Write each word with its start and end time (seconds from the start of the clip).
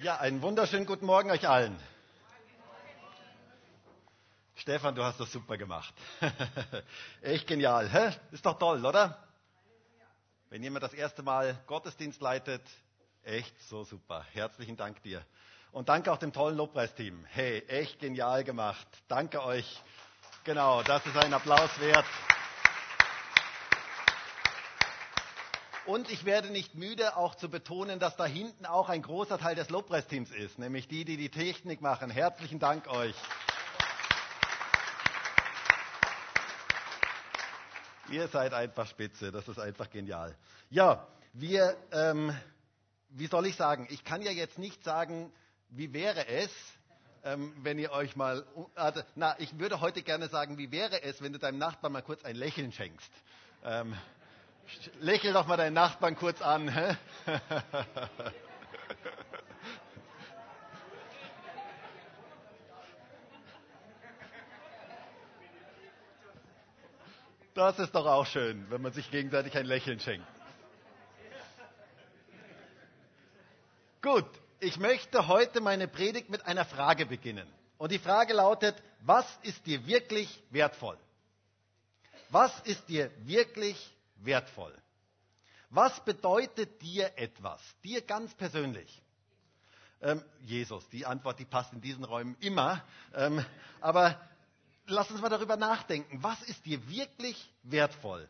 Ja, 0.00 0.16
einen 0.18 0.40
wunderschönen 0.42 0.86
guten 0.86 1.06
Morgen 1.06 1.28
euch 1.32 1.48
allen. 1.48 1.76
Stefan, 4.54 4.94
du 4.94 5.02
hast 5.02 5.18
das 5.18 5.32
super 5.32 5.56
gemacht. 5.58 5.92
Echt 7.20 7.48
genial. 7.48 7.88
Hä? 7.88 8.12
Ist 8.30 8.46
doch 8.46 8.60
toll, 8.60 8.86
oder? 8.86 9.18
Wenn 10.50 10.62
jemand 10.62 10.84
das 10.84 10.94
erste 10.94 11.24
Mal 11.24 11.58
Gottesdienst 11.66 12.20
leitet, 12.20 12.62
echt 13.24 13.52
so 13.68 13.82
super. 13.82 14.24
Herzlichen 14.34 14.76
Dank 14.76 15.02
dir. 15.02 15.20
Und 15.72 15.88
danke 15.88 16.12
auch 16.12 16.18
dem 16.18 16.32
tollen 16.32 16.56
Lobpreisteam. 16.56 17.24
Hey, 17.24 17.64
echt 17.66 17.98
genial 17.98 18.44
gemacht. 18.44 18.86
Danke 19.08 19.42
euch. 19.42 19.82
Genau, 20.44 20.84
das 20.84 21.04
ist 21.06 21.16
ein 21.16 21.34
Applaus 21.34 21.70
wert. 21.80 22.06
Und 25.88 26.10
ich 26.10 26.26
werde 26.26 26.50
nicht 26.50 26.74
müde, 26.74 27.16
auch 27.16 27.34
zu 27.34 27.48
betonen, 27.48 27.98
dass 27.98 28.14
da 28.14 28.26
hinten 28.26 28.66
auch 28.66 28.90
ein 28.90 29.00
großer 29.00 29.38
Teil 29.38 29.54
des 29.54 29.70
Lobpreisteams 29.70 30.30
ist, 30.32 30.58
nämlich 30.58 30.86
die, 30.86 31.06
die 31.06 31.16
die 31.16 31.30
Technik 31.30 31.80
machen. 31.80 32.10
Herzlichen 32.10 32.58
Dank 32.58 32.86
euch. 32.88 33.14
Ihr 38.10 38.28
seid 38.28 38.52
einfach 38.52 38.86
spitze, 38.86 39.32
das 39.32 39.48
ist 39.48 39.58
einfach 39.58 39.88
genial. 39.88 40.36
Ja, 40.68 41.06
wir, 41.32 41.74
ähm, 41.90 42.36
wie 43.08 43.26
soll 43.26 43.46
ich 43.46 43.56
sagen, 43.56 43.86
ich 43.88 44.04
kann 44.04 44.20
ja 44.20 44.30
jetzt 44.30 44.58
nicht 44.58 44.84
sagen, 44.84 45.32
wie 45.70 45.94
wäre 45.94 46.28
es, 46.28 46.50
ähm, 47.24 47.54
wenn 47.62 47.78
ihr 47.78 47.92
euch 47.92 48.14
mal, 48.14 48.44
also, 48.74 49.00
na, 49.14 49.40
ich 49.40 49.58
würde 49.58 49.80
heute 49.80 50.02
gerne 50.02 50.28
sagen, 50.28 50.58
wie 50.58 50.70
wäre 50.70 51.02
es, 51.02 51.22
wenn 51.22 51.32
du 51.32 51.38
deinem 51.38 51.56
Nachbarn 51.56 51.94
mal 51.94 52.02
kurz 52.02 52.26
ein 52.26 52.36
Lächeln 52.36 52.72
schenkst. 52.72 53.10
Ähm, 53.64 53.96
Lächel 55.00 55.32
doch 55.32 55.46
mal 55.46 55.56
deinen 55.56 55.74
Nachbarn 55.74 56.16
kurz 56.16 56.42
an. 56.42 56.96
Das 67.54 67.78
ist 67.80 67.92
doch 67.92 68.06
auch 68.06 68.24
schön, 68.24 68.70
wenn 68.70 68.80
man 68.82 68.92
sich 68.92 69.10
gegenseitig 69.10 69.56
ein 69.56 69.66
Lächeln 69.66 69.98
schenkt. 69.98 70.24
Gut, 74.00 74.30
ich 74.60 74.78
möchte 74.78 75.26
heute 75.26 75.60
meine 75.60 75.88
Predigt 75.88 76.30
mit 76.30 76.46
einer 76.46 76.64
Frage 76.64 77.04
beginnen. 77.04 77.48
Und 77.76 77.90
die 77.90 77.98
Frage 77.98 78.32
lautet, 78.32 78.80
was 79.00 79.26
ist 79.42 79.66
dir 79.66 79.86
wirklich 79.88 80.40
wertvoll? 80.50 80.96
Was 82.30 82.60
ist 82.60 82.88
dir 82.88 83.10
wirklich 83.26 83.92
wertvoll? 84.18 84.74
Was 85.70 86.02
bedeutet 86.04 86.80
dir 86.80 87.12
etwas? 87.16 87.60
Dir 87.84 88.00
ganz 88.02 88.34
persönlich? 88.34 89.02
Ähm, 90.00 90.22
Jesus, 90.40 90.88
die 90.90 91.04
Antwort, 91.04 91.38
die 91.38 91.44
passt 91.44 91.72
in 91.72 91.80
diesen 91.80 92.04
Räumen 92.04 92.36
immer. 92.40 92.82
Ähm, 93.14 93.44
aber 93.80 94.20
lass 94.86 95.10
uns 95.10 95.20
mal 95.20 95.28
darüber 95.28 95.56
nachdenken. 95.56 96.22
Was 96.22 96.40
ist 96.42 96.64
dir 96.64 96.88
wirklich 96.88 97.52
wertvoll? 97.64 98.28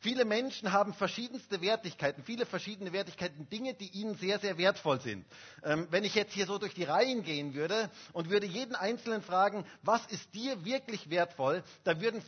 Viele 0.00 0.24
Menschen 0.24 0.70
haben 0.70 0.94
verschiedenste 0.94 1.60
Wertigkeiten, 1.60 2.22
viele 2.22 2.46
verschiedene 2.46 2.92
Wertigkeiten, 2.92 3.48
Dinge, 3.48 3.74
die 3.74 3.88
ihnen 3.88 4.14
sehr, 4.14 4.38
sehr 4.38 4.56
wertvoll 4.56 5.00
sind. 5.00 5.26
Ähm, 5.64 5.88
wenn 5.90 6.04
ich 6.04 6.14
jetzt 6.14 6.34
hier 6.34 6.46
so 6.46 6.58
durch 6.58 6.74
die 6.74 6.84
Reihen 6.84 7.24
gehen 7.24 7.52
würde 7.54 7.90
und 8.12 8.30
würde 8.30 8.46
jeden 8.46 8.76
Einzelnen 8.76 9.22
fragen, 9.22 9.66
was 9.82 10.06
ist 10.06 10.32
dir 10.34 10.64
wirklich 10.64 11.10
wertvoll, 11.10 11.64
da 11.82 12.00
würden 12.00 12.22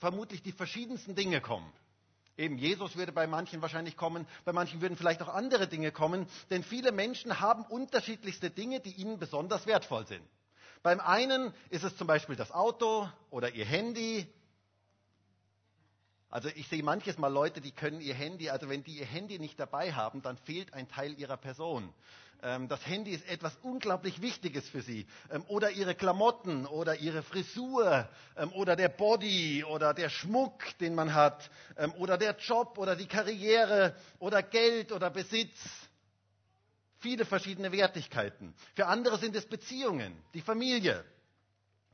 vermutlich 0.00 0.42
die 0.42 0.50
verschiedensten 0.50 1.14
Dinge 1.14 1.40
kommen. 1.40 1.72
Eben 2.36 2.58
Jesus 2.58 2.96
würde 2.96 3.12
bei 3.12 3.26
manchen 3.26 3.62
wahrscheinlich 3.62 3.96
kommen, 3.96 4.26
bei 4.44 4.52
manchen 4.52 4.82
würden 4.82 4.96
vielleicht 4.96 5.22
auch 5.22 5.28
andere 5.28 5.68
Dinge 5.68 5.90
kommen, 5.90 6.26
denn 6.50 6.62
viele 6.62 6.92
Menschen 6.92 7.40
haben 7.40 7.64
unterschiedlichste 7.64 8.50
Dinge, 8.50 8.80
die 8.80 8.92
ihnen 8.92 9.18
besonders 9.18 9.66
wertvoll 9.66 10.06
sind. 10.06 10.22
Beim 10.82 11.00
einen 11.00 11.54
ist 11.70 11.84
es 11.84 11.96
zum 11.96 12.06
Beispiel 12.06 12.36
das 12.36 12.52
Auto 12.52 13.08
oder 13.30 13.54
ihr 13.54 13.64
Handy. 13.64 14.26
Also 16.28 16.50
ich 16.54 16.68
sehe 16.68 16.82
manches 16.82 17.16
Mal 17.16 17.32
Leute, 17.32 17.62
die 17.62 17.72
können 17.72 18.02
ihr 18.02 18.14
Handy, 18.14 18.50
also 18.50 18.68
wenn 18.68 18.84
die 18.84 18.98
ihr 18.98 19.06
Handy 19.06 19.38
nicht 19.38 19.58
dabei 19.58 19.94
haben, 19.94 20.20
dann 20.20 20.36
fehlt 20.36 20.74
ein 20.74 20.88
Teil 20.88 21.18
ihrer 21.18 21.38
Person. 21.38 21.92
Ähm, 22.42 22.68
das 22.68 22.84
Handy 22.86 23.12
ist 23.12 23.28
etwas 23.28 23.56
unglaublich 23.62 24.20
Wichtiges 24.20 24.68
für 24.68 24.82
sie. 24.82 25.06
Ähm, 25.30 25.44
oder 25.48 25.70
ihre 25.70 25.94
Klamotten 25.94 26.66
oder 26.66 26.96
ihre 26.96 27.22
Frisur 27.22 28.08
ähm, 28.36 28.52
oder 28.52 28.76
der 28.76 28.88
Body 28.88 29.64
oder 29.64 29.94
der 29.94 30.10
Schmuck, 30.10 30.62
den 30.78 30.94
man 30.94 31.14
hat 31.14 31.50
oder 31.98 32.18
der 32.18 32.36
Job 32.36 32.78
oder 32.78 32.96
die 32.96 33.06
Karriere 33.06 33.94
oder 34.18 34.42
Geld 34.42 34.92
oder 34.92 35.10
Besitz. 35.10 35.56
Viele 36.98 37.24
verschiedene 37.24 37.72
Wertigkeiten. 37.72 38.54
Für 38.74 38.86
andere 38.86 39.18
sind 39.18 39.36
es 39.36 39.46
Beziehungen, 39.46 40.16
die 40.34 40.40
Familie, 40.40 41.04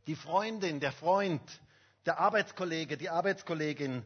die 0.06 0.16
Freundin, 0.16 0.80
der 0.80 0.92
Freund, 0.92 1.42
der 2.06 2.18
Arbeitskollege, 2.18 2.96
die 2.96 3.10
Arbeitskollegin. 3.10 4.04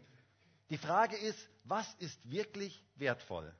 Die 0.70 0.78
Frage 0.78 1.16
ist, 1.16 1.38
was 1.64 1.86
ist 1.98 2.18
wirklich 2.30 2.82
wertvoll? 2.96 3.52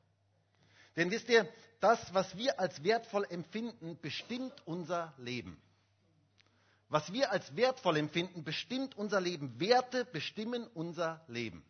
Denn 0.97 1.11
wisst 1.11 1.29
ihr, 1.29 1.49
das, 1.81 2.15
was 2.15 2.37
wir 2.37 2.59
als 2.59 2.83
wertvoll 2.83 3.27
empfinden, 3.29 3.99
bestimmt 4.01 4.55
unser 4.65 5.13
Leben. 5.19 5.61
Was 6.89 7.13
wir 7.13 7.31
als 7.33 7.55
wertvoll 7.57 7.97
empfinden, 7.99 8.45
bestimmt 8.45 8.97
unser 8.97 9.21
Leben. 9.21 9.59
Werte 9.61 10.05
bestimmen 10.05 10.67
unser 10.75 11.25
Leben. 11.29 11.65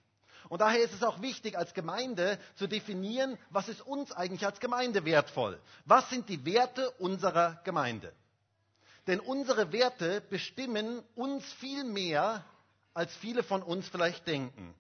Und 0.49 0.61
daher 0.61 0.81
ist 0.81 0.95
es 0.95 1.03
auch 1.03 1.21
wichtig, 1.23 1.59
als 1.59 1.75
Gemeinde 1.75 2.39
zu 2.55 2.69
definieren, 2.69 3.37
was 3.51 3.69
ist 3.69 3.81
uns 3.81 4.13
eigentlich 4.13 4.47
als 4.47 4.61
Gemeinde 4.61 5.05
wertvoll? 5.05 5.61
Was 5.87 6.09
sind 6.11 6.29
die 6.29 6.45
Werte 6.45 6.91
unserer 6.93 7.61
Gemeinde? 7.65 8.13
Denn 9.07 9.19
unsere 9.19 9.73
Werte 9.73 10.21
bestimmen 10.21 11.03
uns 11.15 11.45
viel 11.55 11.85
mehr, 11.85 12.45
als 12.95 13.15
viele 13.17 13.43
von 13.43 13.63
uns 13.63 13.89
vielleicht 13.89 14.27
denken. 14.27 14.75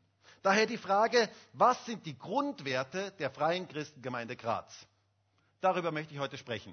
Daher 0.47 0.67
die 0.67 0.79
Frage, 0.79 1.29
was 1.55 1.85
sind 1.87 2.07
die 2.07 2.17
Grundwerte 2.17 3.11
der 3.19 3.31
Freien 3.33 3.67
Christengemeinde 3.67 4.37
Graz? 4.37 4.87
Darüber 5.61 5.91
möchte 5.91 6.15
ich 6.15 6.21
heute 6.21 6.39
sprechen. 6.39 6.73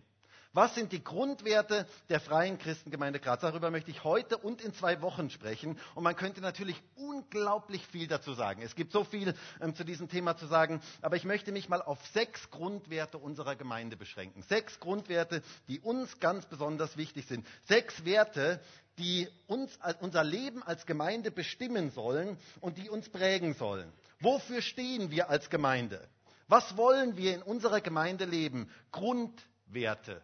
Was 0.55 0.75
sind 0.75 0.91
die 0.91 1.03
Grundwerte 1.03 1.87
der 2.09 2.19
Freien 2.19 2.59
Christengemeinde 2.59 3.19
Graz? 3.19 3.41
Darüber 3.41 3.71
möchte 3.71 3.89
ich 3.89 4.03
heute 4.03 4.37
und 4.37 4.61
in 4.61 4.71
zwei 4.71 5.01
Wochen 5.01 5.31
sprechen. 5.31 5.79
Und 5.95 6.03
man 6.03 6.15
könnte 6.15 6.41
natürlich 6.41 6.79
unglaublich 6.95 7.87
viel 7.87 8.07
dazu 8.07 8.35
sagen. 8.35 8.61
Es 8.61 8.75
gibt 8.75 8.91
so 8.91 9.03
viel 9.03 9.33
ähm, 9.59 9.73
zu 9.73 9.83
diesem 9.83 10.09
Thema 10.09 10.37
zu 10.37 10.45
sagen. 10.45 10.79
Aber 11.01 11.15
ich 11.15 11.23
möchte 11.23 11.51
mich 11.51 11.69
mal 11.69 11.81
auf 11.81 11.97
sechs 12.13 12.51
Grundwerte 12.51 13.17
unserer 13.17 13.55
Gemeinde 13.55 13.97
beschränken. 13.97 14.43
Sechs 14.43 14.79
Grundwerte, 14.79 15.41
die 15.67 15.79
uns 15.79 16.19
ganz 16.19 16.45
besonders 16.45 16.97
wichtig 16.97 17.25
sind. 17.25 17.47
Sechs 17.67 18.05
Werte, 18.05 18.61
die 18.99 19.27
uns, 19.47 19.79
unser 20.01 20.23
Leben 20.23 20.61
als 20.61 20.85
Gemeinde 20.85 21.31
bestimmen 21.31 21.89
sollen 21.89 22.37
und 22.61 22.77
die 22.77 22.91
uns 22.91 23.09
prägen 23.09 23.55
sollen. 23.55 23.91
Wofür 24.19 24.61
stehen 24.61 25.09
wir 25.09 25.31
als 25.31 25.49
Gemeinde? 25.49 26.07
Was 26.47 26.77
wollen 26.77 27.17
wir 27.17 27.33
in 27.33 27.41
unserer 27.41 27.81
Gemeinde 27.81 28.25
leben? 28.25 28.69
Grundwerte. 28.91 30.21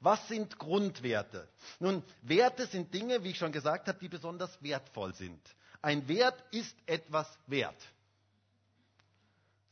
Was 0.00 0.26
sind 0.28 0.58
Grundwerte? 0.58 1.48
Nun, 1.78 2.02
Werte 2.22 2.66
sind 2.66 2.92
Dinge, 2.92 3.24
wie 3.24 3.30
ich 3.30 3.38
schon 3.38 3.52
gesagt 3.52 3.88
habe, 3.88 3.98
die 3.98 4.08
besonders 4.08 4.62
wertvoll 4.62 5.14
sind. 5.14 5.40
Ein 5.80 6.06
Wert 6.08 6.42
ist 6.50 6.76
etwas 6.86 7.26
wert. 7.46 7.76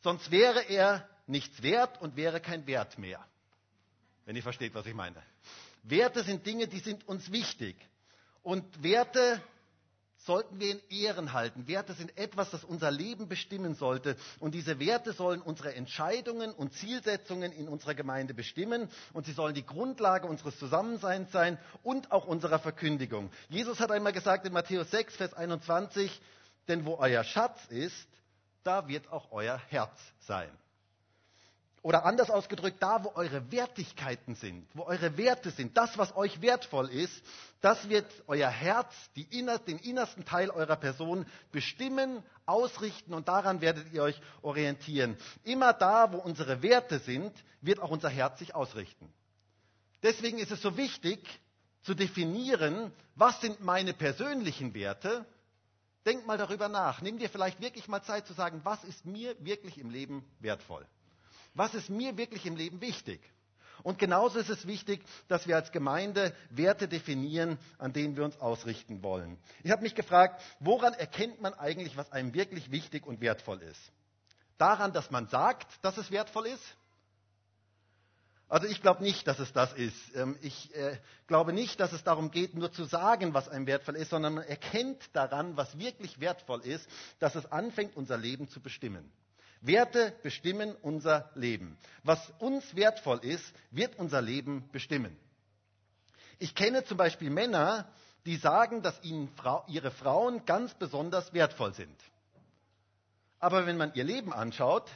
Sonst 0.03 0.31
wäre 0.31 0.63
er 0.63 1.09
nichts 1.27 1.63
wert 1.63 2.01
und 2.01 2.17
wäre 2.17 2.41
kein 2.41 2.67
Wert 2.67 2.99
mehr. 2.99 3.25
Wenn 4.25 4.37
ihr 4.37 4.43
versteht, 4.43 4.75
was 4.75 4.87
ich 4.87 4.95
meine. 4.95 5.23
Werte 5.83 6.23
sind 6.23 6.47
Dinge, 6.47 6.69
die 6.69 6.81
sind 6.81 7.07
uns 7.09 7.31
wichtig. 7.33 7.77
Und 8.43 8.83
Werte 8.83 9.41
sollten 10.25 10.61
wir 10.61 10.73
in 10.73 10.81
Ehren 10.89 11.33
halten. 11.33 11.67
Werte 11.67 11.95
sind 11.95 12.17
etwas, 12.17 12.51
das 12.51 12.65
unser 12.65 12.91
Leben 12.91 13.29
bestimmen 13.29 13.75
sollte. 13.75 14.17
Und 14.41 14.55
diese 14.55 14.79
Werte 14.79 15.13
sollen 15.13 15.43
unsere 15.43 15.75
Entscheidungen 15.75 16.53
und 16.53 16.73
Zielsetzungen 16.73 17.53
in 17.53 17.69
unserer 17.69 17.95
Gemeinde 17.95 18.35
bestimmen. 18.35 18.89
Und 19.13 19.27
sie 19.27 19.33
sollen 19.33 19.55
die 19.55 19.67
Grundlage 19.67 20.27
unseres 20.27 20.59
Zusammenseins 20.59 21.33
sein 21.33 21.59
und 21.83 22.13
auch 22.13 22.27
unserer 22.27 22.59
Verkündigung. 22.59 23.31
Jesus 23.49 23.81
hat 23.81 23.91
einmal 23.91 24.13
gesagt 24.13 24.47
in 24.47 24.53
Matthäus 24.53 24.91
6, 24.91 25.17
Vers 25.17 25.35
21, 25.35 26.21
denn 26.69 26.85
wo 26.85 26.95
euer 26.97 27.25
Schatz 27.25 27.65
ist, 27.69 28.09
da 28.63 28.87
wird 28.89 29.11
auch 29.11 29.33
euer 29.33 29.61
Herz 29.69 29.99
sein. 30.21 30.51
Oder 31.83 32.05
anders 32.05 32.31
ausgedrückt, 32.31 32.77
da 32.81 33.03
wo 33.03 33.11
eure 33.17 33.51
Wertigkeiten 33.51 34.37
sind, 34.37 34.69
wo 34.75 34.85
eure 34.85 35.17
Werte 35.17 35.51
sind, 35.51 35.77
das, 35.77 35.99
was 35.99 36.15
euch 36.15 36.41
wertvoll 36.41 36.89
ist, 36.89 37.13
das 37.61 37.89
wird 37.89 38.07
euer 38.29 38.49
Herz, 38.49 38.95
inner, 39.31 39.59
den 39.59 39.79
innersten 39.79 40.25
Teil 40.25 40.51
eurer 40.51 40.77
Person 40.77 41.27
bestimmen, 41.51 42.23
ausrichten 42.47 43.15
und 43.15 43.27
daran 43.27 43.61
werdet 43.61 43.93
ihr 43.93 44.05
euch 44.05 44.21
orientieren. 44.43 45.17
Immer 45.43 45.73
da, 45.73 46.13
wo 46.13 46.19
unsere 46.19 46.63
Werte 46.63 47.01
sind, 47.01 47.33
wird 47.61 47.81
auch 47.81 47.91
unser 47.91 48.11
Herz 48.11 48.39
sich 48.39 48.55
ausrichten. 48.55 49.13
Deswegen 50.05 50.39
ist 50.39 50.53
es 50.53 50.63
so 50.63 50.77
wichtig 50.77 51.19
zu 51.83 51.95
definieren, 51.95 52.93
was 53.17 53.41
sind 53.41 53.61
meine 53.61 53.93
persönlichen 53.93 54.73
Werte. 54.75 55.25
Denk 56.07 56.27
mal 56.27 56.39
darüber 56.39 56.69
nach. 56.69 57.01
Nimm 57.01 57.19
dir 57.19 57.29
vielleicht 57.29 57.61
wirklich 57.61 57.89
mal 57.89 58.03
Zeit 58.03 58.27
zu 58.27 58.35
sagen, 58.35 58.61
was 58.63 58.85
ist 58.85 59.05
mir 59.05 59.35
wirklich 59.45 59.79
im 59.79 59.91
Leben 59.91 60.25
wertvoll. 60.39 60.87
Was 61.55 61.75
ist 61.75 61.91
mir 61.91 62.17
wirklich 62.17 62.47
im 62.47 62.57
Leben 62.57 62.81
wichtig? 62.81 63.21
Und 63.83 63.99
genauso 63.99 64.39
ist 64.39 64.49
es 64.49 64.67
wichtig, 64.67 65.03
dass 65.29 65.47
wir 65.47 65.57
als 65.57 65.73
Gemeinde 65.73 66.35
Werte 66.51 66.87
definieren, 66.87 67.59
an 67.79 67.93
denen 67.93 68.17
wir 68.17 68.25
uns 68.25 68.39
ausrichten 68.41 69.03
wollen. 69.03 69.39
Ich 69.65 69.71
habe 69.71 69.83
mich 69.83 69.95
gefragt, 69.95 70.41
woran 70.61 70.95
erkennt 70.95 71.41
man 71.41 71.55
eigentlich, 71.55 71.97
was 71.97 72.13
einem 72.13 72.33
wirklich 72.33 72.71
wichtig 72.71 73.07
und 73.07 73.21
wertvoll 73.21 73.61
ist? 73.63 73.81
Daran, 74.57 74.93
dass 74.93 75.11
man 75.11 75.27
sagt, 75.27 75.67
dass 75.83 75.97
es 75.97 76.11
wertvoll 76.11 76.47
ist? 76.47 76.77
Also 78.49 78.67
ich 78.67 78.83
glaube 78.83 79.03
nicht, 79.03 79.27
dass 79.27 79.39
es 79.39 79.53
das 79.55 79.73
ist. 79.73 79.97
Ähm, 80.15 80.37
ich 80.43 80.75
äh, 80.75 80.99
glaube 81.27 81.55
nicht, 81.55 81.81
dass 81.81 81.93
es 81.93 82.05
darum 82.05 82.31
geht, 82.31 82.55
nur 82.55 82.71
zu 82.71 82.85
sagen, 82.85 83.33
was 83.33 83.49
einem 83.49 83.67
wertvoll 83.67 83.97
ist, 83.97 84.11
sondern 84.11 84.35
man 84.35 84.45
erkennt 84.45 85.03
daran, 85.15 85.57
was 85.57 85.79
wirklich 85.79 86.21
wertvoll 86.21 86.61
ist, 86.61 86.87
dass 87.19 87.35
es 87.35 87.51
anfängt, 87.51 87.97
unser 87.97 88.19
Leben 88.19 88.51
zu 88.51 88.61
bestimmen. 88.61 89.11
Werte 89.63 90.13
bestimmen 90.23 90.75
unser 90.83 91.31
Leben. 91.35 91.79
Was 92.03 92.33
uns 92.39 92.75
wertvoll 92.75 93.21
ist, 93.25 93.55
wird 93.71 93.97
unser 93.99 94.21
Leben 94.21 94.69
bestimmen. 94.73 95.17
Ich 96.39 96.55
kenne 96.55 96.85
zum 96.85 96.97
Beispiel 96.97 97.31
Männer, 97.31 97.89
die 98.27 98.37
sagen, 98.37 98.83
dass 98.83 99.01
ihnen 99.05 99.31
ihre 99.69 99.93
Frauen 99.93 100.45
ganz 100.45 100.75
besonders 100.75 101.33
wertvoll 101.33 101.73
sind. 101.75 101.97
Aber 103.39 103.67
wenn 103.67 103.77
man 103.77 103.95
ihr 103.95 104.05
Leben 104.05 104.33
anschaut, 104.33 104.91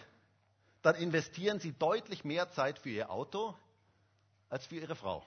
dann 0.82 0.96
investieren 0.96 1.58
sie 1.60 1.72
deutlich 1.72 2.24
mehr 2.24 2.50
Zeit 2.50 2.78
für 2.78 2.90
ihr 2.90 3.10
Auto 3.10 3.54
als 4.48 4.66
für 4.66 4.76
ihre 4.76 4.94
Frau. 4.96 5.24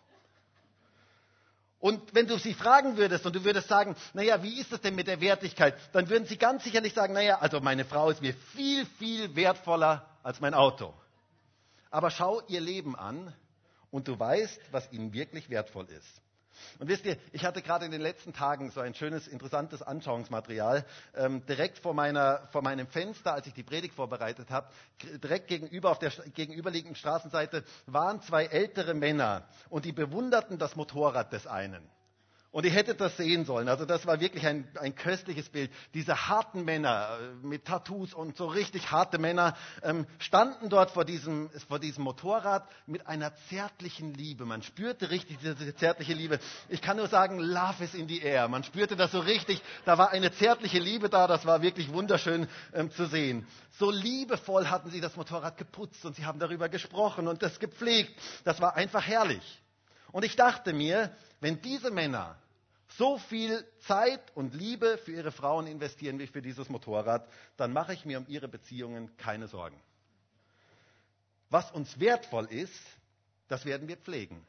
Und 1.79 2.13
wenn 2.13 2.27
du 2.27 2.37
sie 2.37 2.53
fragen 2.53 2.97
würdest 2.97 3.25
und 3.25 3.35
du 3.35 3.45
würdest 3.45 3.69
sagen, 3.69 3.95
naja, 4.13 4.43
wie 4.43 4.59
ist 4.59 4.73
es 4.73 4.81
denn 4.81 4.95
mit 4.95 5.07
der 5.07 5.21
Wertigkeit? 5.21 5.75
Dann 5.93 6.09
würden 6.09 6.25
sie 6.25 6.37
ganz 6.37 6.63
sicherlich 6.65 6.93
sagen, 6.93 7.13
naja, 7.13 7.39
also 7.39 7.61
meine 7.61 7.85
Frau 7.85 8.09
ist 8.09 8.21
mir 8.21 8.33
viel, 8.55 8.85
viel 8.85 9.33
wertvoller 9.35 10.05
als 10.21 10.41
mein 10.41 10.53
Auto. 10.53 10.93
Aber 11.89 12.11
schau 12.11 12.41
ihr 12.47 12.59
Leben 12.59 12.97
an 12.97 13.33
und 13.91 14.07
du 14.09 14.19
weißt, 14.19 14.59
was 14.71 14.91
ihnen 14.91 15.13
wirklich 15.13 15.49
wertvoll 15.49 15.85
ist. 15.85 16.21
Und 16.79 16.87
wisst 16.87 17.05
ihr, 17.05 17.17
ich 17.31 17.45
hatte 17.45 17.61
gerade 17.61 17.85
in 17.85 17.91
den 17.91 18.01
letzten 18.01 18.33
Tagen 18.33 18.71
so 18.71 18.79
ein 18.79 18.93
schönes, 18.93 19.27
interessantes 19.27 19.81
Anschauungsmaterial 19.81 20.85
ähm, 21.15 21.45
direkt 21.45 21.79
vor, 21.79 21.93
meiner, 21.93 22.47
vor 22.51 22.61
meinem 22.61 22.87
Fenster, 22.87 23.33
als 23.33 23.47
ich 23.47 23.53
die 23.53 23.63
Predigt 23.63 23.93
vorbereitet 23.95 24.49
habe. 24.49 24.67
Direkt 25.23 25.47
gegenüber 25.47 25.91
auf 25.91 25.99
der 25.99 26.11
gegenüberliegenden 26.33 26.95
Straßenseite 26.95 27.63
waren 27.85 28.21
zwei 28.21 28.45
ältere 28.45 28.93
Männer 28.93 29.47
und 29.69 29.85
die 29.85 29.91
bewunderten 29.93 30.57
das 30.57 30.75
Motorrad 30.75 31.33
des 31.33 31.47
einen. 31.47 31.87
Und 32.51 32.65
ihr 32.65 32.71
hättet 32.71 32.99
das 32.99 33.15
sehen 33.15 33.45
sollen. 33.45 33.69
Also 33.69 33.85
das 33.85 34.07
war 34.07 34.19
wirklich 34.19 34.47
ein, 34.47 34.67
ein 34.79 34.95
köstliches 34.95 35.49
Bild. 35.49 35.69
Diese 35.93 36.29
harten 36.29 36.65
Männer 36.65 37.19
äh, 37.21 37.45
mit 37.45 37.65
Tattoos 37.65 38.15
und 38.15 38.37
so 38.37 38.47
richtig 38.47 38.89
harte 38.89 39.19
Männer 39.19 39.55
ähm, 39.83 40.07
standen 40.17 40.67
dort 40.69 40.89
vor 40.89 41.05
diesem, 41.05 41.51
vor 41.67 41.77
diesem 41.77 42.03
Motorrad 42.05 42.67
mit 42.87 43.05
einer 43.05 43.35
zärtlichen 43.49 44.15
Liebe. 44.15 44.45
Man 44.45 44.63
spürte 44.63 45.11
richtig 45.11 45.37
diese 45.37 45.75
zärtliche 45.75 46.13
Liebe. 46.13 46.39
Ich 46.69 46.81
kann 46.81 46.97
nur 46.97 47.07
sagen, 47.07 47.37
Love 47.37 47.83
is 47.83 47.93
in 47.93 48.07
the 48.07 48.19
air. 48.19 48.47
Man 48.47 48.63
spürte 48.63 48.95
das 48.95 49.11
so 49.11 49.19
richtig. 49.19 49.61
Da 49.85 49.99
war 49.99 50.09
eine 50.09 50.31
zärtliche 50.31 50.79
Liebe 50.79 51.07
da. 51.09 51.27
Das 51.27 51.45
war 51.45 51.61
wirklich 51.61 51.93
wunderschön 51.93 52.47
ähm, 52.73 52.89
zu 52.89 53.05
sehen. 53.05 53.45
So 53.77 53.91
liebevoll 53.91 54.65
hatten 54.65 54.89
sie 54.89 55.01
das 55.01 55.15
Motorrad 55.15 55.55
geputzt 55.57 56.03
und 56.03 56.15
sie 56.15 56.25
haben 56.25 56.39
darüber 56.39 56.67
gesprochen 56.67 57.27
und 57.27 57.43
das 57.43 57.59
gepflegt. 57.59 58.11
Das 58.43 58.59
war 58.59 58.75
einfach 58.75 59.05
herrlich. 59.05 59.61
Und 60.11 60.23
ich 60.25 60.35
dachte 60.35 60.73
mir, 60.73 61.15
wenn 61.39 61.61
diese 61.61 61.91
Männer 61.91 62.37
so 62.97 63.17
viel 63.17 63.65
Zeit 63.81 64.21
und 64.35 64.53
Liebe 64.55 64.97
für 64.97 65.11
ihre 65.11 65.31
Frauen 65.31 65.67
investieren 65.67 66.19
wie 66.19 66.27
für 66.27 66.41
dieses 66.41 66.69
Motorrad, 66.69 67.27
dann 67.57 67.71
mache 67.71 67.93
ich 67.93 68.05
mir 68.05 68.17
um 68.17 68.25
ihre 68.27 68.47
Beziehungen 68.47 69.15
keine 69.17 69.47
Sorgen. 69.47 69.79
Was 71.49 71.71
uns 71.71 71.99
wertvoll 71.99 72.45
ist, 72.45 72.73
das 73.47 73.65
werden 73.65 73.87
wir 73.87 73.97
pflegen. 73.97 74.45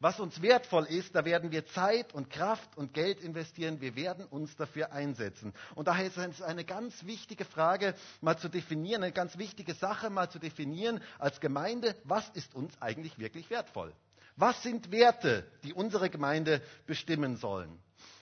Was 0.00 0.18
uns 0.18 0.42
wertvoll 0.42 0.86
ist, 0.86 1.14
da 1.14 1.24
werden 1.24 1.52
wir 1.52 1.64
Zeit 1.66 2.12
und 2.12 2.28
Kraft 2.28 2.76
und 2.76 2.92
Geld 2.92 3.20
investieren. 3.20 3.80
Wir 3.80 3.94
werden 3.94 4.24
uns 4.26 4.56
dafür 4.56 4.92
einsetzen. 4.92 5.54
Und 5.76 5.86
daher 5.86 6.06
ist 6.06 6.16
es 6.16 6.42
eine 6.42 6.64
ganz 6.64 7.06
wichtige 7.06 7.44
Frage, 7.44 7.94
mal 8.20 8.36
zu 8.36 8.48
definieren, 8.48 9.04
eine 9.04 9.12
ganz 9.12 9.38
wichtige 9.38 9.74
Sache, 9.74 10.10
mal 10.10 10.28
zu 10.28 10.40
definieren 10.40 11.00
als 11.20 11.40
Gemeinde, 11.40 11.94
was 12.02 12.28
ist 12.30 12.54
uns 12.56 12.74
eigentlich 12.82 13.18
wirklich 13.20 13.48
wertvoll? 13.48 13.94
Was 14.36 14.62
sind 14.62 14.90
Werte, 14.90 15.46
die 15.62 15.72
unsere 15.72 16.10
Gemeinde 16.10 16.62
bestimmen 16.86 17.36
sollen? 17.36 17.78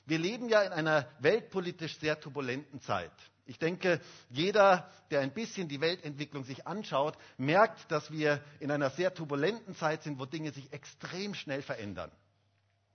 Wir 0.06 0.18
leben 0.18 0.48
ja 0.48 0.62
in 0.62 0.72
einer 0.72 1.06
weltpolitisch 1.20 1.98
sehr 1.98 2.18
turbulenten 2.18 2.80
Zeit. 2.80 3.12
Ich 3.46 3.58
denke, 3.58 4.00
jeder, 4.28 4.88
der 5.10 5.20
ein 5.20 5.32
bisschen 5.32 5.68
die 5.68 5.80
Weltentwicklung 5.80 6.44
sich 6.44 6.66
anschaut, 6.66 7.16
merkt, 7.36 7.90
dass 7.90 8.10
wir 8.10 8.40
in 8.60 8.70
einer 8.70 8.90
sehr 8.90 9.12
turbulenten 9.12 9.74
Zeit 9.74 10.02
sind, 10.02 10.18
wo 10.18 10.24
Dinge 10.26 10.52
sich 10.52 10.72
extrem 10.72 11.34
schnell 11.34 11.62
verändern. 11.62 12.10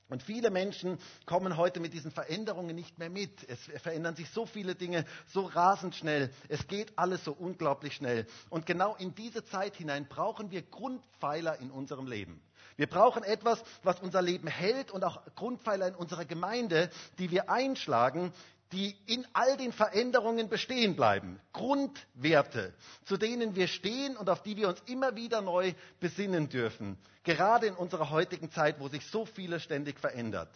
Und 0.07 0.21
viele 0.21 0.51
Menschen 0.51 0.99
kommen 1.25 1.57
heute 1.57 1.79
mit 1.79 1.93
diesen 1.93 2.11
Veränderungen 2.11 2.75
nicht 2.75 2.99
mehr 2.99 3.09
mit. 3.09 3.43
Es 3.49 3.59
verändern 3.81 4.15
sich 4.15 4.29
so 4.29 4.45
viele 4.45 4.75
Dinge 4.75 5.03
so 5.27 5.45
rasend 5.45 5.95
schnell. 5.95 6.29
Es 6.47 6.67
geht 6.67 6.97
alles 6.97 7.23
so 7.23 7.33
unglaublich 7.33 7.93
schnell. 7.95 8.27
Und 8.49 8.67
genau 8.67 8.95
in 8.95 9.15
diese 9.15 9.43
Zeit 9.45 9.75
hinein 9.75 10.07
brauchen 10.07 10.51
wir 10.51 10.61
Grundpfeiler 10.61 11.59
in 11.59 11.71
unserem 11.71 12.05
Leben. 12.05 12.39
Wir 12.77 12.87
brauchen 12.87 13.23
etwas, 13.23 13.63
was 13.83 13.99
unser 14.01 14.21
Leben 14.21 14.47
hält 14.47 14.91
und 14.91 15.03
auch 15.03 15.21
Grundpfeiler 15.35 15.87
in 15.87 15.95
unserer 15.95 16.25
Gemeinde, 16.25 16.89
die 17.19 17.31
wir 17.31 17.49
einschlagen, 17.49 18.33
die 18.71 18.95
in 19.05 19.25
all 19.33 19.55
den 19.57 19.71
Veränderungen 19.71 20.49
bestehen 20.49 20.95
bleiben. 20.95 21.39
Grundwerte, 21.53 22.73
zu 23.05 23.15
denen 23.15 23.55
wir 23.55 23.67
stehen 23.67 24.17
und 24.17 24.29
auf 24.29 24.43
die 24.43 24.57
wir 24.57 24.67
uns 24.67 24.81
immer 24.87 25.15
wieder 25.15 25.41
neu 25.41 25.73
besinnen 25.99 26.49
dürfen. 26.49 26.97
Gerade 27.23 27.67
in 27.67 27.75
unserer 27.75 28.09
heutigen 28.09 28.51
Zeit, 28.51 28.79
wo 28.79 28.89
sich 28.89 29.05
so 29.07 29.25
vieles 29.25 29.63
ständig 29.63 29.99
verändert. 29.99 30.49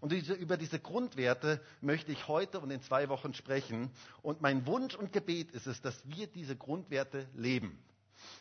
Und 0.00 0.12
über 0.12 0.56
diese 0.56 0.78
Grundwerte 0.78 1.60
möchte 1.80 2.12
ich 2.12 2.28
heute 2.28 2.60
und 2.60 2.70
in 2.70 2.80
zwei 2.82 3.08
Wochen 3.08 3.34
sprechen. 3.34 3.90
Und 4.22 4.40
mein 4.40 4.64
Wunsch 4.66 4.94
und 4.94 5.12
Gebet 5.12 5.50
ist 5.50 5.66
es, 5.66 5.82
dass 5.82 6.00
wir 6.08 6.28
diese 6.28 6.56
Grundwerte 6.56 7.26
leben 7.34 7.78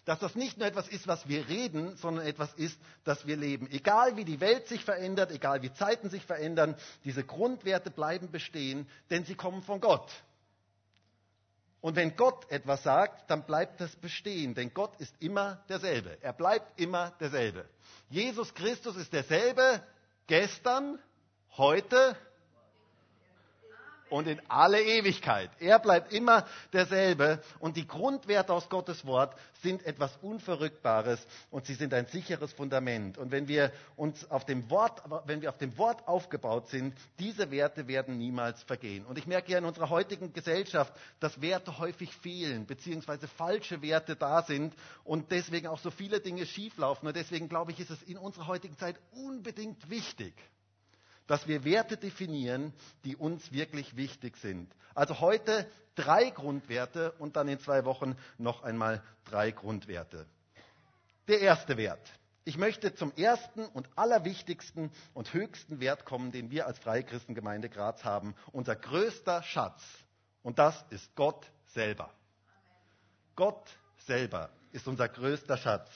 dass 0.08 0.20
das 0.20 0.36
nicht 0.36 0.58
nur 0.58 0.66
etwas 0.66 0.88
ist, 0.88 1.06
was 1.06 1.28
wir 1.28 1.50
reden, 1.50 1.98
sondern 1.98 2.26
etwas 2.26 2.54
ist, 2.54 2.80
das 3.04 3.28
wir 3.28 3.36
leben. 3.36 3.70
Egal 3.70 4.16
wie 4.16 4.24
die 4.24 4.40
Welt 4.40 4.66
sich 4.68 4.86
verändert, 4.86 5.32
egal 5.32 5.62
wie 5.64 5.74
Zeiten 5.74 6.10
sich 6.10 6.24
verändern, 6.24 6.76
diese 7.04 7.26
Grundwerte 7.26 7.92
bleiben 7.92 8.32
bestehen, 8.32 8.88
denn 9.10 9.26
sie 9.26 9.36
kommen 9.36 9.62
von 9.64 9.82
Gott. 9.82 10.10
Und 11.82 11.98
wenn 11.98 12.16
Gott 12.16 12.50
etwas 12.50 12.84
sagt, 12.84 13.30
dann 13.30 13.46
bleibt 13.46 13.82
das 13.82 13.94
bestehen, 13.98 14.56
denn 14.56 14.74
Gott 14.74 14.96
ist 15.00 15.14
immer 15.20 15.62
derselbe. 15.68 16.18
Er 16.22 16.32
bleibt 16.32 16.80
immer 16.80 17.12
derselbe. 17.20 17.66
Jesus 18.10 18.54
Christus 18.54 18.96
ist 18.96 19.12
derselbe 19.12 19.84
gestern, 20.26 21.00
heute 21.58 22.16
und 24.10 24.28
in 24.28 24.42
alle 24.48 24.82
Ewigkeit. 24.82 25.50
Er 25.60 25.80
bleibt 25.80 26.14
immer 26.14 26.46
derselbe 26.74 27.42
und 27.60 27.78
die 27.78 27.88
Grundwerte 27.88 28.54
aus 28.54 28.70
Gottes 28.70 29.06
Wort 29.06 29.36
sind 29.62 29.86
etwas 29.86 30.16
Unverrückbares 30.22 31.26
und 31.52 31.66
sie 31.66 31.74
sind 31.74 31.94
ein 31.94 32.06
sicheres 32.06 32.54
Fundament. 32.54 33.18
Und 33.18 33.32
wenn 33.32 33.48
wir 33.48 33.72
uns 33.96 34.30
auf 34.30 34.46
dem 34.46 34.70
Wort, 34.70 35.02
wenn 35.26 35.42
wir 35.42 35.50
auf 35.50 35.58
dem 35.58 35.78
Wort 35.78 36.08
aufgebaut 36.08 36.70
sind, 36.70 36.96
diese 37.20 37.52
Werte 37.52 37.88
werden 37.88 38.18
niemals 38.18 38.62
vergehen. 38.64 39.06
Und 39.06 39.18
ich 39.18 39.28
merke 39.28 39.52
ja 39.52 39.58
in 39.58 39.66
unserer 39.66 39.90
heutigen 39.90 40.34
Gesellschaft, 40.34 40.94
dass 41.20 41.42
Werte 41.42 41.78
häufig 41.80 42.14
fehlen, 42.16 42.66
beziehungsweise 42.66 43.28
falsche 43.28 43.82
Werte 43.82 44.16
da 44.16 44.44
sind 44.44 44.74
und 45.04 45.32
deswegen 45.32 45.68
auch 45.68 45.80
so 45.80 45.92
viele 45.92 46.20
Dinge 46.20 46.46
schieflaufen. 46.46 47.08
Und 47.08 47.16
deswegen 47.16 47.50
glaube 47.50 47.72
ich, 47.72 47.80
ist 47.80 47.90
es 47.90 48.02
in 48.04 48.18
unserer 48.18 48.48
heutigen 48.48 48.78
Zeit 48.78 48.96
unbedingt 49.14 49.90
wichtig, 49.90 50.34
dass 51.28 51.48
wir 51.48 51.64
Werte 51.64 51.98
definieren, 51.98 52.74
die 53.04 53.16
uns 53.16 53.52
wirklich 53.52 53.96
wichtig 53.96 54.38
sind. 54.38 54.74
Also 54.96 55.20
heute 55.20 55.70
drei 55.96 56.30
Grundwerte 56.30 57.12
und 57.14 57.36
dann 57.36 57.48
in 57.48 57.60
zwei 57.60 57.86
Wochen 57.86 58.16
noch 58.38 58.64
einmal 58.64 59.04
drei 59.26 59.52
Grundwerte. 59.52 60.26
Der 61.28 61.42
erste 61.42 61.78
Wert. 61.78 62.02
Ich 62.46 62.58
möchte 62.58 62.96
zum 62.96 63.14
ersten 63.18 63.66
und 63.66 63.90
allerwichtigsten 63.98 64.90
und 65.14 65.34
höchsten 65.34 65.82
Wert 65.82 66.06
kommen, 66.06 66.32
den 66.32 66.50
wir 66.50 66.66
als 66.66 66.80
Freie 66.80 67.04
Christengemeinde 67.04 67.68
Graz 67.68 68.06
haben. 68.06 68.36
Unser 68.54 68.78
größter 68.78 69.44
Schatz. 69.44 69.84
Und 70.44 70.58
das 70.58 70.86
ist 70.90 71.14
Gott 71.16 71.46
selber. 71.66 72.10
Gott 73.36 73.70
selber 74.06 74.50
ist 74.72 74.88
unser 74.88 75.10
größter 75.10 75.58
Schatz. 75.58 75.90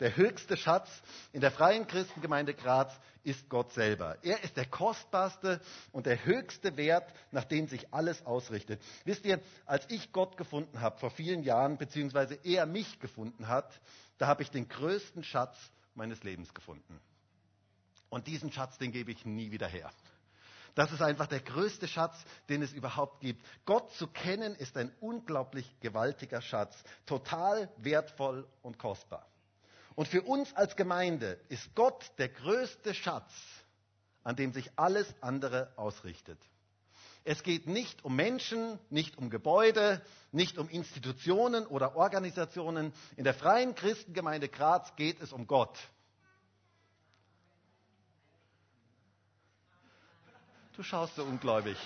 Der 0.00 0.16
höchste 0.16 0.56
Schatz 0.56 0.88
in 1.32 1.40
der 1.40 1.50
Freien 1.50 1.86
Christengemeinde 1.86 2.54
Graz 2.54 2.92
ist 3.24 3.48
Gott 3.48 3.72
selber. 3.72 4.16
Er 4.22 4.42
ist 4.44 4.56
der 4.56 4.66
kostbarste 4.66 5.60
und 5.90 6.06
der 6.06 6.24
höchste 6.24 6.76
Wert, 6.76 7.12
nach 7.32 7.44
dem 7.44 7.66
sich 7.66 7.92
alles 7.92 8.24
ausrichtet. 8.24 8.80
Wisst 9.04 9.24
ihr, 9.24 9.40
als 9.66 9.84
ich 9.90 10.12
Gott 10.12 10.36
gefunden 10.36 10.80
habe 10.80 10.98
vor 10.98 11.10
vielen 11.10 11.42
Jahren, 11.42 11.78
beziehungsweise 11.78 12.38
er 12.44 12.66
mich 12.66 13.00
gefunden 13.00 13.48
hat, 13.48 13.80
da 14.18 14.28
habe 14.28 14.42
ich 14.42 14.50
den 14.50 14.68
größten 14.68 15.24
Schatz 15.24 15.56
meines 15.94 16.22
Lebens 16.22 16.54
gefunden. 16.54 17.00
Und 18.08 18.28
diesen 18.28 18.52
Schatz, 18.52 18.78
den 18.78 18.92
gebe 18.92 19.10
ich 19.10 19.26
nie 19.26 19.50
wieder 19.50 19.66
her. 19.66 19.90
Das 20.76 20.92
ist 20.92 21.02
einfach 21.02 21.26
der 21.26 21.40
größte 21.40 21.88
Schatz, 21.88 22.14
den 22.48 22.62
es 22.62 22.72
überhaupt 22.72 23.20
gibt. 23.20 23.44
Gott 23.64 23.90
zu 23.94 24.06
kennen 24.06 24.54
ist 24.54 24.76
ein 24.76 24.92
unglaublich 25.00 25.68
gewaltiger 25.80 26.40
Schatz, 26.40 26.84
total 27.04 27.68
wertvoll 27.78 28.46
und 28.62 28.78
kostbar. 28.78 29.26
Und 29.98 30.06
für 30.06 30.22
uns 30.22 30.54
als 30.54 30.76
Gemeinde 30.76 31.40
ist 31.48 31.74
Gott 31.74 32.12
der 32.18 32.28
größte 32.28 32.94
Schatz, 32.94 33.32
an 34.22 34.36
dem 34.36 34.52
sich 34.52 34.70
alles 34.76 35.12
andere 35.20 35.72
ausrichtet. 35.74 36.38
Es 37.24 37.42
geht 37.42 37.66
nicht 37.66 38.04
um 38.04 38.14
Menschen, 38.14 38.78
nicht 38.90 39.18
um 39.18 39.28
Gebäude, 39.28 40.00
nicht 40.30 40.56
um 40.56 40.68
Institutionen 40.68 41.66
oder 41.66 41.96
Organisationen. 41.96 42.92
In 43.16 43.24
der 43.24 43.34
freien 43.34 43.74
Christengemeinde 43.74 44.48
Graz 44.48 44.94
geht 44.94 45.20
es 45.20 45.32
um 45.32 45.48
Gott. 45.48 45.76
Du 50.76 50.84
schaust 50.84 51.16
so 51.16 51.24
ungläubig. 51.24 51.76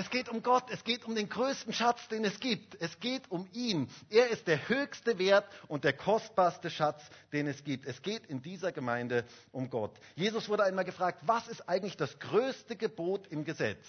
Es 0.00 0.08
geht 0.08 0.30
um 0.30 0.42
Gott, 0.42 0.70
es 0.70 0.82
geht 0.82 1.04
um 1.04 1.14
den 1.14 1.28
größten 1.28 1.74
Schatz, 1.74 2.08
den 2.08 2.24
es 2.24 2.40
gibt. 2.40 2.74
Es 2.80 3.00
geht 3.00 3.30
um 3.30 3.46
ihn. 3.52 3.86
Er 4.08 4.30
ist 4.30 4.46
der 4.46 4.70
höchste 4.70 5.18
Wert 5.18 5.46
und 5.68 5.84
der 5.84 5.92
kostbarste 5.92 6.70
Schatz, 6.70 7.02
den 7.34 7.46
es 7.46 7.62
gibt. 7.64 7.84
Es 7.84 8.00
geht 8.00 8.24
in 8.24 8.40
dieser 8.40 8.72
Gemeinde 8.72 9.26
um 9.52 9.68
Gott. 9.68 9.94
Jesus 10.14 10.48
wurde 10.48 10.64
einmal 10.64 10.86
gefragt, 10.86 11.20
was 11.26 11.48
ist 11.48 11.68
eigentlich 11.68 11.98
das 11.98 12.18
größte 12.18 12.76
Gebot 12.76 13.26
im 13.26 13.44
Gesetz? 13.44 13.86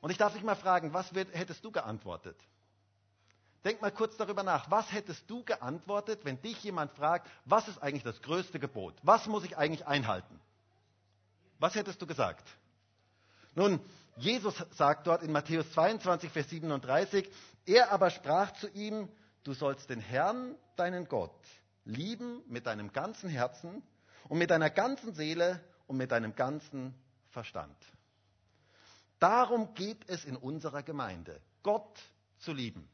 Und 0.00 0.08
ich 0.08 0.16
darf 0.16 0.32
dich 0.32 0.42
mal 0.42 0.54
fragen, 0.54 0.94
was 0.94 1.12
hättest 1.12 1.62
du 1.62 1.70
geantwortet? 1.70 2.38
Denk 3.66 3.82
mal 3.82 3.92
kurz 3.92 4.16
darüber 4.16 4.44
nach. 4.44 4.70
Was 4.70 4.90
hättest 4.92 5.28
du 5.28 5.44
geantwortet, 5.44 6.20
wenn 6.24 6.40
dich 6.40 6.64
jemand 6.64 6.90
fragt, 6.92 7.30
was 7.44 7.68
ist 7.68 7.82
eigentlich 7.82 8.02
das 8.02 8.22
größte 8.22 8.58
Gebot? 8.58 8.94
Was 9.02 9.26
muss 9.26 9.44
ich 9.44 9.58
eigentlich 9.58 9.86
einhalten? 9.86 10.40
Was 11.58 11.74
hättest 11.74 12.00
du 12.00 12.06
gesagt? 12.06 12.48
Nun, 13.54 13.78
Jesus 14.16 14.54
sagt 14.70 15.06
dort 15.06 15.22
in 15.22 15.32
Matthäus 15.32 15.70
22, 15.72 16.30
Vers 16.30 16.48
37, 16.50 17.28
er 17.66 17.90
aber 17.90 18.10
sprach 18.10 18.52
zu 18.52 18.68
ihm, 18.68 19.08
du 19.42 19.54
sollst 19.54 19.90
den 19.90 20.00
Herrn, 20.00 20.54
deinen 20.76 21.08
Gott, 21.08 21.34
lieben 21.84 22.42
mit 22.46 22.66
deinem 22.66 22.92
ganzen 22.92 23.28
Herzen 23.28 23.82
und 24.28 24.38
mit 24.38 24.50
deiner 24.50 24.70
ganzen 24.70 25.14
Seele 25.14 25.60
und 25.86 25.96
mit 25.96 26.12
deinem 26.12 26.34
ganzen 26.34 26.94
Verstand. 27.30 27.76
Darum 29.18 29.74
geht 29.74 30.08
es 30.08 30.24
in 30.24 30.36
unserer 30.36 30.82
Gemeinde, 30.82 31.40
Gott 31.62 32.00
zu 32.38 32.52
lieben. 32.52 32.88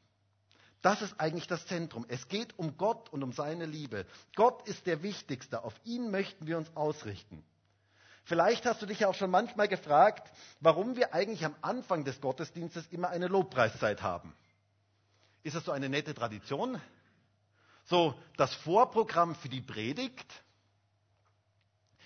Das 0.82 1.02
ist 1.02 1.20
eigentlich 1.20 1.46
das 1.46 1.66
Zentrum. 1.66 2.06
Es 2.08 2.28
geht 2.28 2.58
um 2.58 2.78
Gott 2.78 3.12
und 3.12 3.22
um 3.22 3.32
seine 3.32 3.66
Liebe. 3.66 4.06
Gott 4.34 4.66
ist 4.66 4.86
der 4.86 5.02
Wichtigste. 5.02 5.62
Auf 5.62 5.74
ihn 5.84 6.10
möchten 6.10 6.46
wir 6.46 6.56
uns 6.56 6.74
ausrichten. 6.74 7.44
Vielleicht 8.30 8.64
hast 8.64 8.80
du 8.80 8.86
dich 8.86 9.00
ja 9.00 9.08
auch 9.08 9.14
schon 9.16 9.28
manchmal 9.32 9.66
gefragt, 9.66 10.30
warum 10.60 10.94
wir 10.94 11.12
eigentlich 11.14 11.44
am 11.44 11.56
Anfang 11.62 12.04
des 12.04 12.20
Gottesdienstes 12.20 12.86
immer 12.92 13.08
eine 13.08 13.26
Lobpreiszeit 13.26 14.02
haben. 14.02 14.32
Ist 15.42 15.56
das 15.56 15.64
so 15.64 15.72
eine 15.72 15.88
nette 15.88 16.14
Tradition? 16.14 16.80
So 17.86 18.14
das 18.36 18.54
Vorprogramm 18.54 19.34
für 19.34 19.48
die 19.48 19.60
Predigt? 19.60 20.44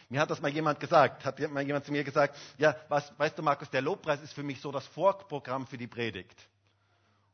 Mir 0.08 0.18
hat 0.22 0.30
das 0.30 0.40
mal 0.40 0.50
jemand 0.50 0.80
gesagt, 0.80 1.26
hat 1.26 1.38
mal 1.50 1.62
jemand 1.62 1.84
zu 1.84 1.92
mir 1.92 2.04
gesagt, 2.04 2.34
ja, 2.56 2.74
was, 2.88 3.12
weißt 3.18 3.36
du 3.36 3.42
Markus, 3.42 3.68
der 3.68 3.82
Lobpreis 3.82 4.22
ist 4.22 4.32
für 4.32 4.42
mich 4.42 4.62
so 4.62 4.72
das 4.72 4.86
Vorprogramm 4.86 5.66
für 5.66 5.76
die 5.76 5.88
Predigt. 5.88 6.40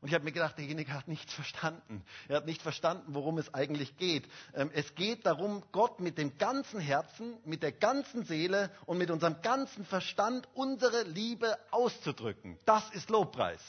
Und 0.01 0.07
ich 0.07 0.15
habe 0.15 0.23
mir 0.23 0.31
gedacht, 0.31 0.57
derjenige 0.57 0.93
hat 0.93 1.07
nichts 1.07 1.31
verstanden. 1.31 2.03
Er 2.27 2.37
hat 2.37 2.47
nicht 2.47 2.63
verstanden, 2.63 3.13
worum 3.13 3.37
es 3.37 3.53
eigentlich 3.53 3.97
geht. 3.97 4.27
Ähm, 4.55 4.71
es 4.73 4.95
geht 4.95 5.27
darum, 5.27 5.63
Gott 5.71 5.99
mit 5.99 6.17
dem 6.17 6.39
ganzen 6.39 6.79
Herzen, 6.79 7.37
mit 7.45 7.61
der 7.61 7.71
ganzen 7.71 8.23
Seele 8.23 8.71
und 8.87 8.97
mit 8.97 9.11
unserem 9.11 9.41
ganzen 9.43 9.85
Verstand 9.85 10.49
unsere 10.55 11.03
Liebe 11.03 11.55
auszudrücken. 11.69 12.57
Das 12.65 12.89
ist 12.91 13.11
Lobpreis. 13.11 13.61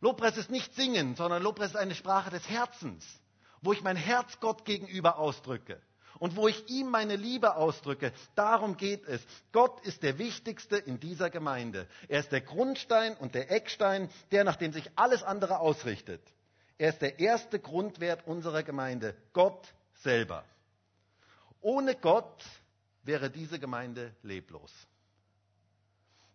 Lobpreis 0.00 0.36
ist 0.36 0.50
nicht 0.50 0.74
singen, 0.74 1.16
sondern 1.16 1.42
Lobpreis 1.42 1.70
ist 1.70 1.76
eine 1.76 1.96
Sprache 1.96 2.30
des 2.30 2.48
Herzens, 2.48 3.04
wo 3.62 3.72
ich 3.72 3.82
mein 3.82 3.96
Herz 3.96 4.38
Gott 4.38 4.64
gegenüber 4.64 5.18
ausdrücke 5.18 5.80
und 6.18 6.36
wo 6.36 6.48
ich 6.48 6.68
ihm 6.68 6.88
meine 6.88 7.16
Liebe 7.16 7.56
ausdrücke. 7.56 8.12
Darum 8.34 8.76
geht 8.76 9.06
es. 9.06 9.20
Gott 9.52 9.80
ist 9.86 10.02
der 10.02 10.18
Wichtigste 10.18 10.76
in 10.76 11.00
dieser 11.00 11.30
Gemeinde. 11.30 11.86
Er 12.08 12.20
ist 12.20 12.32
der 12.32 12.40
Grundstein 12.40 13.16
und 13.16 13.34
der 13.34 13.50
Eckstein, 13.50 14.10
der 14.30 14.44
nach 14.44 14.56
dem 14.56 14.72
sich 14.72 14.90
alles 14.96 15.22
andere 15.22 15.60
ausrichtet. 15.60 16.22
Er 16.78 16.90
ist 16.90 17.02
der 17.02 17.18
erste 17.20 17.58
Grundwert 17.58 18.26
unserer 18.26 18.62
Gemeinde, 18.62 19.14
Gott 19.32 19.72
selber. 20.02 20.44
Ohne 21.60 21.94
Gott 21.94 22.44
wäre 23.04 23.30
diese 23.30 23.58
Gemeinde 23.58 24.14
leblos. 24.22 24.72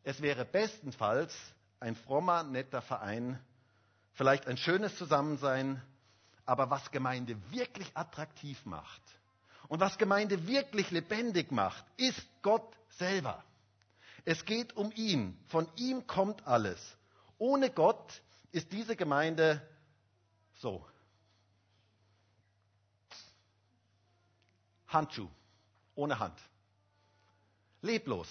Es 0.04 0.22
wäre 0.22 0.46
bestenfalls 0.46 1.36
ein 1.80 1.96
frommer, 1.96 2.44
netter 2.44 2.82
Verein, 2.82 3.40
vielleicht 4.14 4.48
ein 4.48 4.58
schönes 4.58 4.96
Zusammensein, 4.98 5.82
aber 6.46 6.70
was 6.70 6.92
Gemeinde 6.92 7.38
wirklich 7.52 7.92
attraktiv 7.94 8.66
macht, 8.66 9.02
und 9.68 9.80
was 9.80 9.98
Gemeinde 9.98 10.48
wirklich 10.48 10.92
lebendig 10.92 11.52
macht, 11.52 11.86
ist 11.98 12.22
Gott 12.42 12.78
selber. 12.90 13.44
Es 14.26 14.46
geht 14.46 14.76
um 14.76 14.92
ihn. 14.94 15.38
Von 15.48 15.68
ihm 15.76 16.06
kommt 16.08 16.46
alles. 16.48 16.98
Ohne 17.38 17.70
Gott 17.70 18.22
ist 18.52 18.72
diese 18.72 18.96
Gemeinde 18.96 19.62
so. 20.56 20.86
Handschuh, 24.88 25.30
ohne 25.96 26.20
Hand. 26.20 26.40
Leblos. 27.82 28.28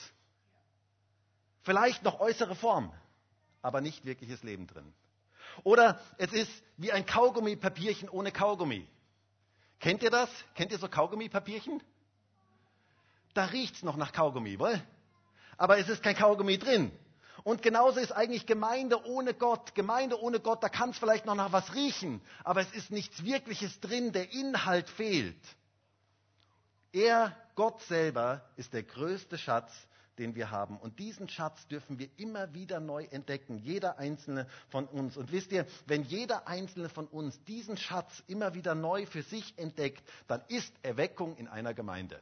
Vielleicht 1.62 2.02
noch 2.02 2.21
äußere 2.21 2.55
Form, 2.55 2.93
aber 3.62 3.81
nicht 3.81 4.05
wirkliches 4.05 4.43
Leben 4.43 4.66
drin. 4.66 4.93
Oder 5.64 6.00
es 6.19 6.33
ist 6.33 6.50
wie 6.76 6.93
ein 6.93 7.07
Kaugummipapierchen 7.07 8.09
ohne 8.09 8.33
Kaugummi. 8.33 8.87
Kennt 9.80 10.02
ihr 10.02 10.11
das? 10.11 10.30
Kennt 10.54 10.73
ihr 10.73 10.78
so 10.78 10.88
Kaugummipapierchen? 10.88 11.83
Da 13.35 13.47
riecht 13.47 13.76
es 13.76 13.83
noch 13.83 13.97
nach 13.97 14.12
Kaugummi, 14.12 14.59
wohl? 14.59 14.80
Aber 15.59 15.78
es 15.78 15.88
ist 15.88 16.02
kein 16.02 16.16
Kaugummi 16.16 16.59
drin. 16.59 16.90
Und 17.45 17.62
genauso 17.62 18.00
ist 18.00 18.12
eigentlich 18.12 18.47
Gemeinde 18.47 19.04
ohne 19.06 19.35
Gott. 19.35 19.75
Gemeinde 19.75 20.21
ohne 20.21 20.40
Gott, 20.40 20.62
da 20.62 20.68
kann 20.68 20.90
es 20.90 20.99
vielleicht 20.99 21.26
noch 21.26 21.35
nach 21.35 21.52
was 21.52 21.75
riechen, 21.75 22.21
aber 22.42 22.61
es 22.61 22.73
ist 22.73 22.90
nichts 22.90 23.25
Wirkliches 23.25 23.78
drin, 23.80 24.12
der 24.12 24.33
Inhalt 24.33 24.88
fehlt. 24.88 25.40
Er, 26.92 27.37
Gott 27.54 27.80
selber, 27.83 28.42
ist 28.56 28.73
der 28.73 28.83
größte 28.83 29.38
Schatz, 29.38 29.73
den 30.18 30.35
wir 30.35 30.50
haben. 30.50 30.78
Und 30.78 30.99
diesen 30.99 31.28
Schatz 31.28 31.66
dürfen 31.68 31.99
wir 31.99 32.08
immer 32.16 32.54
wieder 32.54 32.80
neu 32.80 33.04
entdecken, 33.04 33.58
jeder 33.58 33.99
einzelne 33.99 34.46
von 34.70 34.87
uns. 34.87 35.16
Und 35.16 35.32
wisst 35.32 35.52
ihr, 35.52 35.66
wenn 35.87 36.02
jeder 36.02 36.49
einzelne 36.49 36.88
von 36.88 37.06
uns 37.06 37.42
diesen 37.44 37.76
Schatz 37.76 38.23
immer 38.26 38.54
wieder 38.54 38.75
neu 38.75 39.06
für 39.06 39.23
sich 39.23 39.54
entdeckt, 39.58 40.02
dann 40.26 40.42
ist 40.49 40.73
Erweckung 40.82 41.37
in 41.37 41.49
einer 41.49 41.75
Gemeinde. 41.75 42.20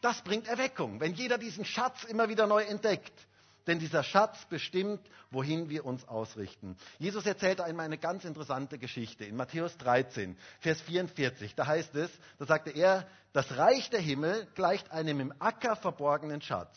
Das 0.00 0.22
bringt 0.22 0.46
Erweckung, 0.46 1.00
wenn 1.00 1.14
jeder 1.14 1.38
diesen 1.38 1.64
Schatz 1.64 2.04
immer 2.04 2.28
wieder 2.28 2.46
neu 2.46 2.62
entdeckt. 2.62 3.26
Denn 3.66 3.80
dieser 3.80 4.04
Schatz 4.04 4.44
bestimmt, 4.46 5.00
wohin 5.30 5.68
wir 5.68 5.84
uns 5.84 6.06
ausrichten. 6.06 6.76
Jesus 6.98 7.26
erzählte 7.26 7.64
einmal 7.64 7.86
eine 7.86 7.98
ganz 7.98 8.24
interessante 8.24 8.78
Geschichte 8.78 9.24
in 9.24 9.36
Matthäus 9.36 9.76
13, 9.78 10.36
Vers 10.60 10.80
44. 10.82 11.54
Da 11.56 11.66
heißt 11.66 11.94
es, 11.96 12.10
da 12.38 12.46
sagte 12.46 12.70
er, 12.70 13.06
das 13.32 13.56
Reich 13.56 13.90
der 13.90 14.00
Himmel 14.00 14.46
gleicht 14.54 14.92
einem 14.92 15.18
im 15.20 15.34
Acker 15.40 15.74
verborgenen 15.74 16.40
Schatz, 16.40 16.76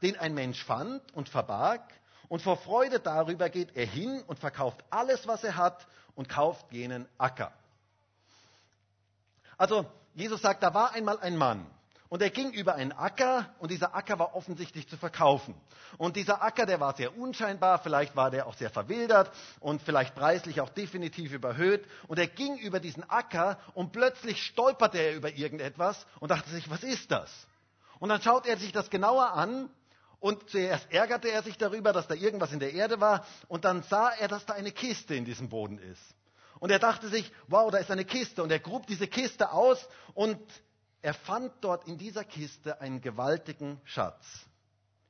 den 0.00 0.16
ein 0.16 0.32
Mensch 0.32 0.62
fand 0.64 1.02
und 1.14 1.28
verbarg. 1.28 1.82
Und 2.28 2.42
vor 2.42 2.58
Freude 2.58 3.00
darüber 3.00 3.48
geht 3.48 3.74
er 3.74 3.86
hin 3.86 4.22
und 4.26 4.38
verkauft 4.38 4.84
alles, 4.90 5.26
was 5.26 5.42
er 5.42 5.56
hat 5.56 5.86
und 6.14 6.28
kauft 6.28 6.72
jenen 6.72 7.08
Acker. 7.18 7.52
Also 9.56 9.86
Jesus 10.14 10.40
sagt, 10.40 10.62
da 10.62 10.72
war 10.72 10.92
einmal 10.92 11.18
ein 11.18 11.36
Mann 11.36 11.66
und 12.08 12.22
er 12.22 12.30
ging 12.30 12.52
über 12.52 12.74
einen 12.74 12.92
Acker 12.92 13.54
und 13.58 13.70
dieser 13.70 13.94
Acker 13.94 14.18
war 14.18 14.34
offensichtlich 14.34 14.88
zu 14.88 14.96
verkaufen. 14.96 15.54
Und 15.98 16.16
dieser 16.16 16.42
Acker, 16.42 16.64
der 16.64 16.80
war 16.80 16.94
sehr 16.94 17.16
unscheinbar, 17.16 17.78
vielleicht 17.80 18.16
war 18.16 18.30
der 18.30 18.46
auch 18.46 18.54
sehr 18.54 18.70
verwildert 18.70 19.30
und 19.60 19.82
vielleicht 19.82 20.14
preislich 20.14 20.60
auch 20.60 20.70
definitiv 20.70 21.32
überhöht. 21.32 21.84
Und 22.06 22.18
er 22.18 22.26
ging 22.26 22.56
über 22.58 22.80
diesen 22.80 23.08
Acker 23.08 23.58
und 23.74 23.92
plötzlich 23.92 24.42
stolperte 24.42 24.98
er 24.98 25.14
über 25.14 25.30
irgendetwas 25.30 26.06
und 26.20 26.30
dachte 26.30 26.48
sich, 26.50 26.70
was 26.70 26.82
ist 26.82 27.10
das? 27.10 27.30
Und 27.98 28.08
dann 28.08 28.22
schaut 28.22 28.46
er 28.46 28.56
sich 28.56 28.72
das 28.72 28.90
genauer 28.90 29.32
an 29.32 29.68
und 30.20 30.48
zuerst 30.50 30.90
ärgerte 30.90 31.30
er 31.30 31.42
sich 31.42 31.58
darüber, 31.58 31.92
dass 31.92 32.08
da 32.08 32.14
irgendwas 32.14 32.52
in 32.52 32.60
der 32.60 32.72
Erde 32.72 33.00
war 33.00 33.26
und 33.48 33.64
dann 33.64 33.82
sah 33.82 34.10
er, 34.10 34.28
dass 34.28 34.46
da 34.46 34.54
eine 34.54 34.72
Kiste 34.72 35.14
in 35.14 35.24
diesem 35.24 35.48
Boden 35.48 35.78
ist. 35.78 36.02
Und 36.60 36.70
er 36.70 36.78
dachte 36.78 37.08
sich, 37.08 37.30
wow, 37.46 37.70
da 37.70 37.78
ist 37.78 37.90
eine 37.90 38.04
Kiste. 38.04 38.42
Und 38.42 38.50
er 38.50 38.58
grub 38.58 38.86
diese 38.86 39.06
Kiste 39.06 39.52
aus 39.52 39.86
und 40.14 40.40
er 41.02 41.14
fand 41.14 41.52
dort 41.60 41.86
in 41.86 41.98
dieser 41.98 42.24
Kiste 42.24 42.80
einen 42.80 43.00
gewaltigen 43.00 43.80
Schatz. 43.84 44.24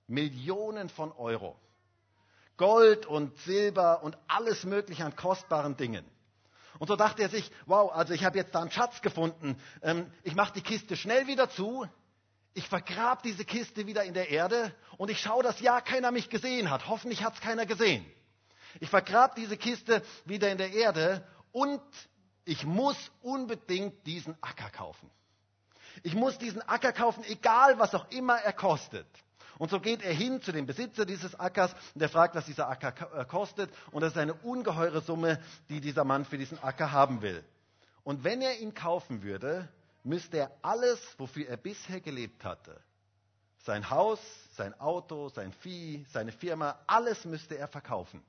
Millionen 0.07 0.89
von 0.89 1.13
Euro. 1.13 1.59
Gold 2.57 3.07
und 3.07 3.37
Silber 3.41 4.03
und 4.03 4.19
alles 4.27 4.65
Mögliche 4.65 5.05
an 5.05 5.17
kostbaren 5.17 5.77
Dingen. 5.77 6.05
Und 6.79 6.89
so 6.89 6.97
dachte 6.97 7.23
er 7.23 7.29
sich, 7.29 7.51
wow, 7.67 7.91
also 7.93 8.13
ich 8.13 8.25
habe 8.25 8.39
jetzt 8.39 8.55
da 8.55 8.61
einen 8.61 8.71
Schatz 8.71 9.01
gefunden. 9.01 9.61
Ähm, 9.83 10.11
ich 10.23 10.35
mache 10.35 10.55
die 10.55 10.63
Kiste 10.63 10.97
schnell 10.97 11.27
wieder 11.27 11.51
zu. 11.51 11.87
Ich 12.55 12.69
vergrab 12.69 13.23
diese 13.23 13.45
Kiste 13.45 13.87
wieder 13.87 14.05
in 14.05 14.15
der 14.15 14.31
Erde 14.31 14.75
und 14.97 15.11
ich 15.11 15.21
schaue, 15.21 15.43
dass 15.43 15.61
ja 15.61 15.81
keiner 15.81 16.11
mich 16.11 16.29
gesehen 16.29 16.71
hat. 16.71 16.89
Hoffentlich 16.89 17.23
hat 17.23 17.35
es 17.35 17.41
keiner 17.41 17.67
gesehen. 17.67 18.05
Ich 18.81 18.91
vergrab 18.91 19.35
diese 19.37 19.57
Kiste 19.57 20.03
wieder 20.25 20.51
in 20.51 20.59
der 20.59 20.73
Erde 20.73 21.27
und 21.53 21.81
ich 22.45 22.65
muss 22.65 22.97
unbedingt 23.23 24.07
diesen 24.07 24.37
Acker 24.41 24.71
kaufen. 24.71 25.11
Ich 26.03 26.15
muss 26.15 26.39
diesen 26.39 26.63
Acker 26.63 26.93
kaufen, 26.93 27.25
egal 27.25 27.79
was 27.79 27.95
auch 27.95 28.11
immer 28.11 28.37
er 28.37 28.53
kostet. 28.53 29.07
Und 29.59 29.71
so 29.71 29.81
geht 29.81 30.03
er 30.03 30.13
hin 30.13 30.41
zu 30.41 30.53
dem 30.53 30.67
Besitzer 30.67 31.05
dieses 31.05 31.35
Ackers 31.39 31.75
und 31.95 32.01
er 32.01 32.09
fragt, 32.09 32.37
was 32.37 32.47
dieser 32.47 32.69
Acker 32.69 32.95
äh, 33.19 33.25
kostet. 33.25 33.71
Und 33.91 34.03
das 34.03 34.13
ist 34.13 34.19
eine 34.19 34.35
ungeheure 34.35 35.01
Summe, 35.01 35.41
die 35.69 35.81
dieser 35.81 36.05
Mann 36.05 36.25
für 36.25 36.39
diesen 36.39 36.63
Acker 36.63 36.93
haben 36.93 37.23
will. 37.23 37.45
Und 38.05 38.23
wenn 38.23 38.41
er 38.41 38.59
ihn 38.61 38.73
kaufen 38.73 39.23
würde, 39.23 39.69
müsste 40.05 40.39
er 40.39 40.53
alles, 40.63 41.01
wofür 41.19 41.49
er 41.49 41.57
bisher 41.57 42.01
gelebt 42.01 42.45
hatte, 42.45 42.81
sein 43.65 43.91
Haus, 43.91 44.21
sein 44.53 44.79
Auto, 44.81 45.29
sein 45.29 45.53
Vieh, 45.53 46.07
seine 46.13 46.33
Firma, 46.33 46.79
alles 46.87 47.25
müsste 47.25 47.59
er 47.59 47.69
verkaufen. 47.69 48.23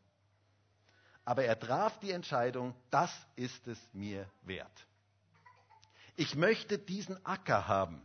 Aber 1.24 1.44
er 1.44 1.60
traf 1.60 2.00
die 2.00 2.12
Entscheidung, 2.12 2.74
das 2.89 3.12
ist 3.36 3.68
es 3.68 3.78
mir 3.94 4.28
wert. 4.42 4.86
Ich 6.20 6.36
möchte 6.36 6.78
diesen 6.78 7.18
Acker 7.26 7.70
haben. 7.70 8.02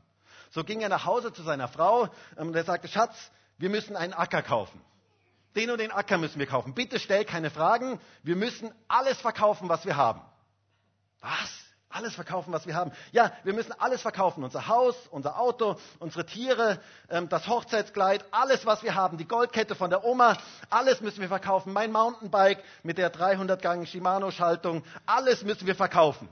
So 0.53 0.63
ging 0.63 0.81
er 0.81 0.89
nach 0.89 1.05
Hause 1.05 1.33
zu 1.33 1.43
seiner 1.43 1.67
Frau 1.67 2.05
ähm, 2.39 2.47
und 2.47 2.55
er 2.55 2.63
sagte, 2.63 2.87
Schatz, 2.87 3.13
wir 3.59 3.69
müssen 3.69 3.97
einen 3.97 4.13
Acker 4.13 4.41
kaufen. 4.41 4.81
Den 5.57 5.69
und 5.73 5.79
den 5.79 5.91
Acker 5.91 6.17
müssen 6.17 6.39
wir 6.39 6.47
kaufen. 6.47 6.75
Bitte 6.75 7.01
stell 7.01 7.25
keine 7.25 7.51
Fragen. 7.51 8.01
Wir 8.23 8.37
müssen 8.37 8.73
alles 8.87 9.21
verkaufen, 9.21 9.69
was 9.69 9.85
wir 9.85 9.97
haben. 9.97 10.21
Was? 11.23 11.51
Alles 11.89 12.15
verkaufen, 12.15 12.53
was 12.53 12.69
wir 12.69 12.77
haben. 12.77 12.93
Ja, 13.11 13.33
wir 13.43 13.53
müssen 13.53 13.73
alles 13.73 14.01
verkaufen. 14.03 14.45
Unser 14.45 14.69
Haus, 14.69 14.95
unser 15.11 15.41
Auto, 15.41 15.75
unsere 15.99 16.25
Tiere, 16.25 16.81
ähm, 17.11 17.29
das 17.29 17.49
Hochzeitskleid, 17.49 18.25
alles, 18.31 18.65
was 18.65 18.85
wir 18.85 18.95
haben. 18.95 19.19
Die 19.19 19.27
Goldkette 19.27 19.75
von 19.75 19.91
der 19.91 20.05
Oma, 20.05 20.39
alles 20.71 21.01
müssen 21.01 21.21
wir 21.21 21.29
verkaufen. 21.29 21.73
Mein 21.73 21.91
Mountainbike 21.91 22.63
mit 22.85 22.97
der 22.97 23.11
300 23.11 23.61
Gang 23.61 23.89
Shimano-Schaltung, 23.89 24.85
alles 25.05 25.43
müssen 25.43 25.67
wir 25.67 25.75
verkaufen. 25.75 26.29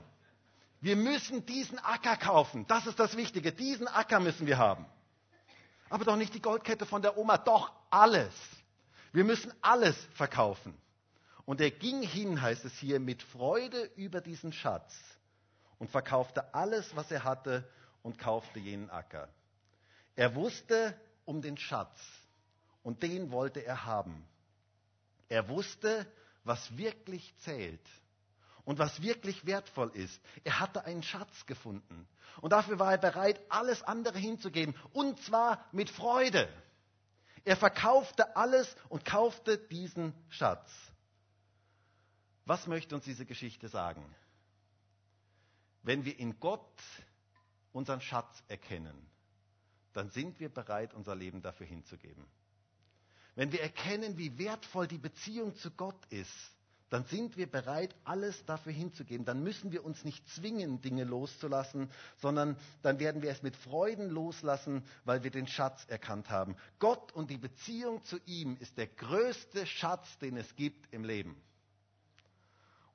Wir 0.83 0.97
müssen 0.97 1.45
diesen 1.45 1.79
Acker 1.79 2.17
kaufen. 2.17 2.67
Das 2.67 2.87
ist 2.87 2.99
das 2.99 3.15
Wichtige. 3.15 3.53
Diesen 3.53 3.87
Acker 3.87 4.19
müssen 4.19 4.47
wir 4.47 4.57
haben. 4.57 4.85
Aber 5.89 6.03
doch 6.03 6.17
nicht 6.17 6.33
die 6.33 6.41
Goldkette 6.41 6.85
von 6.85 7.01
der 7.01 7.17
Oma, 7.17 7.37
doch 7.37 7.71
alles. 7.89 8.33
Wir 9.13 9.23
müssen 9.23 9.53
alles 9.61 9.95
verkaufen. 10.15 10.77
Und 11.45 11.61
er 11.61 11.71
ging 11.71 12.01
hin, 12.01 12.41
heißt 12.41 12.65
es 12.65 12.73
hier, 12.79 12.99
mit 12.99 13.23
Freude 13.23 13.91
über 13.95 14.19
diesen 14.19 14.51
Schatz 14.51 14.93
und 15.79 15.89
verkaufte 15.89 16.53
alles, 16.53 16.93
was 16.97 17.09
er 17.11 17.23
hatte 17.23 17.65
und 18.01 18.19
kaufte 18.19 18.59
jenen 18.59 18.89
Acker. 18.89 19.29
Er 20.17 20.35
wusste 20.35 20.99
um 21.23 21.41
den 21.41 21.55
Schatz 21.55 21.97
und 22.83 23.03
den 23.03 23.31
wollte 23.31 23.61
er 23.65 23.85
haben. 23.85 24.27
Er 25.29 25.47
wusste, 25.47 26.05
was 26.43 26.75
wirklich 26.77 27.33
zählt 27.37 27.79
und 28.65 28.79
was 28.79 29.01
wirklich 29.01 29.45
wertvoll 29.45 29.91
ist. 29.93 30.21
Er 30.43 30.59
hatte 30.59 30.85
einen 30.85 31.03
Schatz 31.03 31.45
gefunden. 31.45 32.07
Und 32.41 32.51
dafür 32.51 32.79
war 32.79 32.91
er 32.91 32.97
bereit, 32.97 33.39
alles 33.49 33.83
andere 33.83 34.17
hinzugeben. 34.17 34.75
Und 34.93 35.19
zwar 35.21 35.63
mit 35.71 35.89
Freude. 35.89 36.49
Er 37.45 37.57
verkaufte 37.57 38.35
alles 38.35 38.75
und 38.89 39.05
kaufte 39.05 39.57
diesen 39.57 40.13
Schatz. 40.29 40.69
Was 42.45 42.67
möchte 42.67 42.95
uns 42.95 43.05
diese 43.05 43.25
Geschichte 43.25 43.67
sagen? 43.67 44.03
Wenn 45.81 46.05
wir 46.05 46.17
in 46.17 46.39
Gott 46.39 46.81
unseren 47.73 48.01
Schatz 48.01 48.43
erkennen, 48.47 49.09
dann 49.91 50.09
sind 50.09 50.39
wir 50.39 50.49
bereit, 50.49 50.93
unser 50.93 51.15
Leben 51.15 51.41
dafür 51.41 51.67
hinzugeben. 51.67 52.25
Wenn 53.35 53.51
wir 53.51 53.61
erkennen, 53.61 54.17
wie 54.17 54.37
wertvoll 54.37 54.87
die 54.87 54.97
Beziehung 54.97 55.55
zu 55.55 55.71
Gott 55.71 56.05
ist, 56.09 56.51
dann 56.89 57.05
sind 57.05 57.37
wir 57.37 57.49
bereit, 57.49 57.95
alles 58.03 58.45
dafür 58.45 58.71
hinzugeben. 58.71 59.25
Dann 59.25 59.43
müssen 59.43 59.71
wir 59.71 59.83
uns 59.83 60.03
nicht 60.03 60.27
zwingen, 60.29 60.81
Dinge 60.81 61.03
loszulassen, 61.03 61.89
sondern 62.17 62.55
dann 62.81 62.99
werden 62.99 63.21
wir 63.21 63.31
es 63.31 63.41
mit 63.41 63.55
Freuden 63.55 64.09
loslassen, 64.09 64.83
weil 65.05 65.23
wir 65.23 65.31
den 65.31 65.47
Schatz 65.47 65.85
erkannt 65.87 66.29
haben. 66.29 66.55
Gott 66.79 67.11
und 67.13 67.29
die 67.29 67.37
Beziehung 67.37 68.03
zu 68.03 68.17
ihm 68.25 68.57
ist 68.59 68.77
der 68.77 68.87
größte 68.87 69.65
Schatz, 69.65 70.17
den 70.19 70.37
es 70.37 70.55
gibt 70.55 70.93
im 70.93 71.03
Leben. 71.03 71.35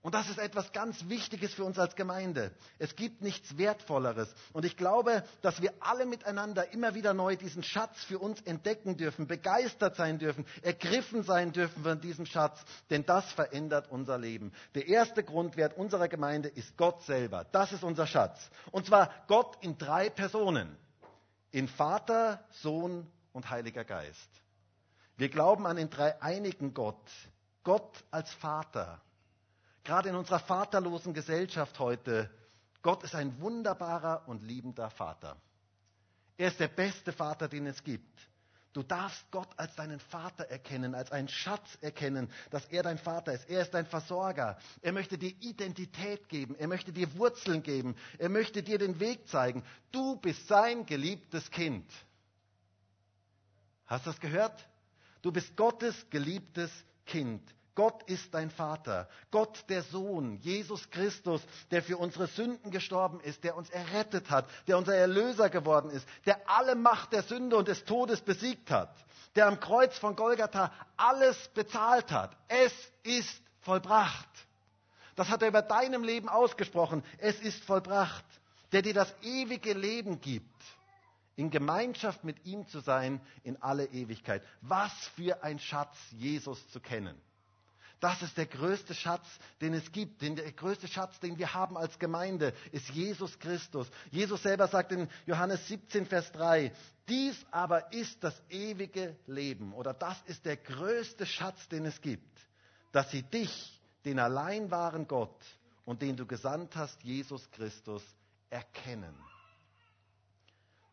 Und 0.01 0.15
das 0.15 0.31
ist 0.31 0.39
etwas 0.39 0.73
ganz 0.73 1.09
Wichtiges 1.09 1.53
für 1.55 1.65
uns 1.65 1.77
als 1.77 1.97
Gemeinde. 1.97 2.53
Es 2.79 2.95
gibt 2.95 3.21
nichts 3.21 3.59
Wertvolleres. 3.59 4.33
Und 4.53 4.65
ich 4.65 4.77
glaube, 4.77 5.25
dass 5.43 5.61
wir 5.61 5.75
alle 5.81 6.07
miteinander 6.07 6.73
immer 6.73 6.95
wieder 6.95 7.15
neu 7.15 7.35
diesen 7.35 7.65
Schatz 7.65 8.05
für 8.05 8.21
uns 8.21 8.41
entdecken 8.43 8.97
dürfen, 8.97 9.27
begeistert 9.27 9.97
sein 9.97 10.21
dürfen, 10.21 10.47
ergriffen 10.63 11.25
sein 11.25 11.53
dürfen 11.53 11.83
von 11.83 12.01
diesem 12.01 12.27
Schatz, 12.27 12.65
denn 12.91 13.05
das 13.07 13.31
verändert 13.33 13.91
unser 13.91 14.19
Leben. 14.19 14.53
Der 14.77 14.87
erste 14.87 15.25
Grundwert 15.25 15.77
unserer 15.77 16.07
Gemeinde 16.07 16.49
ist 16.49 16.77
Gott 16.77 17.03
selber. 17.03 17.45
Das 17.51 17.73
ist 17.73 17.83
unser 17.83 18.07
Schatz. 18.07 18.51
Und 18.71 18.87
zwar 18.87 19.11
Gott 19.27 19.57
in 19.63 19.79
drei 19.79 20.11
Personen. 20.11 20.77
In 21.51 21.67
Vater, 21.67 22.45
Sohn 22.51 23.11
und 23.33 23.51
Heiliger 23.51 23.85
Geist. 23.85 24.31
Wir 25.17 25.29
glauben 25.29 25.67
an 25.67 25.77
den 25.77 25.91
dreieinigen 25.91 26.73
Gott. 26.73 27.11
Gott 27.65 28.05
als 28.13 28.33
Vater 28.35 29.01
gerade 29.89 30.11
in 30.11 30.17
unserer 30.17 30.39
vaterlosen 30.39 31.15
Gesellschaft 31.15 31.79
heute, 31.79 32.31
Gott 32.83 33.03
ist 33.05 33.15
ein 33.15 33.41
wunderbarer 33.41 34.29
und 34.29 34.43
liebender 34.43 34.91
Vater. 34.91 35.39
Er 36.37 36.49
ist 36.49 36.61
der 36.61 36.69
beste 36.69 37.11
Vater, 37.11 37.49
den 37.49 37.67
es 37.67 37.83
gibt. 37.83 38.21
Du 38.75 38.83
darfst 38.83 39.25
Gott 39.31 39.49
als 39.57 39.75
deinen 39.77 39.99
Vater 39.99 40.45
erkennen, 40.45 40.95
als 40.95 41.11
einen 41.11 41.29
Schatz 41.29 41.79
erkennen, 41.81 42.31
dass 42.51 42.67
er 42.67 42.83
dein 42.83 42.99
Vater 42.99 43.33
ist. 43.33 43.49
Er 43.49 43.63
ist 43.63 43.73
dein 43.73 43.87
Versorger. 43.87 44.59
Er 44.83 44.93
möchte 44.93 45.17
dir 45.17 45.35
Identität 45.41 46.29
geben. 46.29 46.55
Er 46.57 46.69
möchte 46.69 46.93
dir 46.93 47.17
Wurzeln 47.17 47.63
geben. 47.63 47.97
Er 48.19 48.29
möchte 48.29 48.63
dir 48.63 48.77
den 48.77 49.01
Weg 49.01 49.27
zeigen. 49.29 49.65
Du 49.91 50.17
bist 50.17 50.47
sein 50.49 50.85
geliebtes 50.85 51.51
Kind. 51.51 51.91
Hast 53.87 54.05
du 54.05 54.11
das 54.11 54.21
gehört? 54.21 54.69
Du 55.23 55.33
bist 55.33 55.57
Gottes 55.57 55.97
geliebtes 56.11 56.71
Kind. 57.07 57.43
Gott 57.79 58.03
ist 58.11 58.35
dein 58.35 58.51
Vater. 58.51 59.09
Gott 59.31 59.65
der 59.69 59.85
Sohn, 59.85 60.39
Jesus 60.39 60.91
Christus, 60.91 61.41
der 61.71 61.81
für 61.81 61.97
unsere 61.97 62.27
Sünden 62.27 62.73
gestorben 62.73 63.21
ist, 63.21 63.45
der 63.45 63.55
uns 63.55 63.71
errettet 63.71 64.31
hat, 64.31 64.47
der 64.67 64.79
unser 64.79 64.97
Erlöser 64.97 65.49
geworden 65.49 65.89
ist, 65.91 66.05
der 66.27 66.41
alle 66.51 66.75
Macht 66.75 67.13
der 67.13 67.23
Sünde 67.23 67.57
und 67.57 67.69
des 67.69 67.85
Todes 67.85 68.21
besiegt 68.21 68.73
hat, 68.73 68.93
der 69.37 69.47
am 69.47 69.61
Kreuz 69.61 69.97
von 69.97 70.17
Golgatha 70.17 70.73
alles 70.97 71.37
bezahlt 71.55 72.11
hat. 72.11 72.37
Es 72.49 72.73
ist 73.05 73.41
vollbracht. 73.61 74.29
Das 75.15 75.29
hat 75.29 75.43
er 75.43 75.49
über 75.49 75.63
deinem 75.63 76.03
Leben 76.03 76.29
ausgesprochen. 76.29 77.05
Es 77.19 77.39
ist 77.39 77.63
vollbracht. 77.63 78.25
Der 78.73 78.83
dir 78.83 78.95
das 78.95 79.15
ewige 79.23 79.73
Leben 79.73 80.21
gibt 80.21 80.65
in 81.37 81.51
Gemeinschaft 81.51 82.25
mit 82.25 82.45
ihm 82.45 82.67
zu 82.67 82.81
sein 82.81 83.21
in 83.45 83.57
alle 83.63 83.85
Ewigkeit. 83.87 84.43
Was 84.63 84.93
für 85.15 85.45
ein 85.45 85.61
Schatz, 85.61 85.97
Jesus 86.11 86.69
zu 86.71 86.81
kennen. 86.81 87.17
Das 88.01 88.23
ist 88.23 88.37
der 88.37 88.47
größte 88.47 88.95
Schatz, 88.95 89.27
den 89.61 89.75
es 89.75 89.91
gibt. 89.91 90.23
Den, 90.23 90.37
der 90.37 90.53
größte 90.53 90.87
Schatz, 90.87 91.19
den 91.19 91.37
wir 91.37 91.53
haben 91.55 91.77
als 91.77 91.99
Gemeinde, 91.99 92.55
ist 92.71 92.89
Jesus 92.91 93.37
Christus. 93.41 93.91
Jesus 94.11 94.43
selber 94.43 94.69
sagt 94.69 94.93
in 94.93 95.09
Johannes 95.27 95.67
17, 95.67 96.07
Vers 96.07 96.31
3, 96.33 96.73
dies 97.09 97.37
aber 97.51 97.93
ist 97.93 98.23
das 98.23 98.41
ewige 98.51 99.17
Leben 99.27 99.73
oder 99.73 99.95
das 99.95 100.21
ist 100.27 100.45
der 100.45 100.57
größte 100.57 101.27
Schatz, 101.27 101.69
den 101.69 101.87
es 101.87 102.01
gibt, 102.01 102.39
dass 102.93 103.11
sie 103.11 103.23
dich, 103.23 103.81
den 104.05 104.21
allein 104.21 104.71
wahren 104.71 105.09
Gott 105.09 105.45
und 105.85 106.03
den 106.03 106.17
du 106.17 106.25
gesandt 106.25 106.77
hast, 106.77 107.03
Jesus 107.03 107.51
Christus, 107.51 108.03
erkennen. 108.49 109.15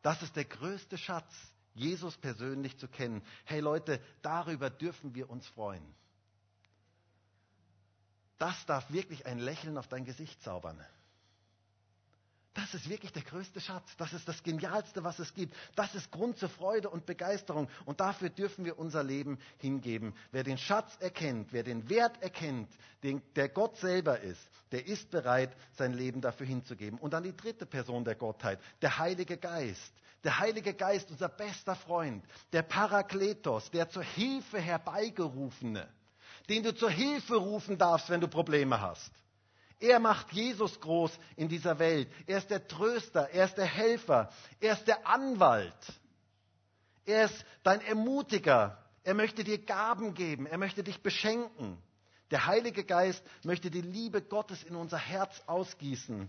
Das 0.02 0.24
ist 0.24 0.36
der 0.36 0.46
größte 0.46 0.98
Schatz, 0.98 1.32
Jesus 1.74 2.18
persönlich 2.18 2.78
zu 2.80 2.88
kennen. 2.88 3.22
Hey 3.44 3.60
Leute, 3.60 4.00
darüber 4.22 4.70
dürfen 4.70 5.14
wir 5.14 5.30
uns 5.30 5.46
freuen. 5.48 5.84
Das 8.38 8.66
darf 8.66 8.92
wirklich 8.92 9.26
ein 9.26 9.40
Lächeln 9.40 9.78
auf 9.78 9.88
dein 9.88 10.06
Gesicht 10.06 10.42
zaubern. 10.44 10.84
Das 12.56 12.74
ist 12.74 12.88
wirklich 12.88 13.12
der 13.12 13.22
größte 13.22 13.60
Schatz. 13.60 13.98
Das 13.98 14.14
ist 14.14 14.30
das 14.30 14.42
Genialste, 14.42 15.04
was 15.04 15.20
es 15.20 15.34
gibt. 15.34 15.54
Das 15.76 15.94
ist 15.94 16.10
Grund 16.10 16.38
zur 16.38 16.48
Freude 16.48 16.90
und 16.90 17.06
Begeisterung. 17.06 17.68
Und 17.84 18.00
dafür 18.00 18.30
dürfen 18.30 18.64
wir 18.64 18.80
unser 18.80 19.04
Leben 19.04 19.40
hingeben. 19.58 20.14
Wer 20.32 20.44
den 20.44 20.58
Schatz 20.58 20.96
erkennt, 21.02 21.52
wer 21.52 21.64
den 21.64 21.90
Wert 21.90 22.22
erkennt, 22.24 22.70
den, 23.04 23.22
der 23.36 23.50
Gott 23.50 23.76
selber 23.76 24.22
ist, 24.22 24.40
der 24.72 24.88
ist 24.88 25.12
bereit, 25.12 25.54
sein 25.74 25.92
Leben 25.92 26.22
dafür 26.22 26.48
hinzugeben. 26.48 26.98
Und 26.98 27.12
dann 27.12 27.24
die 27.24 27.36
dritte 27.36 27.66
Person 27.66 28.06
der 28.06 28.16
Gottheit, 28.16 28.60
der 28.82 29.00
Heilige 29.00 29.36
Geist. 29.36 29.94
Der 30.24 30.40
Heilige 30.40 30.74
Geist, 30.74 31.12
unser 31.12 31.28
bester 31.30 31.76
Freund, 31.76 32.24
der 32.54 32.64
Parakletos, 32.64 33.70
der 33.70 33.90
zur 33.90 34.04
Hilfe 34.04 34.60
herbeigerufene 34.60 35.90
den 36.50 36.64
du 36.64 36.74
zur 36.74 36.90
Hilfe 36.90 37.36
rufen 37.36 37.78
darfst, 37.78 38.10
wenn 38.10 38.22
du 38.22 38.28
Probleme 38.28 38.80
hast. 38.80 39.12
Er 39.80 40.00
macht 40.00 40.32
Jesus 40.32 40.80
groß 40.80 41.12
in 41.36 41.50
dieser 41.50 41.78
Welt. 41.80 42.10
Er 42.28 42.38
ist 42.38 42.50
der 42.50 42.68
Tröster, 42.68 43.30
er 43.32 43.46
ist 43.46 43.58
der 43.58 43.66
Helfer, 43.66 44.32
er 44.60 44.74
ist 44.74 44.88
der 44.88 45.06
Anwalt. 45.08 45.74
Er 47.06 47.26
ist 47.26 47.46
dein 47.64 47.82
Ermutiger. 47.82 48.78
Er 49.04 49.14
möchte 49.14 49.44
dir 49.44 49.60
Gaben 49.60 50.14
geben, 50.16 50.48
er 50.48 50.58
möchte 50.58 50.84
dich 50.84 51.02
beschenken. 51.04 51.78
Der 52.32 52.48
Heilige 52.48 52.84
Geist 52.84 53.24
möchte 53.44 53.70
die 53.70 53.82
Liebe 53.82 54.22
Gottes 54.22 54.64
in 54.64 54.76
unser 54.76 54.98
Herz 54.98 55.44
ausgießen. 55.46 56.28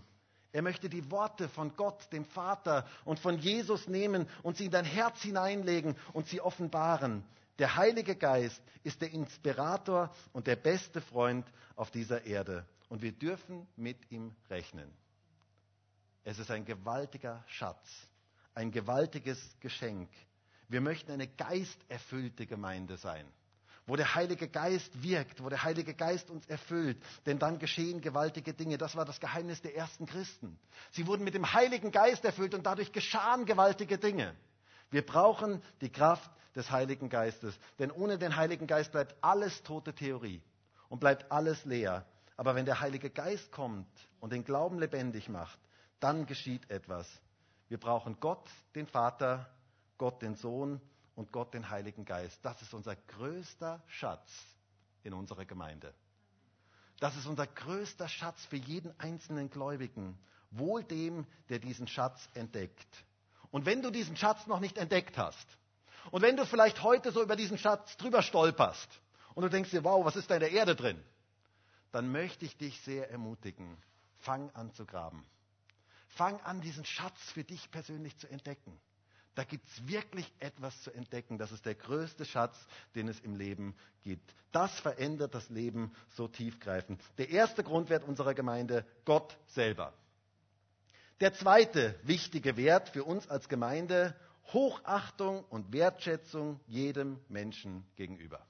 Er 0.51 0.61
möchte 0.61 0.87
die 0.89 1.09
Worte 1.09 1.49
von 1.49 1.75
Gott, 1.75 2.11
dem 2.13 2.25
Vater 2.25 2.85
und 3.03 3.19
von 3.19 3.37
Jesus 3.39 3.87
nehmen 3.87 4.27
und 4.43 4.57
sie 4.57 4.65
in 4.65 4.71
dein 4.71 4.85
Herz 4.85 5.21
hineinlegen 5.21 5.95
und 6.13 6.27
sie 6.27 6.39
offenbaren. 6.39 7.23
Der 7.59 7.75
Heilige 7.75 8.15
Geist 8.15 8.61
ist 8.83 9.01
der 9.01 9.11
Inspirator 9.11 10.13
und 10.33 10.47
der 10.47 10.55
beste 10.55 11.01
Freund 11.01 11.45
auf 11.75 11.91
dieser 11.91 12.23
Erde. 12.25 12.65
Und 12.89 13.01
wir 13.01 13.11
dürfen 13.11 13.67
mit 13.75 14.11
ihm 14.11 14.35
rechnen. 14.49 14.91
Es 16.23 16.39
ist 16.39 16.51
ein 16.51 16.65
gewaltiger 16.65 17.43
Schatz, 17.47 18.07
ein 18.53 18.71
gewaltiges 18.71 19.39
Geschenk. 19.59 20.09
Wir 20.67 20.81
möchten 20.81 21.11
eine 21.11 21.27
geisterfüllte 21.27 22.45
Gemeinde 22.45 22.97
sein 22.97 23.25
wo 23.87 23.95
der 23.95 24.13
Heilige 24.15 24.49
Geist 24.49 25.01
wirkt, 25.01 25.41
wo 25.41 25.47
der 25.47 25.63
Heilige 25.63 25.93
Geist 25.93 26.29
uns 26.29 26.45
erfüllt. 26.45 27.01
Denn 27.25 27.39
dann 27.39 27.57
geschehen 27.57 28.01
gewaltige 28.01 28.53
Dinge. 28.53 28.77
Das 28.77 28.95
war 28.97 29.05
das 29.05 29.19
Geheimnis 29.19 29.61
der 29.61 29.75
ersten 29.75 30.05
Christen. 30.05 30.59
Sie 30.91 31.07
wurden 31.07 31.23
mit 31.23 31.33
dem 31.33 31.53
Heiligen 31.53 31.91
Geist 31.91 32.25
erfüllt 32.25 32.53
und 32.53 32.65
dadurch 32.65 32.91
geschahen 32.91 33.45
gewaltige 33.45 33.97
Dinge. 33.97 34.35
Wir 34.91 35.05
brauchen 35.05 35.61
die 35.81 35.89
Kraft 35.89 36.29
des 36.57 36.71
Heiligen 36.71 37.07
Geistes. 37.07 37.57
Denn 37.79 37.91
ohne 37.91 38.17
den 38.17 38.35
Heiligen 38.35 38.67
Geist 38.67 38.91
bleibt 38.91 39.15
alles 39.21 39.63
tote 39.63 39.93
Theorie 39.93 40.41
und 40.89 40.99
bleibt 40.99 41.31
alles 41.31 41.63
leer. 41.63 42.05
Aber 42.35 42.55
wenn 42.55 42.65
der 42.65 42.81
Heilige 42.81 43.09
Geist 43.09 43.51
kommt 43.51 43.87
und 44.19 44.33
den 44.33 44.43
Glauben 44.43 44.79
lebendig 44.79 45.29
macht, 45.29 45.59
dann 45.99 46.25
geschieht 46.25 46.69
etwas. 46.69 47.07
Wir 47.69 47.79
brauchen 47.79 48.19
Gott, 48.19 48.47
den 48.75 48.87
Vater, 48.87 49.49
Gott, 49.97 50.21
den 50.21 50.35
Sohn 50.35 50.81
und 51.15 51.31
Gott 51.31 51.53
den 51.53 51.69
Heiligen 51.69 52.05
Geist. 52.05 52.39
Das 52.43 52.61
ist 52.61 52.73
unser 52.73 52.95
größter 52.95 53.81
Schatz 53.87 54.29
in 55.03 55.13
unserer 55.13 55.45
Gemeinde. 55.45 55.93
Das 56.99 57.15
ist 57.15 57.27
unser 57.27 57.45
größter 57.45 58.07
Schatz 58.07 58.43
für 58.45 58.55
jeden 58.55 58.97
einzelnen 58.99 59.49
Gläubigen. 59.49 60.17
Wohl 60.49 60.83
dem, 60.83 61.27
der 61.49 61.59
diesen 61.59 61.87
Schatz 61.87 62.29
entdeckt. 62.33 63.05
Und 63.51 63.65
wenn 63.65 63.81
du 63.81 63.91
diesen 63.91 64.15
Schatz 64.15 64.47
noch 64.47 64.59
nicht 64.59 64.77
entdeckt 64.77 65.17
hast, 65.17 65.57
und 66.11 66.21
wenn 66.21 66.37
du 66.37 66.45
vielleicht 66.45 66.83
heute 66.83 67.11
so 67.11 67.21
über 67.21 67.35
diesen 67.35 67.57
Schatz 67.57 67.97
drüber 67.97 68.21
stolperst, 68.21 68.89
und 69.37 69.43
du 69.43 69.49
denkst 69.49 69.69
dir, 69.69 69.83
wow, 69.83 70.03
was 70.03 70.15
ist 70.15 70.31
da 70.31 70.33
in 70.33 70.39
der 70.39 70.51
Erde 70.51 70.75
drin? 70.75 70.99
Dann 71.91 72.11
möchte 72.11 72.43
ich 72.43 72.57
dich 72.57 72.81
sehr 72.81 73.11
ermutigen, 73.11 73.77
fang 74.17 74.49
an 74.55 74.73
zu 74.73 74.83
graben. 74.83 75.23
Fang 76.07 76.39
an, 76.41 76.59
diesen 76.59 76.85
Schatz 76.85 77.19
für 77.33 77.43
dich 77.43 77.69
persönlich 77.69 78.17
zu 78.17 78.27
entdecken. 78.27 78.79
Da 79.35 79.43
gibt 79.43 79.67
es 79.67 79.87
wirklich 79.87 80.33
etwas 80.39 80.81
zu 80.81 80.91
entdecken. 80.91 81.37
Das 81.37 81.51
ist 81.51 81.67
der 81.67 81.75
größte 81.75 82.25
Schatz, 82.25 82.57
den 82.95 83.07
es 83.07 83.19
im 83.19 83.35
Leben 83.35 83.75
gibt. 84.01 84.33
Das 84.51 84.71
verändert 84.79 85.35
das 85.35 85.49
Leben 85.49 85.93
so 86.15 86.27
tiefgreifend. 86.27 86.99
Der 87.19 87.29
erste 87.29 87.63
Grundwert 87.63 88.03
unserer 88.03 88.33
Gemeinde, 88.33 88.87
Gott 89.05 89.37
selber. 89.49 89.93
Der 91.19 91.35
zweite 91.35 91.99
wichtige 92.01 92.57
Wert 92.57 92.89
für 92.89 93.03
uns 93.03 93.27
als 93.29 93.47
Gemeinde, 93.47 94.15
Hochachtung 94.53 95.43
und 95.49 95.71
Wertschätzung 95.73 96.59
jedem 96.67 97.19
Menschen 97.27 97.85
gegenüber. 97.95 98.45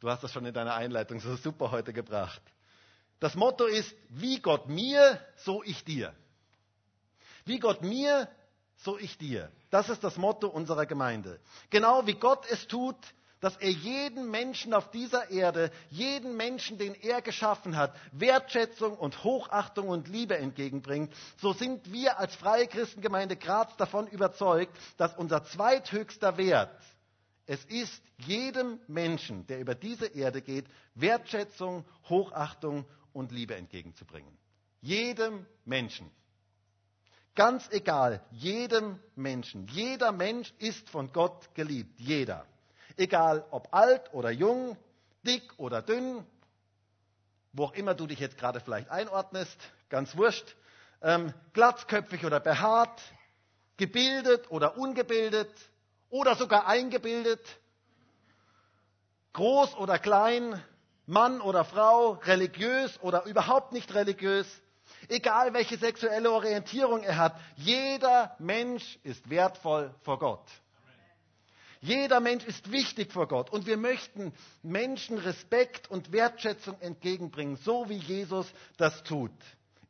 Du 0.00 0.08
hast 0.08 0.22
das 0.24 0.32
schon 0.32 0.46
in 0.46 0.54
deiner 0.54 0.74
Einleitung 0.74 1.20
so 1.20 1.36
super 1.36 1.70
heute 1.70 1.92
gebracht. 1.92 2.42
Das 3.18 3.34
Motto 3.34 3.66
ist, 3.66 3.94
wie 4.08 4.40
Gott 4.40 4.68
mir, 4.68 5.20
so 5.36 5.62
ich 5.62 5.84
dir. 5.84 6.14
Wie 7.44 7.58
Gott 7.58 7.82
mir, 7.82 8.28
so 8.76 8.98
ich 8.98 9.18
dir. 9.18 9.52
Das 9.68 9.90
ist 9.90 10.02
das 10.02 10.16
Motto 10.16 10.48
unserer 10.48 10.86
Gemeinde. 10.86 11.38
Genau 11.68 12.06
wie 12.06 12.14
Gott 12.14 12.46
es 12.50 12.66
tut, 12.66 12.96
dass 13.40 13.56
er 13.56 13.70
jeden 13.70 14.30
Menschen 14.30 14.74
auf 14.74 14.90
dieser 14.90 15.30
Erde, 15.30 15.70
jeden 15.88 16.36
Menschen, 16.36 16.78
den 16.78 16.94
er 16.94 17.22
geschaffen 17.22 17.76
hat, 17.76 17.94
Wertschätzung 18.12 18.96
und 18.96 19.24
Hochachtung 19.24 19.88
und 19.88 20.08
Liebe 20.08 20.36
entgegenbringt, 20.36 21.12
so 21.38 21.52
sind 21.52 21.90
wir 21.92 22.18
als 22.18 22.34
Freie 22.36 22.66
Christengemeinde 22.66 23.36
Graz 23.36 23.74
davon 23.76 24.06
überzeugt, 24.06 24.76
dass 24.98 25.16
unser 25.16 25.44
zweithöchster 25.44 26.36
Wert 26.36 26.70
es 27.46 27.64
ist, 27.64 28.00
jedem 28.18 28.78
Menschen, 28.86 29.44
der 29.48 29.58
über 29.58 29.74
diese 29.74 30.06
Erde 30.06 30.40
geht, 30.40 30.66
Wertschätzung, 30.94 31.84
Hochachtung 32.08 32.84
und 33.12 33.32
Liebe 33.32 33.56
entgegenzubringen. 33.56 34.38
Jedem 34.82 35.46
Menschen. 35.64 36.08
Ganz 37.34 37.68
egal, 37.72 38.22
jedem 38.30 39.00
Menschen. 39.16 39.66
Jeder 39.66 40.12
Mensch 40.12 40.52
ist 40.58 40.88
von 40.90 41.12
Gott 41.12 41.52
geliebt. 41.54 41.98
Jeder. 41.98 42.46
Egal 42.96 43.44
ob 43.50 43.72
alt 43.72 44.12
oder 44.12 44.30
jung, 44.30 44.76
dick 45.22 45.58
oder 45.58 45.82
dünn, 45.82 46.24
wo 47.52 47.64
auch 47.64 47.74
immer 47.74 47.94
du 47.94 48.06
dich 48.06 48.20
jetzt 48.20 48.38
gerade 48.38 48.60
vielleicht 48.60 48.90
einordnest, 48.90 49.56
ganz 49.88 50.16
wurscht, 50.16 50.56
ähm, 51.02 51.32
glatzköpfig 51.52 52.24
oder 52.24 52.40
behaart, 52.40 53.00
gebildet 53.76 54.50
oder 54.50 54.76
ungebildet 54.76 55.50
oder 56.10 56.36
sogar 56.36 56.66
eingebildet, 56.66 57.40
groß 59.32 59.76
oder 59.76 59.98
klein, 59.98 60.62
Mann 61.06 61.40
oder 61.40 61.64
Frau, 61.64 62.12
religiös 62.24 63.00
oder 63.02 63.24
überhaupt 63.24 63.72
nicht 63.72 63.94
religiös, 63.94 64.46
egal 65.08 65.54
welche 65.54 65.76
sexuelle 65.76 66.30
Orientierung 66.30 67.02
er 67.02 67.16
hat, 67.16 67.36
jeder 67.56 68.36
Mensch 68.38 68.98
ist 69.02 69.28
wertvoll 69.28 69.94
vor 70.02 70.18
Gott. 70.18 70.44
Jeder 71.80 72.20
Mensch 72.20 72.44
ist 72.44 72.70
wichtig 72.70 73.12
vor 73.12 73.26
Gott 73.26 73.50
und 73.50 73.66
wir 73.66 73.76
möchten 73.76 74.32
Menschen 74.62 75.18
Respekt 75.18 75.90
und 75.90 76.12
Wertschätzung 76.12 76.78
entgegenbringen, 76.80 77.56
so 77.56 77.88
wie 77.88 77.96
Jesus 77.96 78.46
das 78.76 79.02
tut. 79.02 79.32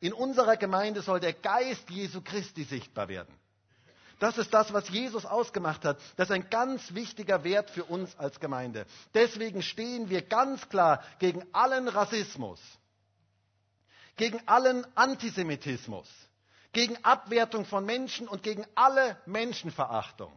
In 0.00 0.12
unserer 0.12 0.56
Gemeinde 0.56 1.02
soll 1.02 1.20
der 1.20 1.32
Geist 1.32 1.90
Jesu 1.90 2.20
Christi 2.22 2.64
sichtbar 2.64 3.08
werden. 3.08 3.34
Das 4.20 4.38
ist 4.38 4.52
das, 4.52 4.72
was 4.72 4.88
Jesus 4.90 5.24
ausgemacht 5.26 5.84
hat. 5.84 5.98
Das 6.16 6.28
ist 6.28 6.34
ein 6.34 6.48
ganz 6.50 6.94
wichtiger 6.94 7.42
Wert 7.42 7.70
für 7.70 7.84
uns 7.84 8.16
als 8.18 8.38
Gemeinde. 8.38 8.86
Deswegen 9.14 9.62
stehen 9.62 10.10
wir 10.10 10.22
ganz 10.22 10.68
klar 10.68 11.02
gegen 11.18 11.42
allen 11.52 11.88
Rassismus 11.88 12.60
gegen 14.20 14.46
allen 14.46 14.86
Antisemitismus, 14.96 16.06
gegen 16.72 17.02
Abwertung 17.04 17.64
von 17.64 17.86
Menschen 17.86 18.28
und 18.28 18.42
gegen 18.42 18.66
alle 18.74 19.16
Menschenverachtung. 19.24 20.30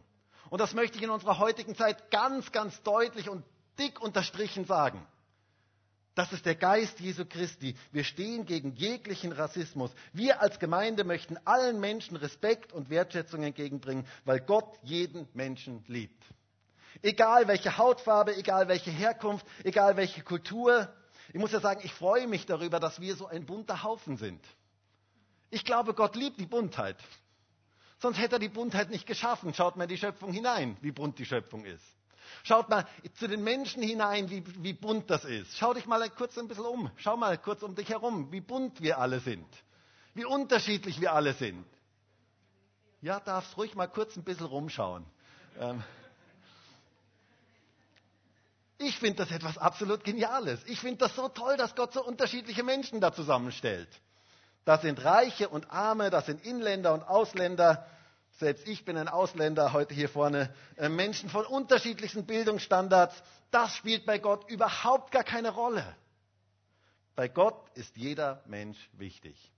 Und 0.54 0.60
das 0.60 0.72
möchte 0.72 0.98
ich 0.98 1.02
in 1.02 1.10
unserer 1.10 1.40
heutigen 1.40 1.74
Zeit 1.74 2.12
ganz, 2.12 2.52
ganz 2.52 2.80
deutlich 2.84 3.28
und 3.28 3.44
dick 3.76 4.00
unterstrichen 4.00 4.64
sagen. 4.66 5.04
Das 6.14 6.32
ist 6.32 6.46
der 6.46 6.54
Geist 6.54 7.00
Jesu 7.00 7.24
Christi. 7.24 7.74
Wir 7.90 8.04
stehen 8.04 8.46
gegen 8.46 8.72
jeglichen 8.76 9.32
Rassismus. 9.32 9.90
Wir 10.12 10.40
als 10.40 10.60
Gemeinde 10.60 11.02
möchten 11.02 11.38
allen 11.44 11.80
Menschen 11.80 12.16
Respekt 12.16 12.72
und 12.72 12.88
Wertschätzung 12.88 13.42
entgegenbringen, 13.42 14.06
weil 14.26 14.38
Gott 14.38 14.78
jeden 14.84 15.26
Menschen 15.34 15.82
liebt. 15.88 16.22
Egal 17.02 17.48
welche 17.48 17.76
Hautfarbe, 17.76 18.36
egal 18.36 18.68
welche 18.68 18.92
Herkunft, 18.92 19.44
egal 19.64 19.96
welche 19.96 20.22
Kultur, 20.22 20.88
ich 21.32 21.40
muss 21.40 21.50
ja 21.50 21.58
sagen, 21.58 21.80
ich 21.82 21.92
freue 21.92 22.28
mich 22.28 22.46
darüber, 22.46 22.78
dass 22.78 23.00
wir 23.00 23.16
so 23.16 23.26
ein 23.26 23.44
bunter 23.44 23.82
Haufen 23.82 24.18
sind. 24.18 24.40
Ich 25.50 25.64
glaube, 25.64 25.94
Gott 25.94 26.14
liebt 26.14 26.38
die 26.38 26.46
Buntheit. 26.46 26.98
Sonst 28.04 28.18
hätte 28.18 28.36
er 28.36 28.38
die 28.38 28.50
Buntheit 28.50 28.90
nicht 28.90 29.06
geschaffen. 29.06 29.54
Schaut 29.54 29.76
mal 29.76 29.84
in 29.84 29.88
die 29.88 29.96
Schöpfung 29.96 30.30
hinein, 30.30 30.76
wie 30.82 30.92
bunt 30.92 31.18
die 31.18 31.24
Schöpfung 31.24 31.64
ist. 31.64 31.82
Schaut 32.42 32.68
mal 32.68 32.86
zu 33.14 33.26
den 33.26 33.42
Menschen 33.42 33.82
hinein, 33.82 34.28
wie, 34.28 34.44
wie 34.62 34.74
bunt 34.74 35.08
das 35.08 35.24
ist. 35.24 35.56
Schau 35.56 35.72
dich 35.72 35.86
mal 35.86 36.06
kurz 36.10 36.36
ein 36.36 36.46
bisschen 36.46 36.66
um. 36.66 36.90
Schau 36.96 37.16
mal 37.16 37.38
kurz 37.38 37.62
um 37.62 37.74
dich 37.74 37.88
herum, 37.88 38.30
wie 38.30 38.42
bunt 38.42 38.82
wir 38.82 38.98
alle 38.98 39.20
sind. 39.20 39.46
Wie 40.12 40.26
unterschiedlich 40.26 41.00
wir 41.00 41.14
alle 41.14 41.32
sind. 41.32 41.64
Ja, 43.00 43.20
darfst 43.20 43.56
ruhig 43.56 43.74
mal 43.74 43.86
kurz 43.86 44.14
ein 44.16 44.22
bisschen 44.22 44.48
rumschauen. 44.48 45.06
Ähm, 45.58 45.82
ich 48.76 48.98
finde 48.98 49.24
das 49.24 49.30
etwas 49.30 49.56
absolut 49.56 50.04
Geniales. 50.04 50.60
Ich 50.66 50.78
finde 50.78 50.98
das 50.98 51.16
so 51.16 51.30
toll, 51.30 51.56
dass 51.56 51.74
Gott 51.74 51.94
so 51.94 52.04
unterschiedliche 52.04 52.64
Menschen 52.64 53.00
da 53.00 53.14
zusammenstellt. 53.14 53.88
Das 54.64 54.82
sind 54.82 55.04
Reiche 55.04 55.48
und 55.48 55.70
Arme, 55.70 56.10
das 56.10 56.26
sind 56.26 56.44
Inländer 56.44 56.94
und 56.94 57.02
Ausländer. 57.02 57.86
Selbst 58.38 58.66
ich 58.66 58.84
bin 58.84 58.96
ein 58.96 59.08
Ausländer 59.08 59.72
heute 59.72 59.94
hier 59.94 60.08
vorne. 60.08 60.52
Äh, 60.76 60.88
Menschen 60.88 61.28
von 61.28 61.46
unterschiedlichsten 61.46 62.26
Bildungsstandards. 62.26 63.14
Das 63.50 63.74
spielt 63.76 64.06
bei 64.06 64.18
Gott 64.18 64.50
überhaupt 64.50 65.12
gar 65.12 65.22
keine 65.22 65.50
Rolle. 65.50 65.84
Bei 67.14 67.28
Gott 67.28 67.68
ist 67.74 67.96
jeder 67.96 68.42
Mensch 68.46 68.78
wichtig. 68.94 69.52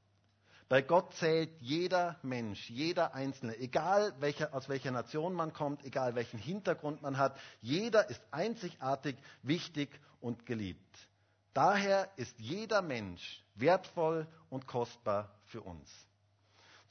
Bei 0.69 0.83
Gott 0.83 1.15
zählt 1.15 1.51
jeder 1.61 2.19
Mensch, 2.23 2.69
jeder 2.69 3.15
Einzelne, 3.15 3.57
egal 3.57 4.13
welcher, 4.19 4.53
aus 4.53 4.69
welcher 4.69 4.91
Nation 4.91 5.33
man 5.33 5.53
kommt, 5.53 5.85
egal 5.85 6.17
welchen 6.17 6.41
Hintergrund 6.41 7.03
man 7.03 7.19
hat, 7.19 7.39
jeder 7.63 8.11
ist 8.11 8.21
einzigartig, 8.33 9.17
wichtig 9.43 9.89
und 10.21 10.45
geliebt. 10.45 10.99
Daher 11.57 12.11
ist 12.17 12.39
jeder 12.39 12.83
Mensch 12.83 13.43
wertvoll 13.55 14.27
und 14.51 14.67
kostbar 14.67 15.31
für 15.47 15.63
uns. 15.63 15.91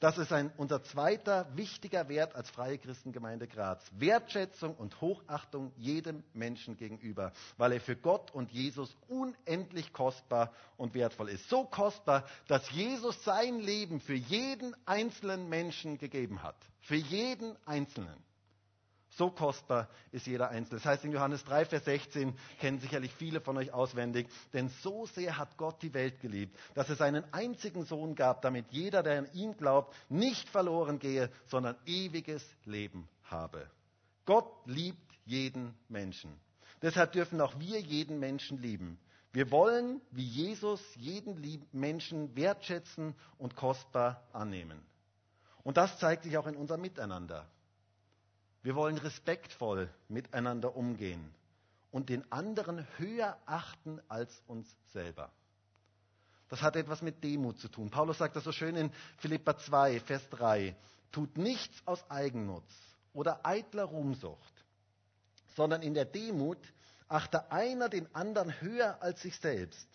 Das 0.00 0.18
ist 0.18 0.32
ein, 0.32 0.52
unser 0.56 0.82
zweiter 0.82 1.46
wichtiger 1.56 2.08
Wert 2.08 2.34
als 2.34 2.50
Freie 2.50 2.76
Christengemeinde 2.76 3.46
Graz. 3.46 3.80
Wertschätzung 3.92 4.74
und 4.74 5.00
Hochachtung 5.00 5.70
jedem 5.76 6.24
Menschen 6.32 6.76
gegenüber, 6.76 7.32
weil 7.58 7.74
er 7.74 7.80
für 7.80 7.94
Gott 7.94 8.32
und 8.32 8.50
Jesus 8.50 8.92
unendlich 9.06 9.92
kostbar 9.92 10.52
und 10.76 10.94
wertvoll 10.94 11.28
ist. 11.28 11.48
So 11.48 11.62
kostbar, 11.64 12.24
dass 12.48 12.68
Jesus 12.72 13.22
sein 13.22 13.60
Leben 13.60 14.00
für 14.00 14.14
jeden 14.14 14.74
einzelnen 14.84 15.48
Menschen 15.48 15.96
gegeben 15.96 16.42
hat. 16.42 16.56
Für 16.80 16.96
jeden 16.96 17.54
Einzelnen. 17.66 18.25
So 19.16 19.30
kostbar 19.30 19.88
ist 20.12 20.26
jeder 20.26 20.50
Einzelne. 20.50 20.78
Das 20.78 20.84
heißt 20.84 21.04
in 21.06 21.12
Johannes 21.12 21.42
3, 21.44 21.64
Vers 21.64 21.86
16, 21.86 22.36
kennen 22.60 22.80
sicherlich 22.80 23.14
viele 23.14 23.40
von 23.40 23.56
euch 23.56 23.72
auswendig, 23.72 24.28
denn 24.52 24.68
so 24.82 25.06
sehr 25.06 25.38
hat 25.38 25.56
Gott 25.56 25.80
die 25.80 25.94
Welt 25.94 26.20
geliebt, 26.20 26.54
dass 26.74 26.90
es 26.90 27.00
einen 27.00 27.24
einzigen 27.32 27.86
Sohn 27.86 28.14
gab, 28.14 28.42
damit 28.42 28.66
jeder, 28.72 29.02
der 29.02 29.20
an 29.20 29.32
ihn 29.32 29.56
glaubt, 29.56 29.94
nicht 30.10 30.46
verloren 30.50 30.98
gehe, 30.98 31.30
sondern 31.46 31.76
ewiges 31.86 32.46
Leben 32.66 33.08
habe. 33.24 33.70
Gott 34.26 34.52
liebt 34.66 34.98
jeden 35.24 35.74
Menschen. 35.88 36.38
Deshalb 36.82 37.12
dürfen 37.12 37.40
auch 37.40 37.58
wir 37.58 37.80
jeden 37.80 38.18
Menschen 38.18 38.60
lieben. 38.60 38.98
Wir 39.32 39.50
wollen, 39.50 40.02
wie 40.10 40.24
Jesus, 40.24 40.82
jeden 40.96 41.40
Menschen 41.72 42.36
wertschätzen 42.36 43.14
und 43.38 43.56
kostbar 43.56 44.22
annehmen. 44.34 44.78
Und 45.62 45.78
das 45.78 45.98
zeigt 45.98 46.24
sich 46.24 46.36
auch 46.36 46.46
in 46.46 46.56
unserem 46.56 46.82
Miteinander. 46.82 47.46
Wir 48.66 48.74
wollen 48.74 48.98
respektvoll 48.98 49.88
miteinander 50.08 50.74
umgehen 50.74 51.32
und 51.92 52.08
den 52.08 52.32
anderen 52.32 52.84
höher 52.98 53.38
achten 53.46 54.00
als 54.08 54.42
uns 54.48 54.66
selber. 54.92 55.30
Das 56.48 56.62
hat 56.62 56.74
etwas 56.74 57.00
mit 57.00 57.22
Demut 57.22 57.60
zu 57.60 57.68
tun. 57.68 57.90
Paulus 57.90 58.18
sagt 58.18 58.34
das 58.34 58.42
so 58.42 58.50
schön 58.50 58.74
in 58.74 58.90
Philippa 59.18 59.56
2, 59.56 60.00
Vers 60.00 60.28
3. 60.30 60.74
Tut 61.12 61.38
nichts 61.38 61.80
aus 61.86 62.10
Eigennutz 62.10 62.68
oder 63.12 63.46
eitler 63.46 63.84
Ruhmsucht, 63.84 64.64
sondern 65.54 65.80
in 65.82 65.94
der 65.94 66.04
Demut 66.04 66.58
achte 67.06 67.52
einer 67.52 67.88
den 67.88 68.12
anderen 68.16 68.60
höher 68.60 69.00
als 69.00 69.22
sich 69.22 69.38
selbst. 69.38 69.86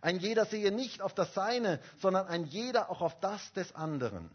Ein 0.00 0.18
jeder 0.18 0.46
sehe 0.46 0.72
nicht 0.72 1.00
auf 1.00 1.14
das 1.14 1.32
Seine, 1.32 1.78
sondern 2.00 2.26
ein 2.26 2.42
jeder 2.42 2.90
auch 2.90 3.02
auf 3.02 3.20
das 3.20 3.52
des 3.52 3.72
anderen. 3.72 4.28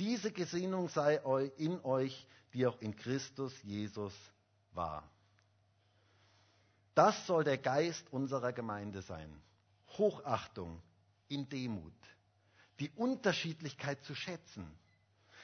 Diese 0.00 0.32
Gesinnung 0.32 0.88
sei 0.88 1.16
in 1.58 1.78
euch, 1.84 2.26
die 2.54 2.66
auch 2.66 2.80
in 2.80 2.96
Christus 2.96 3.52
Jesus 3.62 4.14
war. 4.72 5.06
Das 6.94 7.26
soll 7.26 7.44
der 7.44 7.58
Geist 7.58 8.10
unserer 8.10 8.54
Gemeinde 8.54 9.02
sein. 9.02 9.30
Hochachtung 9.98 10.80
in 11.28 11.50
Demut. 11.50 11.92
Die 12.78 12.88
Unterschiedlichkeit 12.96 14.02
zu 14.04 14.14
schätzen. 14.14 14.66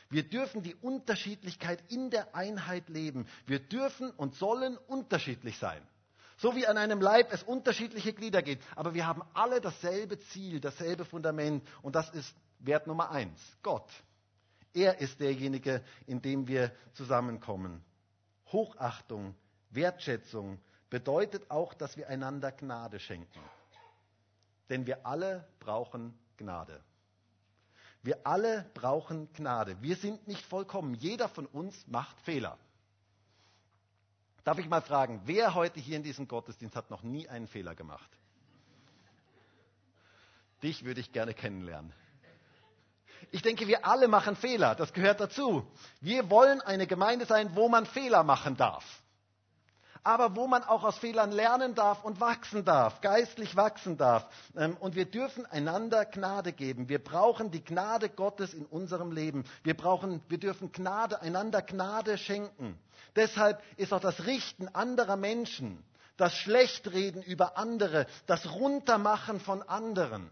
Wir 0.08 0.22
dürfen 0.26 0.62
die 0.62 0.74
Unterschiedlichkeit 0.76 1.84
in 1.92 2.08
der 2.08 2.34
Einheit 2.34 2.88
leben. 2.88 3.26
Wir 3.44 3.58
dürfen 3.58 4.10
und 4.12 4.36
sollen 4.36 4.78
unterschiedlich 4.78 5.58
sein. 5.58 5.86
So 6.38 6.56
wie 6.56 6.66
an 6.66 6.78
einem 6.78 7.02
Leib 7.02 7.30
es 7.30 7.42
unterschiedliche 7.42 8.14
Glieder 8.14 8.40
gibt. 8.40 8.64
Aber 8.74 8.94
wir 8.94 9.06
haben 9.06 9.22
alle 9.34 9.60
dasselbe 9.60 10.18
Ziel, 10.18 10.60
dasselbe 10.60 11.04
Fundament. 11.04 11.62
Und 11.82 11.94
das 11.94 12.08
ist 12.08 12.34
Wert 12.60 12.86
Nummer 12.86 13.10
eins. 13.10 13.38
Gott. 13.62 13.90
Er 14.76 15.00
ist 15.00 15.20
derjenige, 15.20 15.82
in 16.06 16.20
dem 16.20 16.46
wir 16.48 16.70
zusammenkommen. 16.92 17.82
Hochachtung, 18.52 19.34
Wertschätzung 19.70 20.60
bedeutet 20.90 21.50
auch, 21.50 21.72
dass 21.72 21.96
wir 21.96 22.10
einander 22.10 22.52
Gnade 22.52 23.00
schenken. 23.00 23.40
Denn 24.68 24.86
wir 24.86 25.06
alle 25.06 25.48
brauchen 25.60 26.12
Gnade. 26.36 26.84
Wir 28.02 28.26
alle 28.26 28.70
brauchen 28.74 29.32
Gnade. 29.32 29.80
Wir 29.80 29.96
sind 29.96 30.28
nicht 30.28 30.44
vollkommen. 30.44 30.92
Jeder 30.92 31.30
von 31.30 31.46
uns 31.46 31.86
macht 31.86 32.20
Fehler. 32.20 32.58
Darf 34.44 34.58
ich 34.58 34.68
mal 34.68 34.82
fragen, 34.82 35.22
wer 35.24 35.54
heute 35.54 35.80
hier 35.80 35.96
in 35.96 36.02
diesem 36.02 36.28
Gottesdienst 36.28 36.76
hat 36.76 36.90
noch 36.90 37.02
nie 37.02 37.26
einen 37.30 37.48
Fehler 37.48 37.74
gemacht? 37.74 38.10
Dich 40.62 40.84
würde 40.84 41.00
ich 41.00 41.12
gerne 41.12 41.32
kennenlernen. 41.32 41.94
Ich 43.30 43.42
denke, 43.42 43.66
wir 43.66 43.84
alle 43.86 44.08
machen 44.08 44.36
Fehler. 44.36 44.74
Das 44.74 44.92
gehört 44.92 45.20
dazu. 45.20 45.66
Wir 46.00 46.30
wollen 46.30 46.60
eine 46.60 46.86
Gemeinde 46.86 47.26
sein, 47.26 47.50
wo 47.54 47.68
man 47.68 47.86
Fehler 47.86 48.22
machen 48.22 48.56
darf. 48.56 48.84
Aber 50.04 50.36
wo 50.36 50.46
man 50.46 50.62
auch 50.62 50.84
aus 50.84 50.98
Fehlern 50.98 51.32
lernen 51.32 51.74
darf 51.74 52.04
und 52.04 52.20
wachsen 52.20 52.64
darf, 52.64 53.00
geistlich 53.00 53.56
wachsen 53.56 53.96
darf. 53.96 54.24
Ähm, 54.56 54.76
und 54.78 54.94
wir 54.94 55.04
dürfen 55.04 55.46
einander 55.46 56.04
Gnade 56.04 56.52
geben. 56.52 56.88
Wir 56.88 57.02
brauchen 57.02 57.50
die 57.50 57.64
Gnade 57.64 58.08
Gottes 58.08 58.54
in 58.54 58.66
unserem 58.66 59.10
Leben. 59.10 59.42
Wir, 59.64 59.76
brauchen, 59.76 60.22
wir 60.28 60.38
dürfen 60.38 60.70
Gnade, 60.70 61.20
einander 61.22 61.60
Gnade 61.60 62.18
schenken. 62.18 62.78
Deshalb 63.16 63.60
ist 63.76 63.92
auch 63.92 64.00
das 64.00 64.26
Richten 64.26 64.68
anderer 64.68 65.16
Menschen, 65.16 65.82
das 66.16 66.36
Schlechtreden 66.36 67.20
über 67.22 67.58
andere, 67.58 68.06
das 68.26 68.48
Runtermachen 68.52 69.40
von 69.40 69.62
anderen 69.64 70.30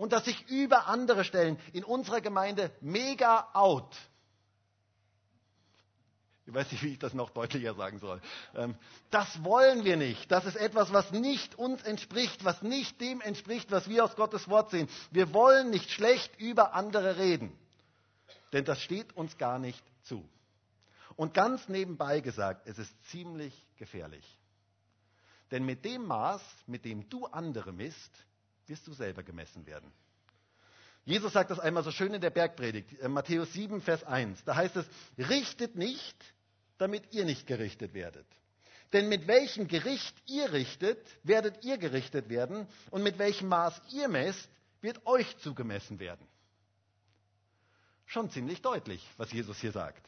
und 0.00 0.14
das 0.14 0.24
sich 0.24 0.48
über 0.48 0.86
andere 0.86 1.24
stellen 1.24 1.58
in 1.74 1.84
unserer 1.84 2.22
Gemeinde 2.22 2.72
mega 2.80 3.50
out. 3.52 3.94
Ich 6.46 6.54
weiß 6.54 6.72
nicht, 6.72 6.82
wie 6.82 6.92
ich 6.92 6.98
das 6.98 7.12
noch 7.12 7.28
deutlicher 7.28 7.74
sagen 7.74 7.98
soll. 7.98 8.18
Ähm, 8.54 8.76
das 9.10 9.44
wollen 9.44 9.84
wir 9.84 9.98
nicht. 9.98 10.32
Das 10.32 10.46
ist 10.46 10.56
etwas, 10.56 10.90
was 10.94 11.12
nicht 11.12 11.54
uns 11.56 11.82
entspricht, 11.82 12.46
was 12.46 12.62
nicht 12.62 12.98
dem 12.98 13.20
entspricht, 13.20 13.70
was 13.70 13.90
wir 13.90 14.02
aus 14.02 14.16
Gottes 14.16 14.48
Wort 14.48 14.70
sehen. 14.70 14.88
Wir 15.10 15.34
wollen 15.34 15.68
nicht 15.68 15.90
schlecht 15.90 16.34
über 16.40 16.72
andere 16.72 17.18
reden. 17.18 17.52
Denn 18.54 18.64
das 18.64 18.80
steht 18.80 19.14
uns 19.18 19.36
gar 19.36 19.58
nicht 19.58 19.84
zu. 20.04 20.26
Und 21.14 21.34
ganz 21.34 21.68
nebenbei 21.68 22.20
gesagt, 22.20 22.66
es 22.66 22.78
ist 22.78 23.04
ziemlich 23.10 23.66
gefährlich. 23.76 24.24
Denn 25.50 25.66
mit 25.66 25.84
dem 25.84 26.06
Maß, 26.06 26.42
mit 26.66 26.86
dem 26.86 27.06
du 27.10 27.26
andere 27.26 27.72
misst, 27.72 28.10
wirst 28.66 28.86
du 28.86 28.92
selber 28.92 29.22
gemessen 29.22 29.66
werden. 29.66 29.90
Jesus 31.04 31.32
sagt 31.32 31.50
das 31.50 31.58
einmal 31.58 31.82
so 31.82 31.90
schön 31.90 32.12
in 32.14 32.20
der 32.20 32.30
Bergpredigt, 32.30 32.98
äh, 33.00 33.08
Matthäus 33.08 33.52
7, 33.52 33.80
Vers 33.80 34.04
1. 34.04 34.44
Da 34.44 34.56
heißt 34.56 34.76
es, 34.76 34.86
richtet 35.18 35.74
nicht, 35.74 36.16
damit 36.78 37.12
ihr 37.12 37.24
nicht 37.24 37.46
gerichtet 37.46 37.94
werdet. 37.94 38.26
Denn 38.92 39.08
mit 39.08 39.26
welchem 39.26 39.68
Gericht 39.68 40.14
ihr 40.26 40.52
richtet, 40.52 40.98
werdet 41.22 41.64
ihr 41.64 41.78
gerichtet 41.78 42.28
werden, 42.28 42.66
und 42.90 43.02
mit 43.02 43.18
welchem 43.18 43.48
Maß 43.48 43.80
ihr 43.92 44.08
messt, 44.08 44.48
wird 44.80 45.06
euch 45.06 45.36
zugemessen 45.38 46.00
werden. 46.00 46.26
Schon 48.06 48.30
ziemlich 48.30 48.60
deutlich, 48.62 49.06
was 49.16 49.32
Jesus 49.32 49.58
hier 49.58 49.72
sagt. 49.72 50.04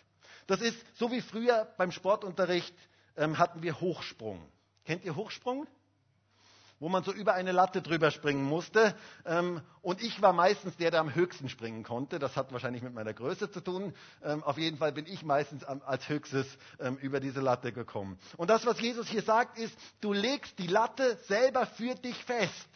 Das 0.47 0.61
ist 0.61 0.77
so 0.97 1.13
wie 1.13 1.21
früher 1.21 1.73
beim 1.79 1.93
Sportunterricht 1.93 2.75
ähm, 3.17 3.39
hatten 3.39 3.63
wir 3.63 3.81
Hochsprung. 3.81 4.43
Kennt 4.85 5.05
ihr 5.05 5.15
Hochsprung? 5.15 5.69
Wo 6.83 6.89
man 6.89 7.05
so 7.05 7.13
über 7.13 7.35
eine 7.35 7.53
Latte 7.53 7.81
drüber 7.81 8.11
springen 8.11 8.43
musste. 8.43 8.97
Ähm, 9.25 9.61
und 9.83 10.03
ich 10.03 10.21
war 10.21 10.33
meistens 10.33 10.77
der, 10.77 10.91
der 10.91 10.99
am 10.99 11.15
höchsten 11.15 11.49
springen 11.49 11.85
konnte. 11.85 12.19
Das 12.19 12.35
hat 12.35 12.53
wahrscheinlich 12.53 12.83
mit 12.83 12.93
meiner 12.93 13.15
Größe 13.15 13.53
zu 13.53 13.61
tun. 13.61 13.95
Ähm, 14.25 14.43
auf 14.43 14.59
jeden 14.59 14.79
Fall 14.79 14.91
bin 14.91 15.07
ich 15.07 15.23
meistens 15.23 15.63
als 15.63 16.09
höchstes 16.09 16.45
ähm, 16.81 16.97
über 16.97 17.21
diese 17.21 17.41
Latte 17.41 17.73
gekommen. 17.73 18.19
Und 18.37 18.51
das, 18.51 18.67
was 18.67 18.81
Jesus 18.81 19.07
hier 19.07 19.23
sagt, 19.23 19.59
ist, 19.59 19.73
du 20.01 20.13
legst 20.13 20.59
die 20.59 20.67
Latte 20.67 21.19
selber 21.29 21.67
für 21.67 21.95
dich 21.95 22.17
fest. 22.25 22.69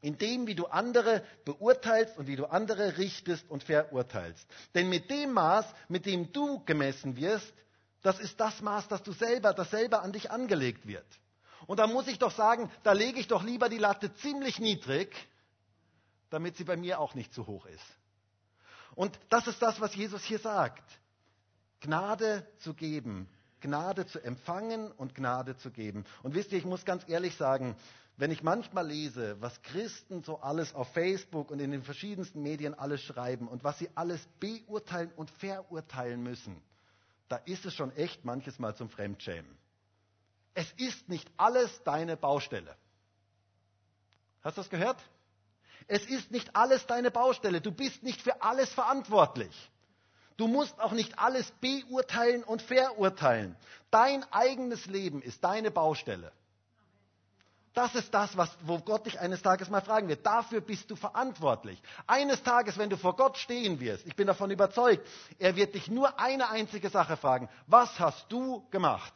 In 0.00 0.16
dem, 0.16 0.46
wie 0.46 0.54
du 0.54 0.66
andere 0.66 1.24
beurteilst 1.44 2.16
und 2.18 2.28
wie 2.28 2.36
du 2.36 2.46
andere 2.46 2.98
richtest 2.98 3.50
und 3.50 3.64
verurteilst. 3.64 4.46
Denn 4.76 4.88
mit 4.88 5.10
dem 5.10 5.32
Maß, 5.32 5.66
mit 5.88 6.06
dem 6.06 6.32
du 6.32 6.64
gemessen 6.66 7.16
wirst, 7.16 7.52
das 8.02 8.20
ist 8.20 8.38
das 8.38 8.60
Maß, 8.60 8.86
das 8.86 9.02
du 9.02 9.10
selber, 9.10 9.52
das 9.52 9.72
selber 9.72 10.02
an 10.02 10.12
dich 10.12 10.30
angelegt 10.30 10.86
wird. 10.86 11.06
Und 11.66 11.78
da 11.78 11.86
muss 11.86 12.08
ich 12.08 12.18
doch 12.18 12.32
sagen, 12.32 12.70
da 12.82 12.92
lege 12.92 13.20
ich 13.20 13.28
doch 13.28 13.42
lieber 13.42 13.68
die 13.68 13.78
Latte 13.78 14.14
ziemlich 14.14 14.58
niedrig, 14.58 15.14
damit 16.30 16.56
sie 16.56 16.64
bei 16.64 16.76
mir 16.76 16.98
auch 16.98 17.14
nicht 17.14 17.32
zu 17.32 17.46
hoch 17.46 17.66
ist. 17.66 17.98
Und 18.94 19.18
das 19.28 19.46
ist 19.46 19.62
das, 19.62 19.80
was 19.80 19.94
Jesus 19.94 20.22
hier 20.24 20.38
sagt. 20.38 20.84
Gnade 21.80 22.46
zu 22.58 22.74
geben, 22.74 23.28
Gnade 23.60 24.06
zu 24.06 24.20
empfangen 24.20 24.92
und 24.92 25.14
Gnade 25.14 25.56
zu 25.56 25.70
geben. 25.70 26.04
Und 26.22 26.34
wisst 26.34 26.52
ihr, 26.52 26.58
ich 26.58 26.64
muss 26.64 26.84
ganz 26.84 27.08
ehrlich 27.08 27.36
sagen, 27.36 27.76
wenn 28.16 28.30
ich 28.30 28.42
manchmal 28.42 28.86
lese, 28.86 29.40
was 29.40 29.62
Christen 29.62 30.22
so 30.22 30.40
alles 30.40 30.74
auf 30.74 30.92
Facebook 30.92 31.50
und 31.50 31.60
in 31.60 31.70
den 31.70 31.82
verschiedensten 31.82 32.42
Medien 32.42 32.74
alles 32.74 33.02
schreiben 33.02 33.48
und 33.48 33.64
was 33.64 33.78
sie 33.78 33.88
alles 33.94 34.20
beurteilen 34.38 35.10
und 35.16 35.30
verurteilen 35.30 36.22
müssen, 36.22 36.62
da 37.28 37.36
ist 37.36 37.64
es 37.64 37.74
schon 37.74 37.90
echt 37.96 38.24
manches 38.24 38.58
Mal 38.58 38.76
zum 38.76 38.90
Fremdschämen. 38.90 39.58
Es 40.54 40.70
ist 40.72 41.08
nicht 41.08 41.30
alles 41.36 41.82
deine 41.84 42.16
Baustelle. 42.16 42.76
Hast 44.42 44.56
du 44.56 44.60
das 44.60 44.70
gehört? 44.70 44.98
Es 45.88 46.04
ist 46.04 46.30
nicht 46.30 46.54
alles 46.54 46.86
deine 46.86 47.10
Baustelle. 47.10 47.60
Du 47.60 47.72
bist 47.72 48.02
nicht 48.02 48.20
für 48.22 48.42
alles 48.42 48.72
verantwortlich. 48.72 49.70
Du 50.36 50.48
musst 50.48 50.78
auch 50.80 50.92
nicht 50.92 51.18
alles 51.18 51.50
beurteilen 51.60 52.42
und 52.42 52.62
verurteilen. 52.62 53.56
Dein 53.90 54.24
eigenes 54.32 54.86
Leben 54.86 55.22
ist 55.22 55.44
deine 55.44 55.70
Baustelle. 55.70 56.32
Das 57.74 57.94
ist 57.94 58.12
das, 58.12 58.36
was, 58.36 58.50
wo 58.62 58.78
Gott 58.80 59.06
dich 59.06 59.18
eines 59.18 59.40
Tages 59.40 59.70
mal 59.70 59.80
fragen 59.80 60.08
wird. 60.08 60.26
Dafür 60.26 60.60
bist 60.60 60.90
du 60.90 60.96
verantwortlich. 60.96 61.80
Eines 62.06 62.42
Tages, 62.42 62.76
wenn 62.76 62.90
du 62.90 62.98
vor 62.98 63.16
Gott 63.16 63.38
stehen 63.38 63.80
wirst, 63.80 64.06
ich 64.06 64.14
bin 64.14 64.26
davon 64.26 64.50
überzeugt, 64.50 65.06
er 65.38 65.56
wird 65.56 65.74
dich 65.74 65.88
nur 65.88 66.20
eine 66.20 66.50
einzige 66.50 66.90
Sache 66.90 67.16
fragen. 67.16 67.48
Was 67.66 67.98
hast 67.98 68.30
du 68.30 68.68
gemacht? 68.70 69.14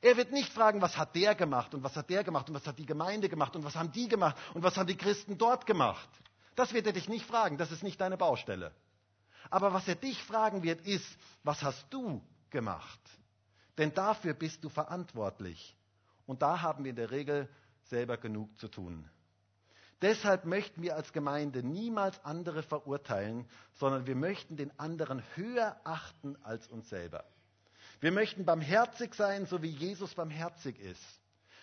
Er 0.00 0.16
wird 0.16 0.32
nicht 0.32 0.52
fragen, 0.52 0.80
was 0.80 0.96
hat 0.96 1.14
der 1.14 1.34
gemacht 1.34 1.74
und 1.74 1.82
was 1.82 1.96
hat 1.96 2.10
der 2.10 2.24
gemacht 2.24 2.48
und 2.48 2.54
was 2.54 2.66
hat 2.66 2.78
die 2.78 2.86
Gemeinde 2.86 3.28
gemacht 3.28 3.56
und 3.56 3.64
was 3.64 3.74
haben 3.74 3.92
die 3.92 4.08
gemacht 4.08 4.36
und 4.54 4.62
was 4.62 4.76
haben 4.76 4.86
die 4.86 4.96
Christen 4.96 5.38
dort 5.38 5.66
gemacht. 5.66 6.08
Das 6.54 6.72
wird 6.72 6.86
er 6.86 6.92
dich 6.92 7.08
nicht 7.08 7.24
fragen, 7.24 7.58
das 7.58 7.72
ist 7.72 7.82
nicht 7.82 8.00
deine 8.00 8.16
Baustelle. 8.16 8.72
Aber 9.50 9.72
was 9.72 9.88
er 9.88 9.94
dich 9.94 10.22
fragen 10.22 10.62
wird, 10.62 10.80
ist, 10.86 11.06
was 11.42 11.62
hast 11.62 11.86
du 11.90 12.22
gemacht? 12.50 13.00
Denn 13.78 13.94
dafür 13.94 14.34
bist 14.34 14.64
du 14.64 14.68
verantwortlich. 14.68 15.76
Und 16.26 16.42
da 16.42 16.60
haben 16.60 16.84
wir 16.84 16.90
in 16.90 16.96
der 16.96 17.10
Regel 17.10 17.48
selber 17.84 18.16
genug 18.16 18.58
zu 18.58 18.68
tun. 18.68 19.08
Deshalb 20.02 20.44
möchten 20.44 20.82
wir 20.82 20.94
als 20.94 21.12
Gemeinde 21.12 21.62
niemals 21.62 22.24
andere 22.24 22.62
verurteilen, 22.62 23.48
sondern 23.74 24.06
wir 24.06 24.14
möchten 24.14 24.56
den 24.56 24.78
anderen 24.78 25.22
höher 25.34 25.80
achten 25.84 26.36
als 26.44 26.68
uns 26.68 26.88
selber. 26.88 27.24
Wir 28.00 28.12
möchten 28.12 28.44
barmherzig 28.44 29.14
sein, 29.14 29.46
so 29.46 29.62
wie 29.62 29.70
Jesus 29.70 30.14
barmherzig 30.14 30.78
ist. 30.80 31.02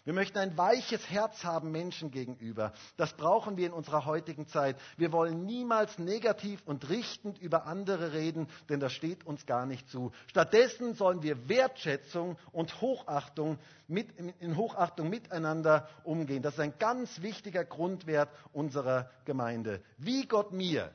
Wir 0.06 0.14
möchten 0.14 0.38
ein 0.38 0.56
weiches 0.56 1.10
Herz 1.10 1.44
haben 1.44 1.72
Menschen 1.72 2.12
gegenüber. 2.12 2.74
Das 2.96 3.14
brauchen 3.14 3.58
wir 3.58 3.66
in 3.66 3.74
unserer 3.74 4.06
heutigen 4.06 4.46
Zeit. 4.46 4.78
Wir 4.98 5.12
wollen 5.12 5.46
niemals 5.46 5.98
negativ 5.98 6.62
und 6.66 6.90
richtend 6.90 7.40
über 7.40 7.66
andere 7.66 8.14
reden, 8.14 8.48
denn 8.70 8.80
das 8.80 8.94
steht 8.94 9.26
uns 9.26 9.48
gar 9.48 9.66
nicht 9.66 9.90
zu. 9.90 10.12
Stattdessen 10.28 10.94
sollen 10.94 11.24
wir 11.24 11.50
Wertschätzung 11.50 12.38
und 12.52 12.82
Hochachtung 12.82 13.58
mit, 13.88 14.12
in 14.40 14.56
Hochachtung 14.56 15.10
miteinander 15.10 15.90
umgehen. 16.04 16.44
Das 16.44 16.54
ist 16.54 16.60
ein 16.60 16.78
ganz 16.78 17.24
wichtiger 17.24 17.66
Grundwert 17.66 18.30
unserer 18.54 19.10
Gemeinde. 19.26 19.82
Wie 19.98 20.28
Gott 20.28 20.52
mir, 20.52 20.92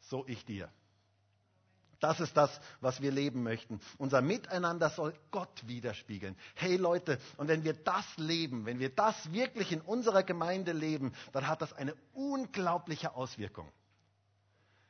so 0.00 0.24
ich 0.26 0.44
dir. 0.44 0.68
Das 2.02 2.18
ist 2.18 2.36
das, 2.36 2.50
was 2.80 3.00
wir 3.00 3.12
leben 3.12 3.44
möchten. 3.44 3.80
Unser 3.96 4.22
Miteinander 4.22 4.90
soll 4.90 5.14
Gott 5.30 5.68
widerspiegeln. 5.68 6.36
Hey 6.56 6.76
Leute, 6.76 7.20
und 7.36 7.46
wenn 7.46 7.62
wir 7.62 7.74
das 7.74 8.04
leben, 8.16 8.66
wenn 8.66 8.80
wir 8.80 8.88
das 8.88 9.32
wirklich 9.32 9.70
in 9.70 9.80
unserer 9.80 10.24
Gemeinde 10.24 10.72
leben, 10.72 11.12
dann 11.30 11.46
hat 11.46 11.62
das 11.62 11.72
eine 11.72 11.94
unglaubliche 12.12 13.14
Auswirkung. 13.14 13.70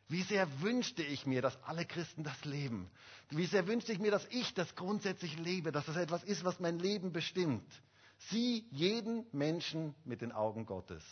Wie 0.08 0.22
sehr 0.22 0.62
wünschte 0.62 1.02
ich 1.02 1.26
mir, 1.26 1.42
dass 1.42 1.62
alle 1.64 1.84
Christen 1.84 2.24
das 2.24 2.46
leben. 2.46 2.90
Wie 3.28 3.44
sehr 3.44 3.66
wünschte 3.66 3.92
ich 3.92 3.98
mir, 3.98 4.10
dass 4.10 4.26
ich 4.30 4.54
das 4.54 4.74
grundsätzlich 4.74 5.38
lebe, 5.38 5.70
dass 5.70 5.84
das 5.84 5.96
etwas 5.96 6.24
ist, 6.24 6.44
was 6.44 6.60
mein 6.60 6.78
Leben 6.78 7.12
bestimmt. 7.12 7.70
Sieh 8.30 8.66
jeden 8.70 9.26
Menschen 9.32 9.94
mit 10.06 10.22
den 10.22 10.32
Augen 10.32 10.64
Gottes. 10.64 11.04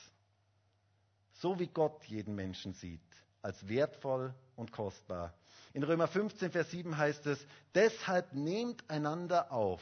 So 1.34 1.58
wie 1.58 1.66
Gott 1.68 2.02
jeden 2.04 2.34
Menschen 2.34 2.72
sieht, 2.72 3.02
als 3.42 3.68
wertvoll 3.68 4.34
und 4.56 4.72
kostbar. 4.72 5.34
In 5.72 5.85
Römer 5.85 6.09
15, 6.09 6.50
Vers 6.50 6.70
7 6.70 6.96
heißt 6.96 7.26
es, 7.26 7.46
deshalb 7.74 8.33
nehmt 8.33 8.88
einander 8.90 9.52
auf, 9.52 9.80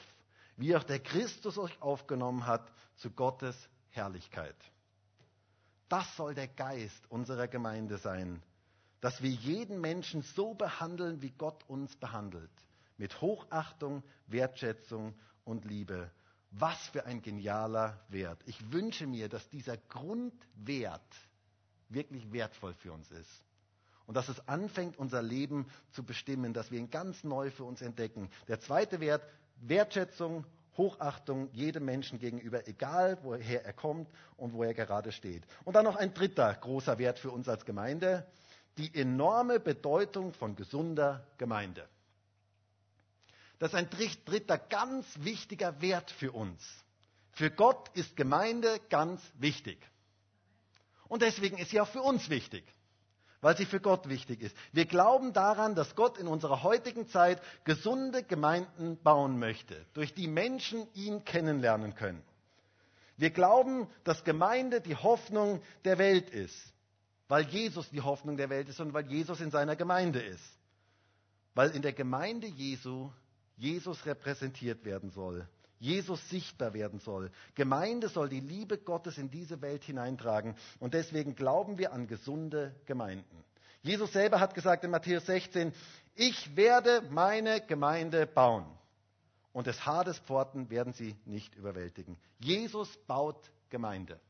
wie 0.56 0.76
auch 0.76 0.84
der 0.84 0.98
Christus 0.98 1.56
euch 1.56 1.80
aufgenommen 1.80 2.46
hat, 2.46 2.70
zu 2.96 3.10
Gottes 3.10 3.56
Herrlichkeit. 3.90 4.56
Das 5.88 6.16
soll 6.16 6.34
der 6.34 6.48
Geist 6.48 7.10
unserer 7.10 7.48
Gemeinde 7.48 7.96
sein, 7.96 8.42
dass 9.00 9.22
wir 9.22 9.30
jeden 9.30 9.80
Menschen 9.80 10.22
so 10.22 10.54
behandeln, 10.54 11.22
wie 11.22 11.30
Gott 11.30 11.64
uns 11.68 11.94
behandelt, 11.96 12.50
mit 12.98 13.20
Hochachtung, 13.20 14.02
Wertschätzung 14.26 15.14
und 15.44 15.64
Liebe. 15.64 16.10
Was 16.50 16.78
für 16.88 17.04
ein 17.06 17.22
genialer 17.22 18.00
Wert. 18.08 18.42
Ich 18.46 18.72
wünsche 18.72 19.06
mir, 19.06 19.28
dass 19.28 19.48
dieser 19.50 19.76
Grundwert 19.76 21.02
wirklich 21.88 22.32
wertvoll 22.32 22.74
für 22.74 22.92
uns 22.92 23.10
ist. 23.10 23.44
Und 24.08 24.14
dass 24.14 24.30
es 24.30 24.48
anfängt, 24.48 24.98
unser 24.98 25.20
Leben 25.20 25.66
zu 25.92 26.02
bestimmen, 26.02 26.54
dass 26.54 26.70
wir 26.70 26.78
ihn 26.78 26.88
ganz 26.88 27.24
neu 27.24 27.50
für 27.50 27.64
uns 27.64 27.82
entdecken. 27.82 28.30
Der 28.48 28.58
zweite 28.58 29.00
Wert, 29.00 29.22
Wertschätzung, 29.60 30.46
Hochachtung 30.78 31.50
jedem 31.52 31.84
Menschen 31.84 32.18
gegenüber, 32.18 32.66
egal 32.66 33.18
woher 33.22 33.66
er 33.66 33.72
kommt 33.74 34.08
und 34.38 34.54
wo 34.54 34.64
er 34.64 34.72
gerade 34.72 35.12
steht. 35.12 35.42
Und 35.66 35.74
dann 35.74 35.84
noch 35.84 35.96
ein 35.96 36.14
dritter 36.14 36.54
großer 36.54 36.96
Wert 36.96 37.18
für 37.18 37.30
uns 37.30 37.50
als 37.50 37.66
Gemeinde, 37.66 38.26
die 38.78 38.94
enorme 38.98 39.60
Bedeutung 39.60 40.32
von 40.32 40.56
gesunder 40.56 41.26
Gemeinde. 41.36 41.86
Das 43.58 43.74
ist 43.74 43.78
ein 43.78 43.90
dritter 43.90 44.56
ganz 44.56 45.04
wichtiger 45.18 45.82
Wert 45.82 46.10
für 46.12 46.32
uns. 46.32 46.66
Für 47.32 47.50
Gott 47.50 47.90
ist 47.92 48.16
Gemeinde 48.16 48.80
ganz 48.88 49.20
wichtig. 49.34 49.78
Und 51.08 51.20
deswegen 51.20 51.58
ist 51.58 51.72
sie 51.72 51.80
auch 51.82 51.88
für 51.88 52.00
uns 52.00 52.30
wichtig 52.30 52.64
weil 53.40 53.56
sie 53.56 53.66
für 53.66 53.80
Gott 53.80 54.08
wichtig 54.08 54.42
ist. 54.42 54.56
Wir 54.72 54.86
glauben 54.86 55.32
daran, 55.32 55.74
dass 55.74 55.94
Gott 55.94 56.18
in 56.18 56.26
unserer 56.26 56.62
heutigen 56.62 57.08
Zeit 57.08 57.40
gesunde 57.64 58.22
Gemeinden 58.22 59.00
bauen 59.02 59.38
möchte, 59.38 59.84
durch 59.94 60.14
die 60.14 60.28
Menschen 60.28 60.86
ihn 60.94 61.24
kennenlernen 61.24 61.94
können. 61.94 62.22
Wir 63.16 63.30
glauben, 63.30 63.88
dass 64.04 64.24
Gemeinde 64.24 64.80
die 64.80 64.96
Hoffnung 64.96 65.60
der 65.84 65.98
Welt 65.98 66.30
ist, 66.30 66.72
weil 67.26 67.44
Jesus 67.44 67.90
die 67.90 68.00
Hoffnung 68.00 68.36
der 68.36 68.48
Welt 68.48 68.68
ist 68.68 68.80
und 68.80 68.92
weil 68.92 69.06
Jesus 69.06 69.40
in 69.40 69.50
seiner 69.50 69.76
Gemeinde 69.76 70.20
ist. 70.20 70.58
Weil 71.54 71.70
in 71.70 71.82
der 71.82 71.92
Gemeinde 71.92 72.46
Jesu 72.46 73.10
Jesus 73.56 74.06
repräsentiert 74.06 74.84
werden 74.84 75.10
soll. 75.10 75.48
Jesus 75.78 76.28
sichtbar 76.28 76.74
werden 76.74 76.98
soll. 76.98 77.30
Gemeinde 77.54 78.08
soll 78.08 78.28
die 78.28 78.40
Liebe 78.40 78.78
Gottes 78.78 79.18
in 79.18 79.30
diese 79.30 79.60
Welt 79.60 79.84
hineintragen. 79.84 80.56
Und 80.80 80.94
deswegen 80.94 81.34
glauben 81.34 81.78
wir 81.78 81.92
an 81.92 82.06
gesunde 82.06 82.74
Gemeinden. 82.86 83.44
Jesus 83.82 84.12
selber 84.12 84.40
hat 84.40 84.54
gesagt 84.54 84.84
in 84.84 84.90
Matthäus 84.90 85.26
16, 85.26 85.72
ich 86.14 86.56
werde 86.56 87.02
meine 87.10 87.60
Gemeinde 87.60 88.26
bauen. 88.26 88.66
Und 89.52 89.66
des 89.66 89.86
Hades 89.86 90.18
Pforten 90.18 90.68
werden 90.70 90.92
sie 90.92 91.16
nicht 91.24 91.54
überwältigen. 91.54 92.18
Jesus 92.38 92.88
baut 93.06 93.50
Gemeinde. 93.70 94.20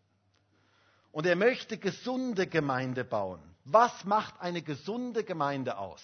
Und 1.12 1.26
er 1.26 1.36
möchte 1.36 1.78
gesunde 1.78 2.46
Gemeinde 2.46 3.04
bauen. 3.04 3.40
Was 3.64 4.04
macht 4.04 4.40
eine 4.40 4.62
gesunde 4.62 5.24
Gemeinde 5.24 5.78
aus? 5.78 6.02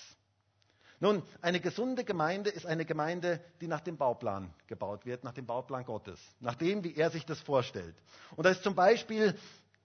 Nun, 1.01 1.23
eine 1.43 1.61
gesunde 1.61 2.05
Gemeinde 2.05 2.51
ist 2.51 2.67
eine 2.67 2.85
Gemeinde, 2.85 3.41
die 3.61 3.67
nach 3.67 3.81
dem 3.81 3.97
Bauplan 3.97 4.53
gebaut 4.67 5.05
wird, 5.05 5.25
nach 5.25 5.35
dem 5.35 5.47
Bauplan 5.47 5.85
Gottes, 5.85 6.21
nach 6.41 6.55
dem, 6.55 6.85
wie 6.85 6.95
er 6.95 7.11
sich 7.11 7.27
das 7.27 7.41
vorstellt. 7.41 7.95
Und 8.37 8.45
da 8.45 8.51
ist 8.51 8.63
zum 8.63 8.75
Beispiel, 8.75 9.37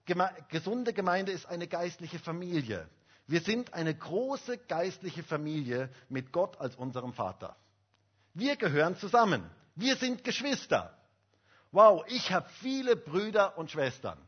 geme 0.06 0.30
gesunde 0.48 0.92
Gemeinde 0.92 1.32
ist 1.32 1.46
eine 1.46 1.66
geistliche 1.66 2.18
Familie. 2.18 2.88
Wir 3.26 3.40
sind 3.40 3.74
eine 3.74 3.94
große 3.94 4.58
geistliche 4.58 5.22
Familie 5.22 5.88
mit 6.08 6.32
Gott 6.32 6.60
als 6.60 6.76
unserem 6.76 7.12
Vater. 7.12 7.56
Wir 8.34 8.56
gehören 8.56 8.96
zusammen. 8.96 9.48
Wir 9.74 9.96
sind 9.96 10.24
Geschwister. 10.24 10.96
Wow, 11.72 12.04
ich 12.08 12.32
habe 12.32 12.48
viele 12.60 12.96
Brüder 12.96 13.56
und 13.56 13.70
Schwestern. 13.70 14.18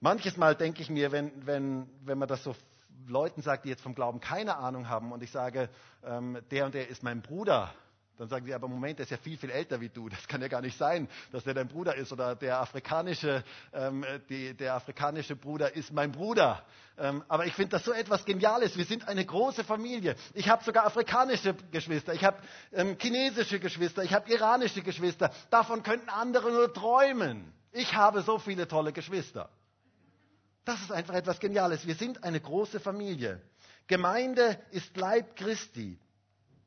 Manches 0.00 0.36
Mal 0.36 0.54
denke 0.54 0.82
ich 0.82 0.90
mir, 0.90 1.10
wenn, 1.10 1.46
wenn, 1.46 1.88
wenn 2.04 2.18
man 2.18 2.28
das 2.28 2.44
so 2.44 2.54
Leuten 3.06 3.42
sage, 3.42 3.62
die 3.64 3.68
jetzt 3.70 3.82
vom 3.82 3.94
Glauben 3.94 4.20
keine 4.20 4.56
Ahnung 4.56 4.88
haben 4.88 5.12
und 5.12 5.22
ich 5.22 5.30
sage, 5.30 5.68
ähm, 6.04 6.38
der 6.50 6.66
und 6.66 6.74
der 6.74 6.88
ist 6.88 7.02
mein 7.02 7.22
Bruder, 7.22 7.72
dann 8.18 8.28
sagen 8.28 8.44
sie, 8.46 8.52
aber 8.52 8.66
Moment, 8.66 8.98
der 8.98 9.04
ist 9.04 9.10
ja 9.10 9.16
viel, 9.16 9.38
viel 9.38 9.50
älter 9.50 9.80
wie 9.80 9.88
du. 9.88 10.08
Das 10.08 10.26
kann 10.26 10.42
ja 10.42 10.48
gar 10.48 10.60
nicht 10.60 10.76
sein, 10.76 11.08
dass 11.30 11.44
der 11.44 11.54
dein 11.54 11.68
Bruder 11.68 11.94
ist. 11.94 12.12
Oder 12.12 12.34
der 12.34 12.58
afrikanische, 12.58 13.44
ähm, 13.72 14.04
die, 14.28 14.54
der 14.54 14.74
afrikanische 14.74 15.36
Bruder 15.36 15.74
ist 15.76 15.92
mein 15.92 16.10
Bruder. 16.10 16.64
Ähm, 16.98 17.22
aber 17.28 17.46
ich 17.46 17.54
finde 17.54 17.70
das 17.70 17.84
so 17.84 17.92
etwas 17.92 18.24
Geniales. 18.24 18.76
Wir 18.76 18.84
sind 18.86 19.06
eine 19.06 19.24
große 19.24 19.62
Familie. 19.62 20.16
Ich 20.34 20.48
habe 20.48 20.64
sogar 20.64 20.84
afrikanische 20.84 21.54
Geschwister. 21.70 22.12
Ich 22.12 22.24
habe 22.24 22.38
ähm, 22.72 22.96
chinesische 22.98 23.60
Geschwister. 23.60 24.02
Ich 24.02 24.12
habe 24.12 24.28
iranische 24.32 24.82
Geschwister. 24.82 25.30
Davon 25.50 25.84
könnten 25.84 26.08
andere 26.08 26.50
nur 26.50 26.74
träumen. 26.74 27.52
Ich 27.70 27.94
habe 27.94 28.22
so 28.22 28.40
viele 28.40 28.66
tolle 28.66 28.92
Geschwister. 28.92 29.48
Das 30.68 30.82
ist 30.82 30.92
einfach 30.92 31.14
etwas 31.14 31.40
Geniales. 31.40 31.86
Wir 31.86 31.94
sind 31.94 32.24
eine 32.24 32.42
große 32.42 32.78
Familie. 32.78 33.40
Gemeinde 33.86 34.60
ist 34.70 34.94
Leib 34.98 35.34
Christi. 35.34 35.98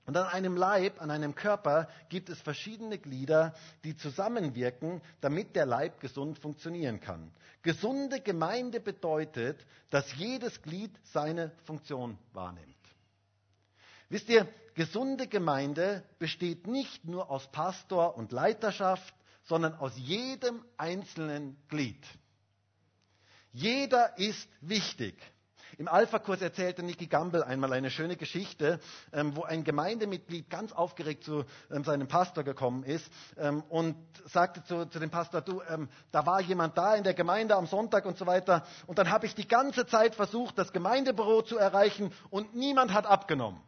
Und 0.07 0.17
an 0.17 0.25
einem 0.25 0.57
Leib, 0.57 0.99
an 0.99 1.11
einem 1.11 1.35
Körper 1.35 1.87
gibt 2.09 2.29
es 2.29 2.41
verschiedene 2.41 2.97
Glieder, 2.97 3.53
die 3.83 3.95
zusammenwirken, 3.95 5.03
damit 5.21 5.55
der 5.55 5.67
Leib 5.67 5.99
gesund 5.99 6.39
funktionieren 6.39 6.99
kann. 6.99 7.31
Gesunde 7.61 8.21
Gemeinde 8.21 8.79
bedeutet, 8.79 9.63
dass 9.91 10.15
jedes 10.15 10.63
Glied 10.63 10.99
seine 11.03 11.51
Funktion 11.65 12.17
wahrnimmt. 12.33 12.65
Wisst 14.09 14.29
ihr, 14.29 14.47
gesunde 14.73 15.27
Gemeinde 15.27 16.03
besteht 16.17 16.65
nicht 16.65 17.05
nur 17.05 17.29
aus 17.29 17.51
Pastor 17.51 18.17
und 18.17 18.31
Leiterschaft, 18.31 19.13
sondern 19.43 19.75
aus 19.75 19.93
jedem 19.95 20.65
einzelnen 20.75 21.55
Glied. 21.67 22.03
Jeder 23.53 24.17
ist 24.17 24.47
wichtig. 24.61 25.15
Im 25.77 25.87
Alpha-Kurs 25.87 26.41
erzählte 26.41 26.83
Nicky 26.83 27.07
Gamble 27.07 27.43
einmal 27.43 27.73
eine 27.73 27.89
schöne 27.89 28.15
Geschichte, 28.15 28.79
ähm, 29.13 29.35
wo 29.35 29.43
ein 29.43 29.63
Gemeindemitglied 29.63 30.49
ganz 30.49 30.71
aufgeregt 30.73 31.23
zu 31.23 31.43
ähm, 31.71 31.83
seinem 31.83 32.07
Pastor 32.07 32.43
gekommen 32.43 32.83
ist 32.83 33.09
ähm, 33.37 33.63
und 33.69 33.95
sagte 34.25 34.63
zu, 34.63 34.85
zu, 34.85 34.99
dem 34.99 35.09
Pastor, 35.09 35.41
du, 35.41 35.61
da 36.11 36.25
war 36.25 36.41
jemand 36.41 36.77
da 36.77 36.95
in 36.95 37.03
der 37.03 37.13
Gemeinde 37.13 37.55
am 37.55 37.65
Sonntag 37.67 38.05
und 38.05 38.17
so 38.17 38.25
weiter. 38.25 38.63
Und 38.85 38.99
dann 38.99 39.09
habe 39.09 39.25
ich 39.25 39.33
die 39.33 39.47
ganze 39.47 39.85
Zeit 39.85 40.15
versucht, 40.15 40.57
das 40.57 40.71
Gemeindebüro 40.71 41.41
zu 41.41 41.57
erreichen 41.57 42.13
und 42.29 42.53
niemand 42.53 42.93
hat 42.93 43.05
abgenommen. 43.05 43.61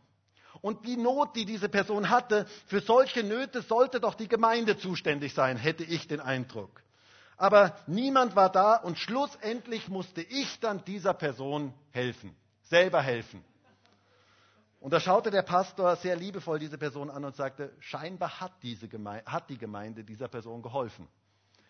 Und 0.61 0.85
die 0.85 0.97
Not, 0.97 1.35
die 1.35 1.45
diese 1.45 1.67
Person 1.67 2.09
hatte, 2.09 2.45
für 2.67 2.79
solche 2.79 3.23
Nöte 3.23 3.61
sollte 3.63 3.99
doch 3.99 4.13
die 4.13 4.27
Gemeinde 4.27 4.77
zuständig 4.77 5.33
sein, 5.33 5.57
hätte 5.57 5.83
ich 5.83 6.07
den 6.07 6.19
Eindruck. 6.19 6.82
Aber 7.37 7.75
niemand 7.87 8.35
war 8.35 8.51
da 8.51 8.75
und 8.75 8.97
schlussendlich 8.97 9.87
musste 9.87 10.21
ich 10.21 10.59
dann 10.59 10.83
dieser 10.85 11.13
Person 11.13 11.73
helfen, 11.91 12.35
selber 12.63 13.01
helfen. 13.01 13.43
Und 14.79 14.91
da 14.91 14.99
schaute 14.99 15.31
der 15.31 15.43
Pastor 15.43 15.95
sehr 15.95 16.15
liebevoll 16.17 16.59
diese 16.59 16.77
Person 16.77 17.09
an 17.09 17.23
und 17.23 17.35
sagte, 17.35 17.73
scheinbar 17.79 18.41
hat, 18.41 18.51
diese 18.63 18.89
Gemeinde, 18.89 19.31
hat 19.31 19.49
die 19.49 19.57
Gemeinde 19.57 20.03
dieser 20.03 20.27
Person 20.27 20.61
geholfen. 20.61 21.07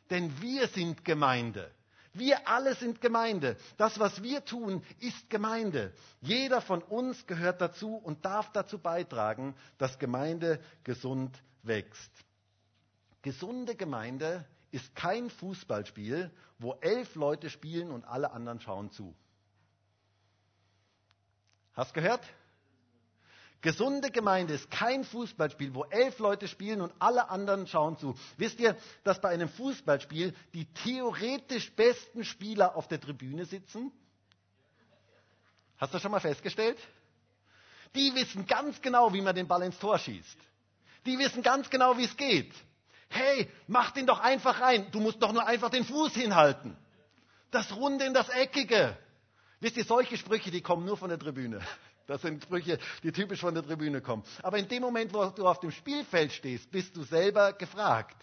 Denn 0.10 0.42
wir 0.42 0.68
sind 0.68 1.06
Gemeinde. 1.06 1.70
Wir 2.14 2.48
alle 2.48 2.76
sind 2.76 3.02
Gemeinde. 3.02 3.58
Das, 3.78 4.00
was 4.00 4.22
wir 4.22 4.46
tun, 4.46 4.84
ist 5.00 5.30
Gemeinde. 5.30 5.94
Jeder 6.22 6.62
von 6.62 6.82
uns 6.82 7.26
gehört 7.26 7.62
dazu 7.62 7.96
und 7.96 8.26
darf 8.26 8.52
dazu 8.52 8.78
beitragen, 8.78 9.56
dass 9.78 10.00
Gemeinde 10.00 10.60
gesund 10.84 11.42
wächst. 11.64 12.12
Gesunde 13.22 13.76
Gemeinde 13.76 14.46
ist 14.74 14.96
kein 14.96 15.30
Fußballspiel, 15.30 16.32
wo 16.58 16.74
elf 16.82 17.14
Leute 17.14 17.52
spielen 17.52 17.92
und 17.92 18.04
alle 18.06 18.32
anderen 18.32 18.60
schauen 18.60 18.90
zu. 18.92 19.16
Hast 21.74 21.94
gehört? 21.94 22.24
Gesunde 23.62 24.10
Gemeinde 24.10 24.56
ist 24.56 24.70
kein 24.72 25.04
Fußballspiel, 25.04 25.76
wo 25.76 25.84
elf 25.86 26.18
Leute 26.20 26.48
spielen 26.48 26.82
und 26.82 26.92
alle 27.00 27.30
anderen 27.30 27.68
schauen 27.68 27.98
zu. 27.98 28.16
Wisst 28.38 28.60
ihr, 28.60 28.76
dass 29.04 29.22
bei 29.22 29.30
einem 29.30 29.48
Fußballspiel 29.48 30.34
die 30.54 30.66
theoretisch 30.74 31.72
besten 31.74 32.26
Spieler 32.26 32.76
auf 32.76 32.88
der 32.88 33.00
Tribüne 33.00 33.46
sitzen? 33.46 33.92
Hast 35.78 35.94
du 35.94 36.00
schon 36.00 36.12
mal 36.12 36.20
festgestellt? 36.20 36.80
Die 37.96 38.14
wissen 38.16 38.48
ganz 38.48 38.82
genau, 38.82 39.14
wie 39.14 39.22
man 39.22 39.36
den 39.36 39.48
Ball 39.48 39.62
ins 39.62 39.78
Tor 39.78 40.00
schießt. 40.00 40.38
Die 41.06 41.18
wissen 41.20 41.44
ganz 41.44 41.70
genau, 41.70 41.96
wie 41.98 42.06
es 42.06 42.18
geht. 42.18 42.54
Hey, 43.14 43.50
mach 43.68 43.92
den 43.92 44.08
doch 44.08 44.20
einfach 44.20 44.60
rein. 44.60 44.88
Du 44.92 45.00
musst 45.00 45.22
doch 45.22 45.32
nur 45.32 45.46
einfach 45.46 45.70
den 45.70 45.86
Fuß 45.86 46.14
hinhalten. 46.14 46.76
Das 47.52 47.76
Runde 47.76 48.06
in 48.06 48.14
das 48.14 48.30
Eckige. 48.30 48.98
Wisst 49.60 49.78
ihr, 49.78 49.86
solche 49.86 50.18
Sprüche, 50.18 50.50
die 50.50 50.62
kommen 50.62 50.86
nur 50.86 50.98
von 50.98 51.10
der 51.10 51.20
Tribüne. 51.20 51.62
Das 52.06 52.22
sind 52.22 52.44
Sprüche, 52.44 52.80
die 53.02 53.14
typisch 53.14 53.40
von 53.40 53.54
der 53.54 53.64
Tribüne 53.64 54.02
kommen. 54.02 54.24
Aber 54.42 54.58
in 54.58 54.68
dem 54.68 54.82
Moment, 54.82 55.14
wo 55.14 55.24
du 55.28 55.48
auf 55.48 55.62
dem 55.62 55.72
Spielfeld 55.72 56.34
stehst, 56.34 56.70
bist 56.70 56.98
du 56.98 57.04
selber 57.04 57.54
gefragt. 57.54 58.18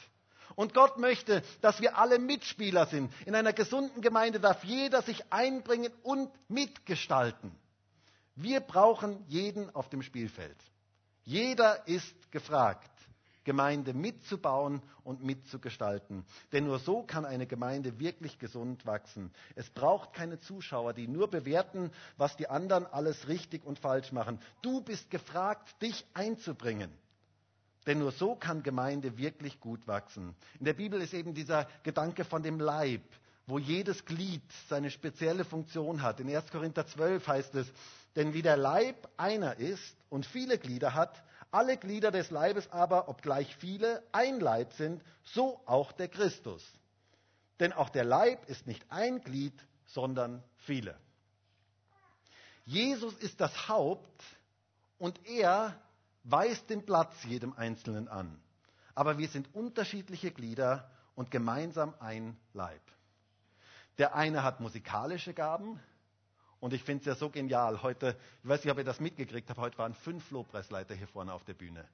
Und 0.54 0.74
Gott 0.74 0.98
möchte, 0.98 1.42
dass 1.62 1.80
wir 1.80 1.96
alle 1.96 2.18
Mitspieler 2.18 2.84
sind. 2.84 3.10
In 3.24 3.34
einer 3.34 3.54
gesunden 3.54 4.02
Gemeinde 4.02 4.38
darf 4.38 4.64
jeder 4.64 5.00
sich 5.00 5.32
einbringen 5.32 5.90
und 6.02 6.30
mitgestalten. 6.50 7.52
Wir 8.34 8.60
brauchen 8.60 9.24
jeden 9.28 9.74
auf 9.74 9.88
dem 9.88 10.02
Spielfeld. 10.02 10.58
Jeder 11.24 11.88
ist 11.88 12.30
gefragt. 12.30 12.89
Gemeinde 13.50 13.94
mitzubauen 13.94 14.80
und 15.02 15.24
mitzugestalten. 15.24 16.24
Denn 16.52 16.66
nur 16.66 16.78
so 16.78 17.02
kann 17.02 17.24
eine 17.24 17.48
Gemeinde 17.48 17.98
wirklich 17.98 18.38
gesund 18.38 18.86
wachsen. 18.86 19.32
Es 19.56 19.68
braucht 19.70 20.12
keine 20.12 20.38
Zuschauer, 20.38 20.92
die 20.92 21.08
nur 21.08 21.28
bewerten, 21.28 21.90
was 22.16 22.36
die 22.36 22.48
anderen 22.48 22.86
alles 22.86 23.26
richtig 23.26 23.64
und 23.64 23.80
falsch 23.80 24.12
machen. 24.12 24.38
Du 24.62 24.82
bist 24.82 25.10
gefragt, 25.10 25.82
dich 25.82 26.06
einzubringen. 26.14 26.92
Denn 27.88 27.98
nur 27.98 28.12
so 28.12 28.36
kann 28.36 28.62
Gemeinde 28.62 29.18
wirklich 29.18 29.58
gut 29.58 29.84
wachsen. 29.88 30.36
In 30.60 30.64
der 30.64 30.74
Bibel 30.74 31.00
ist 31.02 31.12
eben 31.12 31.34
dieser 31.34 31.66
Gedanke 31.82 32.24
von 32.24 32.44
dem 32.44 32.60
Leib, 32.60 33.02
wo 33.48 33.58
jedes 33.58 34.04
Glied 34.04 34.44
seine 34.68 34.92
spezielle 34.92 35.44
Funktion 35.44 36.02
hat. 36.02 36.20
In 36.20 36.32
1. 36.32 36.52
Korinther 36.52 36.86
12 36.86 37.26
heißt 37.26 37.54
es, 37.56 37.66
denn 38.14 38.32
wie 38.32 38.42
der 38.42 38.56
Leib 38.56 39.08
einer 39.16 39.56
ist 39.56 39.96
und 40.08 40.24
viele 40.24 40.56
Glieder 40.56 40.94
hat, 40.94 41.20
alle 41.50 41.76
Glieder 41.76 42.10
des 42.10 42.30
Leibes 42.30 42.70
aber, 42.70 43.08
obgleich 43.08 43.56
viele, 43.56 44.02
ein 44.12 44.40
Leib 44.40 44.72
sind, 44.74 45.02
so 45.22 45.60
auch 45.66 45.92
der 45.92 46.08
Christus. 46.08 46.64
Denn 47.58 47.72
auch 47.72 47.88
der 47.88 48.04
Leib 48.04 48.48
ist 48.48 48.66
nicht 48.66 48.84
ein 48.90 49.20
Glied, 49.20 49.54
sondern 49.86 50.42
viele. 50.56 50.98
Jesus 52.64 53.14
ist 53.14 53.40
das 53.40 53.68
Haupt 53.68 54.22
und 54.98 55.26
er 55.26 55.80
weist 56.24 56.70
den 56.70 56.84
Platz 56.84 57.14
jedem 57.24 57.52
Einzelnen 57.54 58.08
an. 58.08 58.40
Aber 58.94 59.18
wir 59.18 59.28
sind 59.28 59.54
unterschiedliche 59.54 60.30
Glieder 60.30 60.90
und 61.14 61.30
gemeinsam 61.30 61.94
ein 61.98 62.36
Leib. 62.52 62.82
Der 63.98 64.14
eine 64.14 64.42
hat 64.42 64.60
musikalische 64.60 65.34
Gaben, 65.34 65.80
und 66.60 66.72
ich 66.72 66.82
finde 66.82 67.00
es 67.00 67.06
ja 67.06 67.14
so 67.14 67.30
genial. 67.30 67.82
Heute, 67.82 68.16
ich 68.42 68.48
weiß 68.48 68.64
nicht, 68.64 68.72
ob 68.72 68.78
ihr 68.78 68.84
das 68.84 69.00
mitgekriegt 69.00 69.48
habt, 69.48 69.58
heute 69.58 69.78
waren 69.78 69.94
fünf 69.94 70.30
Lobpreisleiter 70.30 70.94
hier 70.94 71.08
vorne 71.08 71.32
auf 71.32 71.44
der 71.44 71.54
Bühne. 71.54 71.84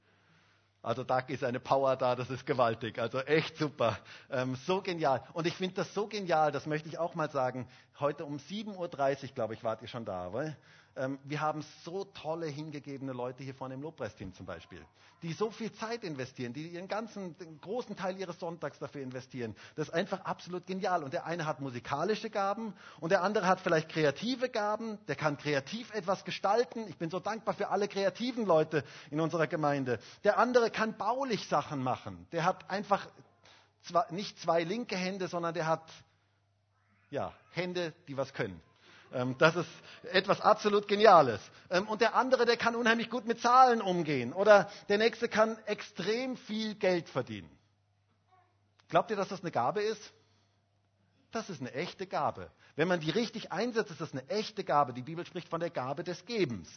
Also 0.82 1.02
da 1.02 1.18
ist 1.18 1.42
eine 1.42 1.58
Power 1.58 1.96
da, 1.96 2.14
das 2.14 2.30
ist 2.30 2.46
gewaltig. 2.46 3.00
Also 3.00 3.18
echt 3.18 3.56
super. 3.56 3.98
Ähm, 4.30 4.54
so 4.54 4.82
genial. 4.82 5.20
Und 5.32 5.46
ich 5.46 5.54
finde 5.54 5.74
das 5.74 5.92
so 5.92 6.06
genial, 6.06 6.52
das 6.52 6.66
möchte 6.66 6.88
ich 6.88 6.98
auch 6.98 7.16
mal 7.16 7.28
sagen. 7.28 7.66
Heute 7.98 8.24
um 8.24 8.36
7.30 8.36 8.76
Uhr, 8.76 9.28
glaube 9.34 9.54
ich, 9.54 9.64
wart 9.64 9.82
ihr 9.82 9.88
schon 9.88 10.04
da. 10.04 10.32
Weil? 10.32 10.56
Ähm, 10.96 11.18
wir 11.24 11.40
haben 11.40 11.62
so 11.84 12.04
tolle, 12.04 12.46
hingegebene 12.46 13.12
Leute 13.12 13.44
hier 13.44 13.54
vorne 13.54 13.74
im 13.74 13.82
Lobpreisteam 13.82 14.32
zum 14.32 14.46
Beispiel, 14.46 14.84
die 15.22 15.32
so 15.32 15.50
viel 15.50 15.72
Zeit 15.72 16.04
investieren, 16.04 16.52
die 16.52 16.68
ihren 16.68 16.88
ganzen, 16.88 17.36
den 17.38 17.60
großen 17.60 17.96
Teil 17.96 18.18
ihres 18.18 18.38
Sonntags 18.38 18.78
dafür 18.78 19.02
investieren. 19.02 19.54
Das 19.74 19.88
ist 19.88 19.94
einfach 19.94 20.20
absolut 20.24 20.66
genial. 20.66 21.04
Und 21.04 21.12
der 21.12 21.26
eine 21.26 21.44
hat 21.44 21.60
musikalische 21.60 22.30
Gaben 22.30 22.72
und 23.00 23.10
der 23.10 23.22
andere 23.22 23.46
hat 23.46 23.60
vielleicht 23.60 23.90
kreative 23.90 24.48
Gaben, 24.48 24.98
der 25.06 25.16
kann 25.16 25.36
kreativ 25.36 25.92
etwas 25.92 26.24
gestalten. 26.24 26.86
Ich 26.88 26.96
bin 26.96 27.10
so 27.10 27.20
dankbar 27.20 27.54
für 27.54 27.68
alle 27.68 27.88
kreativen 27.88 28.46
Leute 28.46 28.82
in 29.10 29.20
unserer 29.20 29.46
Gemeinde. 29.46 29.98
Der 30.24 30.38
andere 30.38 30.70
kann 30.70 30.96
baulich 30.96 31.46
Sachen 31.48 31.82
machen. 31.82 32.26
Der 32.32 32.44
hat 32.44 32.70
einfach 32.70 33.06
zwar 33.82 34.10
nicht 34.12 34.38
zwei 34.40 34.64
linke 34.64 34.96
Hände, 34.96 35.28
sondern 35.28 35.54
der 35.54 35.66
hat 35.66 35.90
ja, 37.10 37.32
Hände, 37.52 37.92
die 38.08 38.16
was 38.16 38.32
können. 38.32 38.60
Ähm, 39.12 39.36
das 39.38 39.56
ist 39.56 39.68
etwas 40.12 40.40
absolut 40.40 40.88
Geniales. 40.88 41.40
Ähm, 41.70 41.88
und 41.88 42.00
der 42.00 42.14
andere, 42.14 42.46
der 42.46 42.56
kann 42.56 42.74
unheimlich 42.74 43.10
gut 43.10 43.26
mit 43.26 43.40
Zahlen 43.40 43.80
umgehen. 43.80 44.32
Oder 44.32 44.70
der 44.88 44.98
nächste 44.98 45.28
kann 45.28 45.58
extrem 45.66 46.36
viel 46.36 46.74
Geld 46.74 47.08
verdienen. 47.08 47.50
Glaubt 48.88 49.10
ihr, 49.10 49.16
dass 49.16 49.28
das 49.28 49.40
eine 49.40 49.50
Gabe 49.50 49.82
ist? 49.82 50.12
Das 51.32 51.50
ist 51.50 51.60
eine 51.60 51.72
echte 51.72 52.06
Gabe. 52.06 52.50
Wenn 52.76 52.88
man 52.88 53.00
die 53.00 53.10
richtig 53.10 53.52
einsetzt, 53.52 53.90
ist 53.90 54.00
das 54.00 54.12
eine 54.12 54.28
echte 54.28 54.64
Gabe. 54.64 54.92
Die 54.92 55.02
Bibel 55.02 55.26
spricht 55.26 55.48
von 55.48 55.60
der 55.60 55.70
Gabe 55.70 56.04
des 56.04 56.24
Gebens, 56.24 56.68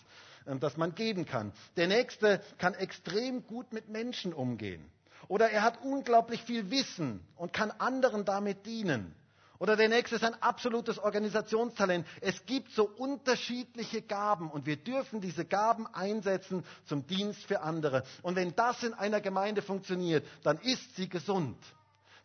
ähm, 0.48 0.60
dass 0.60 0.78
man 0.78 0.96
geben 0.96 1.26
kann. 1.26 1.54
Der 1.78 1.88
nächste 1.88 2.42
kann 2.58 2.74
extrem 2.74 3.46
gut 3.46 3.74
mit 3.74 3.90
Menschen 3.90 4.34
umgehen. 4.34 4.90
Oder 5.28 5.52
er 5.52 5.62
hat 5.62 5.84
unglaublich 5.84 6.44
viel 6.44 6.72
Wissen 6.72 7.26
und 7.36 7.54
kann 7.54 7.72
anderen 7.72 8.26
damit 8.26 8.66
dienen. 8.66 9.14
Oder 9.60 9.76
der 9.76 9.90
nächste 9.90 10.16
ist 10.16 10.24
ein 10.24 10.42
absolutes 10.42 11.00
Organisationstalent. 11.00 12.08
Es 12.22 12.46
gibt 12.46 12.72
so 12.72 12.88
unterschiedliche 12.88 14.02
Gaben 14.02 14.50
und 14.50 14.66
wir 14.66 14.78
dürfen 14.78 15.20
diese 15.20 15.44
Gaben 15.44 15.86
einsetzen 15.88 16.64
zum 16.86 17.06
Dienst 17.06 17.44
für 17.46 17.62
andere. 17.62 18.04
Und 18.22 18.38
wenn 18.38 18.56
das 18.56 18.82
in 18.84 18.94
einer 18.94 19.20
Gemeinde 19.20 19.62
funktioniert, 19.62 20.26
dann 20.44 20.58
ist 20.60 20.96
sie 20.96 21.10
gesund. 21.10 21.58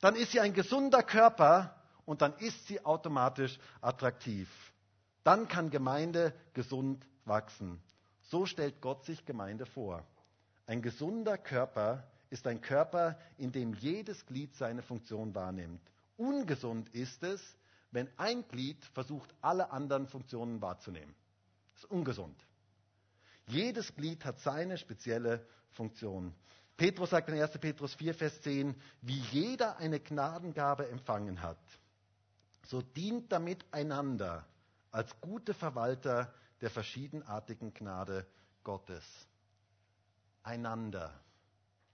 Dann 0.00 0.14
ist 0.14 0.30
sie 0.30 0.38
ein 0.38 0.54
gesunder 0.54 1.02
Körper 1.02 1.74
und 2.06 2.22
dann 2.22 2.34
ist 2.34 2.68
sie 2.68 2.84
automatisch 2.84 3.58
attraktiv. 3.80 4.48
Dann 5.24 5.48
kann 5.48 5.70
Gemeinde 5.70 6.32
gesund 6.52 7.04
wachsen. 7.24 7.80
So 8.30 8.46
stellt 8.46 8.80
Gott 8.80 9.04
sich 9.06 9.24
Gemeinde 9.24 9.66
vor. 9.66 10.04
Ein 10.66 10.82
gesunder 10.82 11.36
Körper 11.36 12.04
ist 12.30 12.46
ein 12.46 12.60
Körper, 12.60 13.18
in 13.38 13.50
dem 13.50 13.74
jedes 13.74 14.24
Glied 14.26 14.54
seine 14.54 14.82
Funktion 14.82 15.34
wahrnimmt. 15.34 15.80
Ungesund 16.16 16.88
ist 16.90 17.22
es, 17.22 17.40
wenn 17.90 18.08
ein 18.18 18.46
Glied 18.48 18.84
versucht, 18.86 19.32
alle 19.40 19.70
anderen 19.70 20.06
Funktionen 20.06 20.60
wahrzunehmen. 20.60 21.14
Das 21.74 21.84
ist 21.84 21.90
ungesund. 21.90 22.36
Jedes 23.46 23.94
Glied 23.94 24.24
hat 24.24 24.40
seine 24.40 24.78
spezielle 24.78 25.46
Funktion. 25.70 26.34
Petrus 26.76 27.10
sagt 27.10 27.28
in 27.28 27.40
1. 27.40 27.58
Petrus 27.58 27.94
4, 27.94 28.14
Vers 28.14 28.40
10, 28.42 28.74
wie 29.02 29.18
jeder 29.30 29.76
eine 29.76 30.00
Gnadengabe 30.00 30.88
empfangen 30.88 31.40
hat, 31.42 31.58
so 32.66 32.82
dient 32.82 33.30
damit 33.30 33.64
einander 33.70 34.46
als 34.90 35.20
gute 35.20 35.54
Verwalter 35.54 36.32
der 36.60 36.70
verschiedenartigen 36.70 37.74
Gnade 37.74 38.26
Gottes. 38.64 39.04
Einander. 40.42 41.12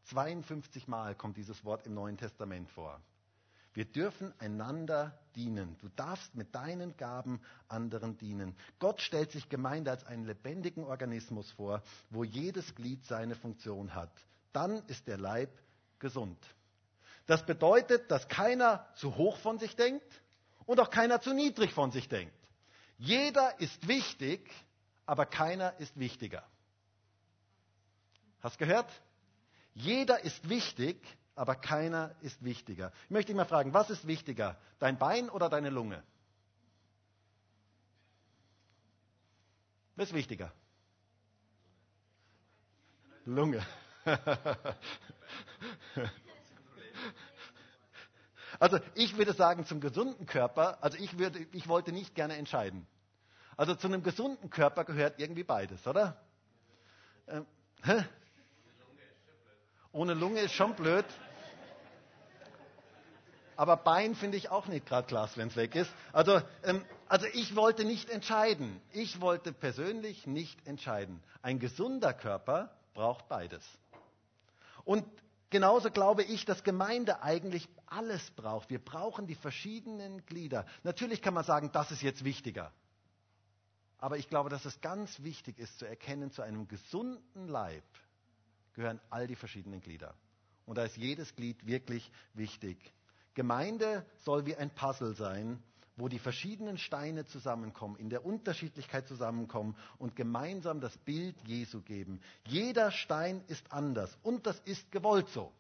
52 0.04 0.88
Mal 0.88 1.14
kommt 1.14 1.36
dieses 1.36 1.64
Wort 1.64 1.86
im 1.86 1.94
Neuen 1.94 2.16
Testament 2.16 2.68
vor. 2.70 3.00
Wir 3.72 3.84
dürfen 3.84 4.34
einander 4.40 5.18
dienen. 5.36 5.76
Du 5.78 5.88
darfst 5.90 6.34
mit 6.34 6.54
deinen 6.54 6.96
Gaben 6.96 7.40
anderen 7.68 8.18
dienen. 8.18 8.56
Gott 8.80 9.00
stellt 9.00 9.30
sich 9.30 9.48
Gemeinde 9.48 9.92
als 9.92 10.04
einen 10.04 10.24
lebendigen 10.24 10.84
Organismus 10.84 11.50
vor, 11.52 11.82
wo 12.10 12.24
jedes 12.24 12.74
Glied 12.74 13.04
seine 13.04 13.36
Funktion 13.36 13.94
hat. 13.94 14.10
Dann 14.52 14.84
ist 14.86 15.06
der 15.06 15.18
Leib 15.18 15.50
gesund. 16.00 16.38
Das 17.26 17.46
bedeutet, 17.46 18.10
dass 18.10 18.26
keiner 18.26 18.88
zu 18.96 19.16
hoch 19.16 19.36
von 19.38 19.58
sich 19.58 19.76
denkt 19.76 20.20
und 20.66 20.80
auch 20.80 20.90
keiner 20.90 21.20
zu 21.20 21.32
niedrig 21.32 21.72
von 21.72 21.92
sich 21.92 22.08
denkt. 22.08 22.34
Jeder 22.98 23.60
ist 23.60 23.86
wichtig, 23.86 24.50
aber 25.06 25.26
keiner 25.26 25.78
ist 25.78 25.96
wichtiger. 25.98 26.44
Hast 28.40 28.58
gehört? 28.58 28.90
Jeder 29.74 30.24
ist 30.24 30.48
wichtig, 30.48 31.00
aber 31.34 31.54
keiner 31.54 32.14
ist 32.20 32.42
wichtiger. 32.44 32.92
Ich 33.04 33.10
möchte 33.10 33.28
dich 33.32 33.36
mal 33.36 33.44
fragen, 33.44 33.72
was 33.72 33.90
ist 33.90 34.06
wichtiger? 34.06 34.58
Dein 34.78 34.98
Bein 34.98 35.30
oder 35.30 35.48
deine 35.48 35.70
Lunge? 35.70 36.02
Was 39.96 40.08
ist 40.08 40.14
wichtiger? 40.14 40.52
Lunge. 43.24 43.64
Also 48.58 48.78
ich 48.94 49.16
würde 49.16 49.32
sagen, 49.32 49.64
zum 49.64 49.80
gesunden 49.80 50.26
Körper, 50.26 50.84
also 50.84 50.98
ich, 50.98 51.18
würde, 51.18 51.46
ich 51.52 51.66
wollte 51.66 51.92
nicht 51.92 52.14
gerne 52.14 52.36
entscheiden. 52.36 52.86
Also 53.56 53.74
zu 53.74 53.86
einem 53.86 54.02
gesunden 54.02 54.50
Körper 54.50 54.84
gehört 54.84 55.18
irgendwie 55.18 55.44
beides, 55.44 55.86
oder? 55.86 56.20
Ähm, 57.26 57.46
hä? 57.82 58.04
Ohne 59.92 60.14
Lunge 60.14 60.40
ist 60.40 60.52
schon 60.52 60.74
blöd. 60.74 61.04
Aber 63.56 63.76
Bein 63.76 64.14
finde 64.14 64.38
ich 64.38 64.48
auch 64.48 64.68
nicht 64.68 64.86
gerade 64.86 65.06
klasse, 65.06 65.36
wenn 65.36 65.48
es 65.48 65.56
weg 65.56 65.74
ist. 65.74 65.92
Also, 66.12 66.40
ähm, 66.62 66.84
also 67.08 67.26
ich 67.34 67.56
wollte 67.56 67.84
nicht 67.84 68.08
entscheiden. 68.08 68.80
Ich 68.92 69.20
wollte 69.20 69.52
persönlich 69.52 70.26
nicht 70.26 70.66
entscheiden. 70.66 71.22
Ein 71.42 71.58
gesunder 71.58 72.14
Körper 72.14 72.70
braucht 72.94 73.28
beides. 73.28 73.62
Und 74.84 75.04
genauso 75.50 75.90
glaube 75.90 76.22
ich, 76.22 76.46
dass 76.46 76.64
Gemeinde 76.64 77.22
eigentlich 77.22 77.68
alles 77.86 78.30
braucht. 78.30 78.70
Wir 78.70 78.82
brauchen 78.82 79.26
die 79.26 79.34
verschiedenen 79.34 80.24
Glieder. 80.24 80.64
Natürlich 80.84 81.20
kann 81.20 81.34
man 81.34 81.44
sagen, 81.44 81.70
das 81.72 81.90
ist 81.90 82.00
jetzt 82.00 82.24
wichtiger. 82.24 82.72
Aber 83.98 84.16
ich 84.16 84.28
glaube, 84.28 84.48
dass 84.48 84.64
es 84.64 84.80
ganz 84.80 85.22
wichtig 85.22 85.58
ist 85.58 85.78
zu 85.78 85.84
erkennen, 85.84 86.30
zu 86.30 86.40
einem 86.40 86.66
gesunden 86.66 87.48
Leib 87.48 87.84
gehören 88.80 89.00
all 89.10 89.26
die 89.26 89.36
verschiedenen 89.36 89.82
Glieder. 89.82 90.14
Und 90.64 90.78
da 90.78 90.84
ist 90.84 90.96
jedes 90.96 91.36
Glied 91.36 91.66
wirklich 91.66 92.10
wichtig. 92.32 92.78
Gemeinde 93.34 94.06
soll 94.20 94.46
wie 94.46 94.56
ein 94.56 94.70
Puzzle 94.70 95.14
sein, 95.14 95.62
wo 95.96 96.08
die 96.08 96.18
verschiedenen 96.18 96.78
Steine 96.78 97.26
zusammenkommen, 97.26 97.96
in 97.96 98.08
der 98.08 98.24
Unterschiedlichkeit 98.24 99.06
zusammenkommen 99.06 99.76
und 99.98 100.16
gemeinsam 100.16 100.80
das 100.80 100.96
Bild 100.96 101.36
Jesu 101.46 101.82
geben. 101.82 102.20
Jeder 102.46 102.90
Stein 102.90 103.44
ist 103.48 103.70
anders 103.70 104.16
und 104.22 104.46
das 104.46 104.58
ist 104.60 104.90
gewollt 104.90 105.28
so. 105.28 105.52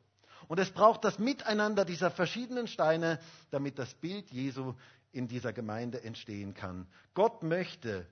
Und 0.48 0.58
es 0.58 0.70
braucht 0.70 1.04
das 1.04 1.18
Miteinander 1.18 1.84
dieser 1.84 2.10
verschiedenen 2.10 2.68
Steine, 2.68 3.20
damit 3.50 3.78
das 3.78 3.92
Bild 3.92 4.30
Jesu 4.30 4.74
in 5.12 5.28
dieser 5.28 5.52
Gemeinde 5.52 6.02
entstehen 6.02 6.54
kann. 6.54 6.86
Gott 7.12 7.42
möchte, 7.42 8.06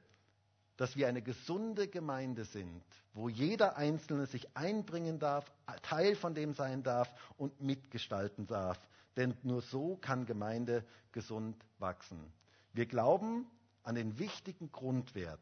dass 0.78 0.96
wir 0.96 1.08
eine 1.08 1.22
gesunde 1.22 1.88
Gemeinde 1.88 2.44
sind, 2.44 2.84
wo 3.12 3.28
jeder 3.28 3.76
Einzelne 3.76 4.26
sich 4.26 4.56
einbringen 4.56 5.18
darf, 5.18 5.44
Teil 5.82 6.14
von 6.14 6.34
dem 6.34 6.54
sein 6.54 6.84
darf 6.84 7.12
und 7.36 7.60
mitgestalten 7.60 8.46
darf. 8.46 8.78
Denn 9.16 9.36
nur 9.42 9.60
so 9.60 9.96
kann 9.96 10.24
Gemeinde 10.24 10.84
gesund 11.10 11.56
wachsen. 11.80 12.32
Wir 12.72 12.86
glauben 12.86 13.44
an 13.82 13.96
den 13.96 14.20
wichtigen 14.20 14.70
Grundwert, 14.70 15.40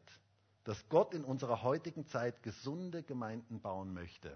dass 0.63 0.89
Gott 0.89 1.13
in 1.13 1.23
unserer 1.23 1.61
heutigen 1.61 2.07
Zeit 2.07 2.41
gesunde 2.41 3.03
Gemeinden 3.03 3.61
bauen 3.61 3.93
möchte, 3.93 4.35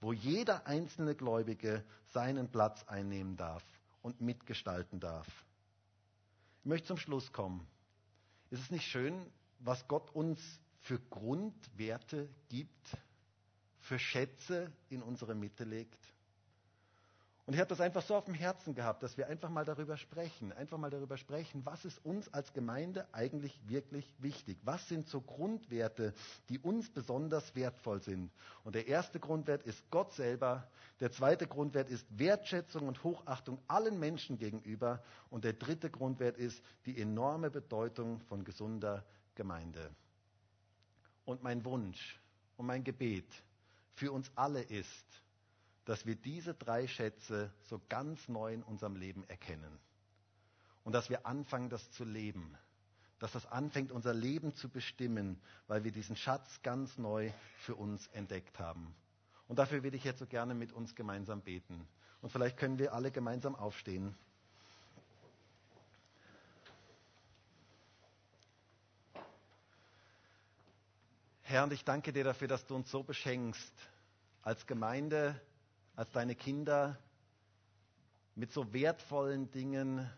wo 0.00 0.12
jeder 0.12 0.66
einzelne 0.66 1.14
Gläubige 1.14 1.84
seinen 2.12 2.50
Platz 2.50 2.82
einnehmen 2.88 3.36
darf 3.36 3.62
und 4.02 4.20
mitgestalten 4.20 4.98
darf. 4.98 5.28
Ich 6.62 6.66
möchte 6.66 6.88
zum 6.88 6.96
Schluss 6.96 7.32
kommen. 7.32 7.64
Ist 8.50 8.62
es 8.62 8.70
nicht 8.72 8.86
schön, 8.86 9.24
was 9.60 9.86
Gott 9.88 10.14
uns 10.14 10.40
für 10.80 10.98
Grundwerte 11.10 12.28
gibt, 12.48 12.96
für 13.80 13.98
Schätze 13.98 14.70
in 14.88 15.02
unsere 15.02 15.34
Mitte 15.34 15.64
legt. 15.64 15.98
Und 17.46 17.54
ich 17.54 17.60
habe 17.60 17.68
das 17.68 17.80
einfach 17.80 18.02
so 18.02 18.16
auf 18.16 18.24
dem 18.24 18.34
Herzen 18.34 18.74
gehabt, 18.74 19.04
dass 19.04 19.16
wir 19.16 19.28
einfach 19.28 19.48
mal 19.50 19.64
darüber 19.64 19.96
sprechen, 19.96 20.52
einfach 20.52 20.78
mal 20.78 20.90
darüber 20.90 21.16
sprechen, 21.16 21.64
was 21.64 21.84
ist 21.84 22.04
uns 22.04 22.32
als 22.34 22.52
Gemeinde 22.52 23.06
eigentlich 23.12 23.56
wirklich 23.68 24.12
wichtig? 24.18 24.58
Was 24.64 24.88
sind 24.88 25.08
so 25.08 25.20
Grundwerte, 25.20 26.12
die 26.48 26.58
uns 26.58 26.90
besonders 26.90 27.54
wertvoll 27.54 28.02
sind? 28.02 28.32
Und 28.64 28.74
der 28.74 28.88
erste 28.88 29.20
Grundwert 29.20 29.62
ist 29.62 29.80
Gott 29.92 30.12
selber, 30.14 30.66
der 30.98 31.12
zweite 31.12 31.46
Grundwert 31.46 31.88
ist 31.88 32.04
Wertschätzung 32.18 32.88
und 32.88 33.04
Hochachtung 33.04 33.60
allen 33.68 34.00
Menschen 34.00 34.38
gegenüber 34.38 35.00
und 35.30 35.44
der 35.44 35.52
dritte 35.52 35.88
Grundwert 35.88 36.38
ist 36.38 36.60
die 36.84 37.00
enorme 37.00 37.50
Bedeutung 37.50 38.18
von 38.22 38.42
gesunder 38.42 39.04
Gemeinde. 39.36 39.94
Und 41.24 41.42
mein 41.42 41.64
Wunsch 41.64 42.20
und 42.56 42.66
mein 42.66 42.82
Gebet 42.82 43.28
für 43.94 44.10
uns 44.12 44.30
alle 44.34 44.62
ist, 44.62 45.22
dass 45.84 46.04
wir 46.04 46.16
diese 46.16 46.54
drei 46.54 46.88
Schätze 46.88 47.52
so 47.62 47.80
ganz 47.88 48.28
neu 48.28 48.52
in 48.52 48.62
unserem 48.62 48.96
Leben 48.96 49.24
erkennen. 49.28 49.78
Und 50.82 50.92
dass 50.92 51.10
wir 51.10 51.26
anfangen, 51.26 51.70
das 51.70 51.90
zu 51.92 52.04
leben. 52.04 52.56
Dass 53.18 53.32
das 53.32 53.46
anfängt, 53.46 53.92
unser 53.92 54.12
Leben 54.12 54.54
zu 54.54 54.68
bestimmen, 54.68 55.40
weil 55.68 55.84
wir 55.84 55.92
diesen 55.92 56.16
Schatz 56.16 56.60
ganz 56.62 56.98
neu 56.98 57.32
für 57.58 57.76
uns 57.76 58.06
entdeckt 58.08 58.58
haben. 58.58 58.94
Und 59.48 59.58
dafür 59.58 59.82
würde 59.82 59.96
ich 59.96 60.04
jetzt 60.04 60.18
so 60.18 60.26
gerne 60.26 60.54
mit 60.54 60.72
uns 60.72 60.94
gemeinsam 60.94 61.40
beten. 61.40 61.86
Und 62.20 62.30
vielleicht 62.30 62.56
können 62.56 62.78
wir 62.78 62.92
alle 62.92 63.10
gemeinsam 63.10 63.54
aufstehen. 63.54 64.16
Herr, 71.48 71.62
und 71.62 71.72
ich 71.72 71.84
danke 71.84 72.12
dir 72.12 72.24
dafür, 72.24 72.48
dass 72.48 72.66
du 72.66 72.74
uns 72.74 72.90
so 72.90 73.04
beschenkst, 73.04 73.72
als 74.42 74.66
Gemeinde, 74.66 75.40
als 75.94 76.10
deine 76.10 76.34
Kinder, 76.34 76.98
mit 78.34 78.50
so 78.50 78.72
wertvollen 78.72 79.48
Dingen, 79.52 80.10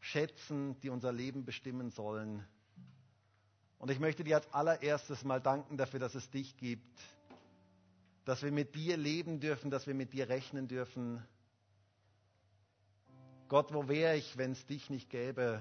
Schätzen, 0.00 0.80
die 0.80 0.88
unser 0.88 1.12
Leben 1.12 1.44
bestimmen 1.44 1.90
sollen. 1.90 2.42
Und 3.78 3.90
ich 3.90 4.00
möchte 4.00 4.24
dir 4.24 4.36
als 4.36 4.50
allererstes 4.54 5.22
mal 5.22 5.38
danken 5.38 5.76
dafür, 5.76 6.00
dass 6.00 6.14
es 6.14 6.30
dich 6.30 6.56
gibt, 6.56 6.98
dass 8.24 8.42
wir 8.42 8.52
mit 8.52 8.74
dir 8.74 8.96
leben 8.96 9.38
dürfen, 9.38 9.70
dass 9.70 9.86
wir 9.86 9.94
mit 9.94 10.14
dir 10.14 10.30
rechnen 10.30 10.66
dürfen. 10.66 11.22
Gott, 13.48 13.74
wo 13.74 13.86
wäre 13.86 14.16
ich, 14.16 14.38
wenn 14.38 14.52
es 14.52 14.64
dich 14.64 14.88
nicht 14.88 15.10
gäbe? 15.10 15.60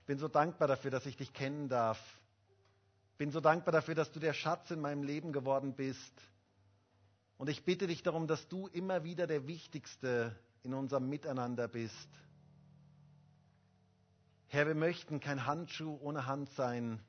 Ich 0.00 0.06
bin 0.06 0.18
so 0.18 0.26
dankbar 0.26 0.66
dafür, 0.66 0.90
dass 0.90 1.06
ich 1.06 1.16
dich 1.16 1.32
kennen 1.32 1.68
darf 1.68 2.00
bin 3.18 3.30
so 3.30 3.40
dankbar 3.40 3.72
dafür, 3.72 3.94
dass 3.94 4.12
du 4.12 4.20
der 4.20 4.32
Schatz 4.32 4.70
in 4.70 4.80
meinem 4.80 5.02
Leben 5.02 5.32
geworden 5.32 5.74
bist. 5.74 6.12
Und 7.36 7.48
ich 7.48 7.64
bitte 7.64 7.86
dich 7.86 8.02
darum, 8.02 8.26
dass 8.26 8.48
du 8.48 8.68
immer 8.68 9.04
wieder 9.04 9.26
der 9.26 9.46
Wichtigste 9.46 10.34
in 10.62 10.74
unserem 10.74 11.08
Miteinander 11.08 11.68
bist. 11.68 12.08
Herr, 14.48 14.66
wir 14.66 14.74
möchten 14.74 15.20
kein 15.20 15.46
Handschuh 15.46 15.98
ohne 16.00 16.26
Hand 16.26 16.50
sein, 16.50 17.00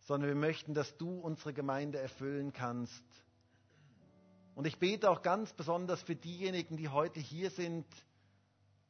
sondern 0.00 0.28
wir 0.28 0.36
möchten, 0.36 0.74
dass 0.74 0.96
du 0.96 1.18
unsere 1.18 1.52
Gemeinde 1.52 1.98
erfüllen 1.98 2.52
kannst. 2.52 3.04
Und 4.54 4.66
ich 4.66 4.78
bete 4.78 5.10
auch 5.10 5.22
ganz 5.22 5.52
besonders 5.52 6.02
für 6.02 6.16
diejenigen, 6.16 6.76
die 6.76 6.88
heute 6.88 7.20
hier 7.20 7.50
sind 7.50 7.86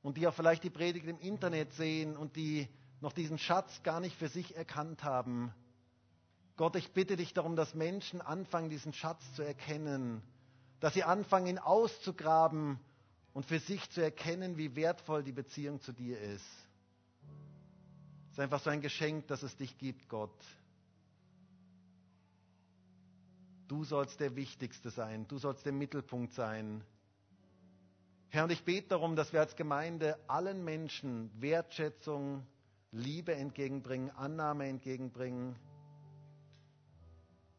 und 0.03 0.17
die 0.17 0.27
auch 0.29 0.35
vielleicht 0.35 0.63
die 0.63 0.71
Predigt 0.71 1.07
im 1.07 1.19
Internet 1.19 1.73
sehen 1.73 2.17
und 2.17 2.37
die 2.37 2.69
noch 3.01 3.13
diesen 3.13 3.39
Schatz 3.39 3.83
gar 3.83 4.01
nicht 4.01 4.17
für 4.17 4.29
sich 4.29 4.57
erkannt 4.57 5.03
haben. 5.03 5.53
Gott, 6.57 6.75
ich 6.77 6.93
bitte 6.93 7.17
dich 7.17 7.35
darum, 7.35 7.55
dass 7.55 7.75
Menschen 7.75 8.23
anfangen, 8.23 8.71
diesen 8.71 8.95
Schatz 8.95 9.23
zu 9.35 9.43
erkennen, 9.43 10.23
dass 10.81 10.95
sie 10.95 11.05
anfangen, 11.05 11.47
ihn 11.47 11.59
auszugraben 11.59 12.81
und 13.35 13.45
für 13.45 13.59
sich 13.59 13.91
zu 13.91 14.01
erkennen, 14.01 14.57
wie 14.57 14.75
wertvoll 14.75 15.23
die 15.23 15.33
Beziehung 15.33 15.81
zu 15.83 15.93
dir 15.93 16.19
ist. 16.19 16.47
Es 18.27 18.33
ist 18.33 18.41
einfach 18.41 18.61
so 18.61 18.71
ein 18.71 18.81
Geschenk, 18.81 19.27
dass 19.27 19.43
es 19.43 19.55
dich 19.57 19.77
gibt, 19.77 20.09
Gott. 20.09 20.37
Du 23.69 23.85
sollst 23.85 24.21
der 24.21 24.37
Wichtigste 24.37 24.91
sein, 24.91 25.27
du 25.29 25.39
sollst 25.39 25.67
der 25.67 25.73
Mittelpunkt 25.73 26.33
sein. 26.33 26.83
Herr, 28.29 28.45
und 28.45 28.53
ich 28.53 28.65
bete 28.65 28.89
darum, 28.89 29.17
dass 29.17 29.33
wir 29.33 29.41
als 29.41 29.57
Gemeinde 29.57 30.19
allen 30.29 30.65
Menschen 30.65 31.31
Wertschätzung, 31.41 32.47
Liebe 32.93 33.35
entgegenbringen, 33.35 34.11
Annahme 34.11 34.69
entgegenbringen 34.69 35.57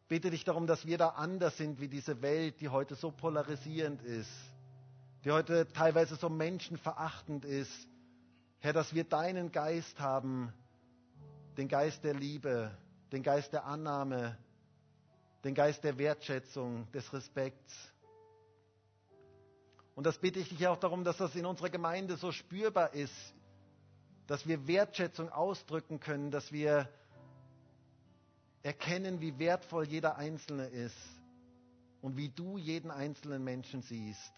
bitte 0.07 0.29
dich 0.29 0.43
darum, 0.43 0.67
dass 0.67 0.85
wir 0.85 0.97
da 0.97 1.09
anders 1.09 1.57
sind 1.57 1.79
wie 1.81 1.87
diese 1.87 2.21
Welt, 2.21 2.61
die 2.61 2.69
heute 2.69 2.95
so 2.95 3.11
polarisierend 3.11 4.01
ist. 4.03 4.29
die 5.27 5.31
heute 5.31 5.67
teilweise 5.73 6.15
so 6.15 6.29
menschenverachtend 6.29 7.43
ist. 7.43 7.87
Herr, 8.59 8.71
dass 8.71 8.93
wir 8.93 9.03
deinen 9.03 9.51
Geist 9.51 9.99
haben, 9.99 10.53
den 11.57 11.67
Geist 11.67 12.03
der 12.05 12.13
Liebe, 12.13 12.71
den 13.11 13.23
Geist 13.23 13.51
der 13.51 13.65
Annahme, 13.65 14.37
den 15.43 15.53
Geist 15.53 15.83
der 15.83 15.97
Wertschätzung, 15.97 16.89
des 16.91 17.11
Respekts. 17.11 17.73
Und 19.95 20.05
das 20.05 20.17
bitte 20.19 20.39
ich 20.39 20.49
dich 20.49 20.65
auch 20.67 20.77
darum, 20.77 21.03
dass 21.03 21.17
das 21.17 21.35
in 21.35 21.45
unserer 21.45 21.69
Gemeinde 21.69 22.17
so 22.17 22.31
spürbar 22.31 22.93
ist, 22.93 23.13
dass 24.27 24.47
wir 24.47 24.67
Wertschätzung 24.67 25.29
ausdrücken 25.29 25.99
können, 25.99 26.31
dass 26.31 26.51
wir 26.51 26.87
erkennen, 28.67 29.21
wie 29.21 29.39
wertvoll 29.39 29.87
jeder 29.87 30.17
Einzelne 30.17 30.65
ist 30.67 30.97
und 32.01 32.17
wie 32.17 32.27
du 32.27 32.57
jeden 32.57 32.91
einzelnen 32.91 33.41
Menschen 33.43 33.81
siehst. 33.81 34.33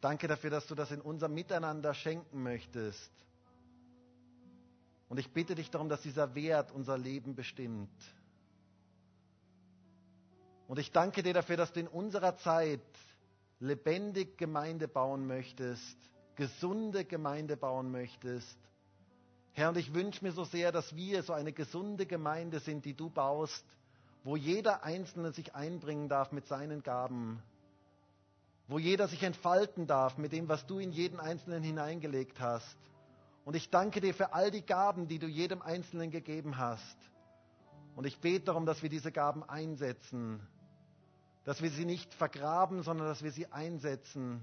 Danke 0.00 0.26
dafür, 0.26 0.50
dass 0.50 0.66
du 0.66 0.74
das 0.74 0.90
in 0.90 1.00
unserem 1.00 1.34
Miteinander 1.34 1.94
schenken 1.94 2.42
möchtest. 2.42 3.12
Und 5.08 5.18
ich 5.18 5.32
bitte 5.32 5.54
dich 5.54 5.70
darum, 5.70 5.88
dass 5.88 6.02
dieser 6.02 6.34
Wert 6.34 6.72
unser 6.72 6.98
Leben 6.98 7.36
bestimmt. 7.36 7.90
Und 10.66 10.78
ich 10.78 10.90
danke 10.90 11.22
dir 11.22 11.34
dafür, 11.34 11.56
dass 11.56 11.72
du 11.72 11.80
in 11.80 11.88
unserer 11.88 12.36
Zeit 12.36 12.80
lebendig 13.60 14.36
Gemeinde 14.36 14.88
bauen 14.88 15.26
möchtest, 15.26 15.96
gesunde 16.34 17.04
Gemeinde 17.04 17.56
bauen 17.56 17.90
möchtest. 17.90 18.58
Herr, 19.52 19.70
und 19.70 19.76
ich 19.76 19.92
wünsche 19.94 20.24
mir 20.24 20.32
so 20.32 20.44
sehr, 20.44 20.72
dass 20.72 20.94
wir 20.94 21.22
so 21.22 21.32
eine 21.32 21.52
gesunde 21.52 22.06
Gemeinde 22.06 22.60
sind, 22.60 22.84
die 22.84 22.94
du 22.94 23.10
baust, 23.10 23.64
wo 24.24 24.36
jeder 24.36 24.84
Einzelne 24.84 25.32
sich 25.32 25.54
einbringen 25.54 26.08
darf 26.08 26.32
mit 26.32 26.46
seinen 26.46 26.82
Gaben, 26.82 27.42
wo 28.68 28.78
jeder 28.78 29.08
sich 29.08 29.22
entfalten 29.22 29.86
darf 29.86 30.18
mit 30.18 30.32
dem, 30.32 30.48
was 30.48 30.66
du 30.66 30.78
in 30.78 30.92
jeden 30.92 31.18
Einzelnen 31.18 31.62
hineingelegt 31.62 32.40
hast. 32.40 32.76
Und 33.44 33.56
ich 33.56 33.70
danke 33.70 34.00
dir 34.00 34.12
für 34.12 34.34
all 34.34 34.50
die 34.50 34.64
Gaben, 34.64 35.08
die 35.08 35.18
du 35.18 35.26
jedem 35.26 35.62
Einzelnen 35.62 36.10
gegeben 36.10 36.58
hast. 36.58 36.98
Und 37.96 38.04
ich 38.04 38.20
bete 38.20 38.44
darum, 38.44 38.66
dass 38.66 38.82
wir 38.82 38.90
diese 38.90 39.10
Gaben 39.10 39.42
einsetzen, 39.42 40.40
dass 41.44 41.62
wir 41.62 41.70
sie 41.70 41.86
nicht 41.86 42.12
vergraben, 42.12 42.82
sondern 42.82 43.06
dass 43.06 43.22
wir 43.22 43.32
sie 43.32 43.46
einsetzen, 43.46 44.42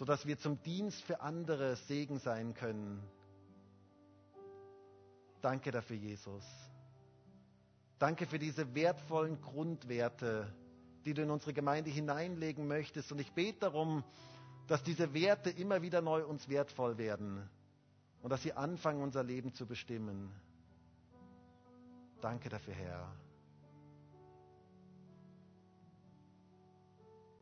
sodass 0.00 0.24
wir 0.24 0.38
zum 0.38 0.62
Dienst 0.62 1.02
für 1.02 1.20
andere 1.20 1.76
Segen 1.76 2.18
sein 2.18 2.54
können. 2.54 3.02
Danke 5.42 5.70
dafür, 5.70 5.96
Jesus. 5.96 6.42
Danke 7.98 8.24
für 8.24 8.38
diese 8.38 8.74
wertvollen 8.74 9.42
Grundwerte, 9.42 10.50
die 11.04 11.12
du 11.12 11.20
in 11.20 11.28
unsere 11.30 11.52
Gemeinde 11.52 11.90
hineinlegen 11.90 12.66
möchtest. 12.66 13.12
Und 13.12 13.20
ich 13.20 13.30
bete 13.32 13.58
darum, 13.58 14.02
dass 14.68 14.82
diese 14.82 15.12
Werte 15.12 15.50
immer 15.50 15.82
wieder 15.82 16.00
neu 16.00 16.24
uns 16.24 16.48
wertvoll 16.48 16.96
werden 16.96 17.46
und 18.22 18.30
dass 18.30 18.42
sie 18.42 18.54
anfangen, 18.54 19.02
unser 19.02 19.22
Leben 19.22 19.52
zu 19.52 19.66
bestimmen. 19.66 20.32
Danke 22.22 22.48
dafür, 22.48 22.72
Herr. 22.72 23.12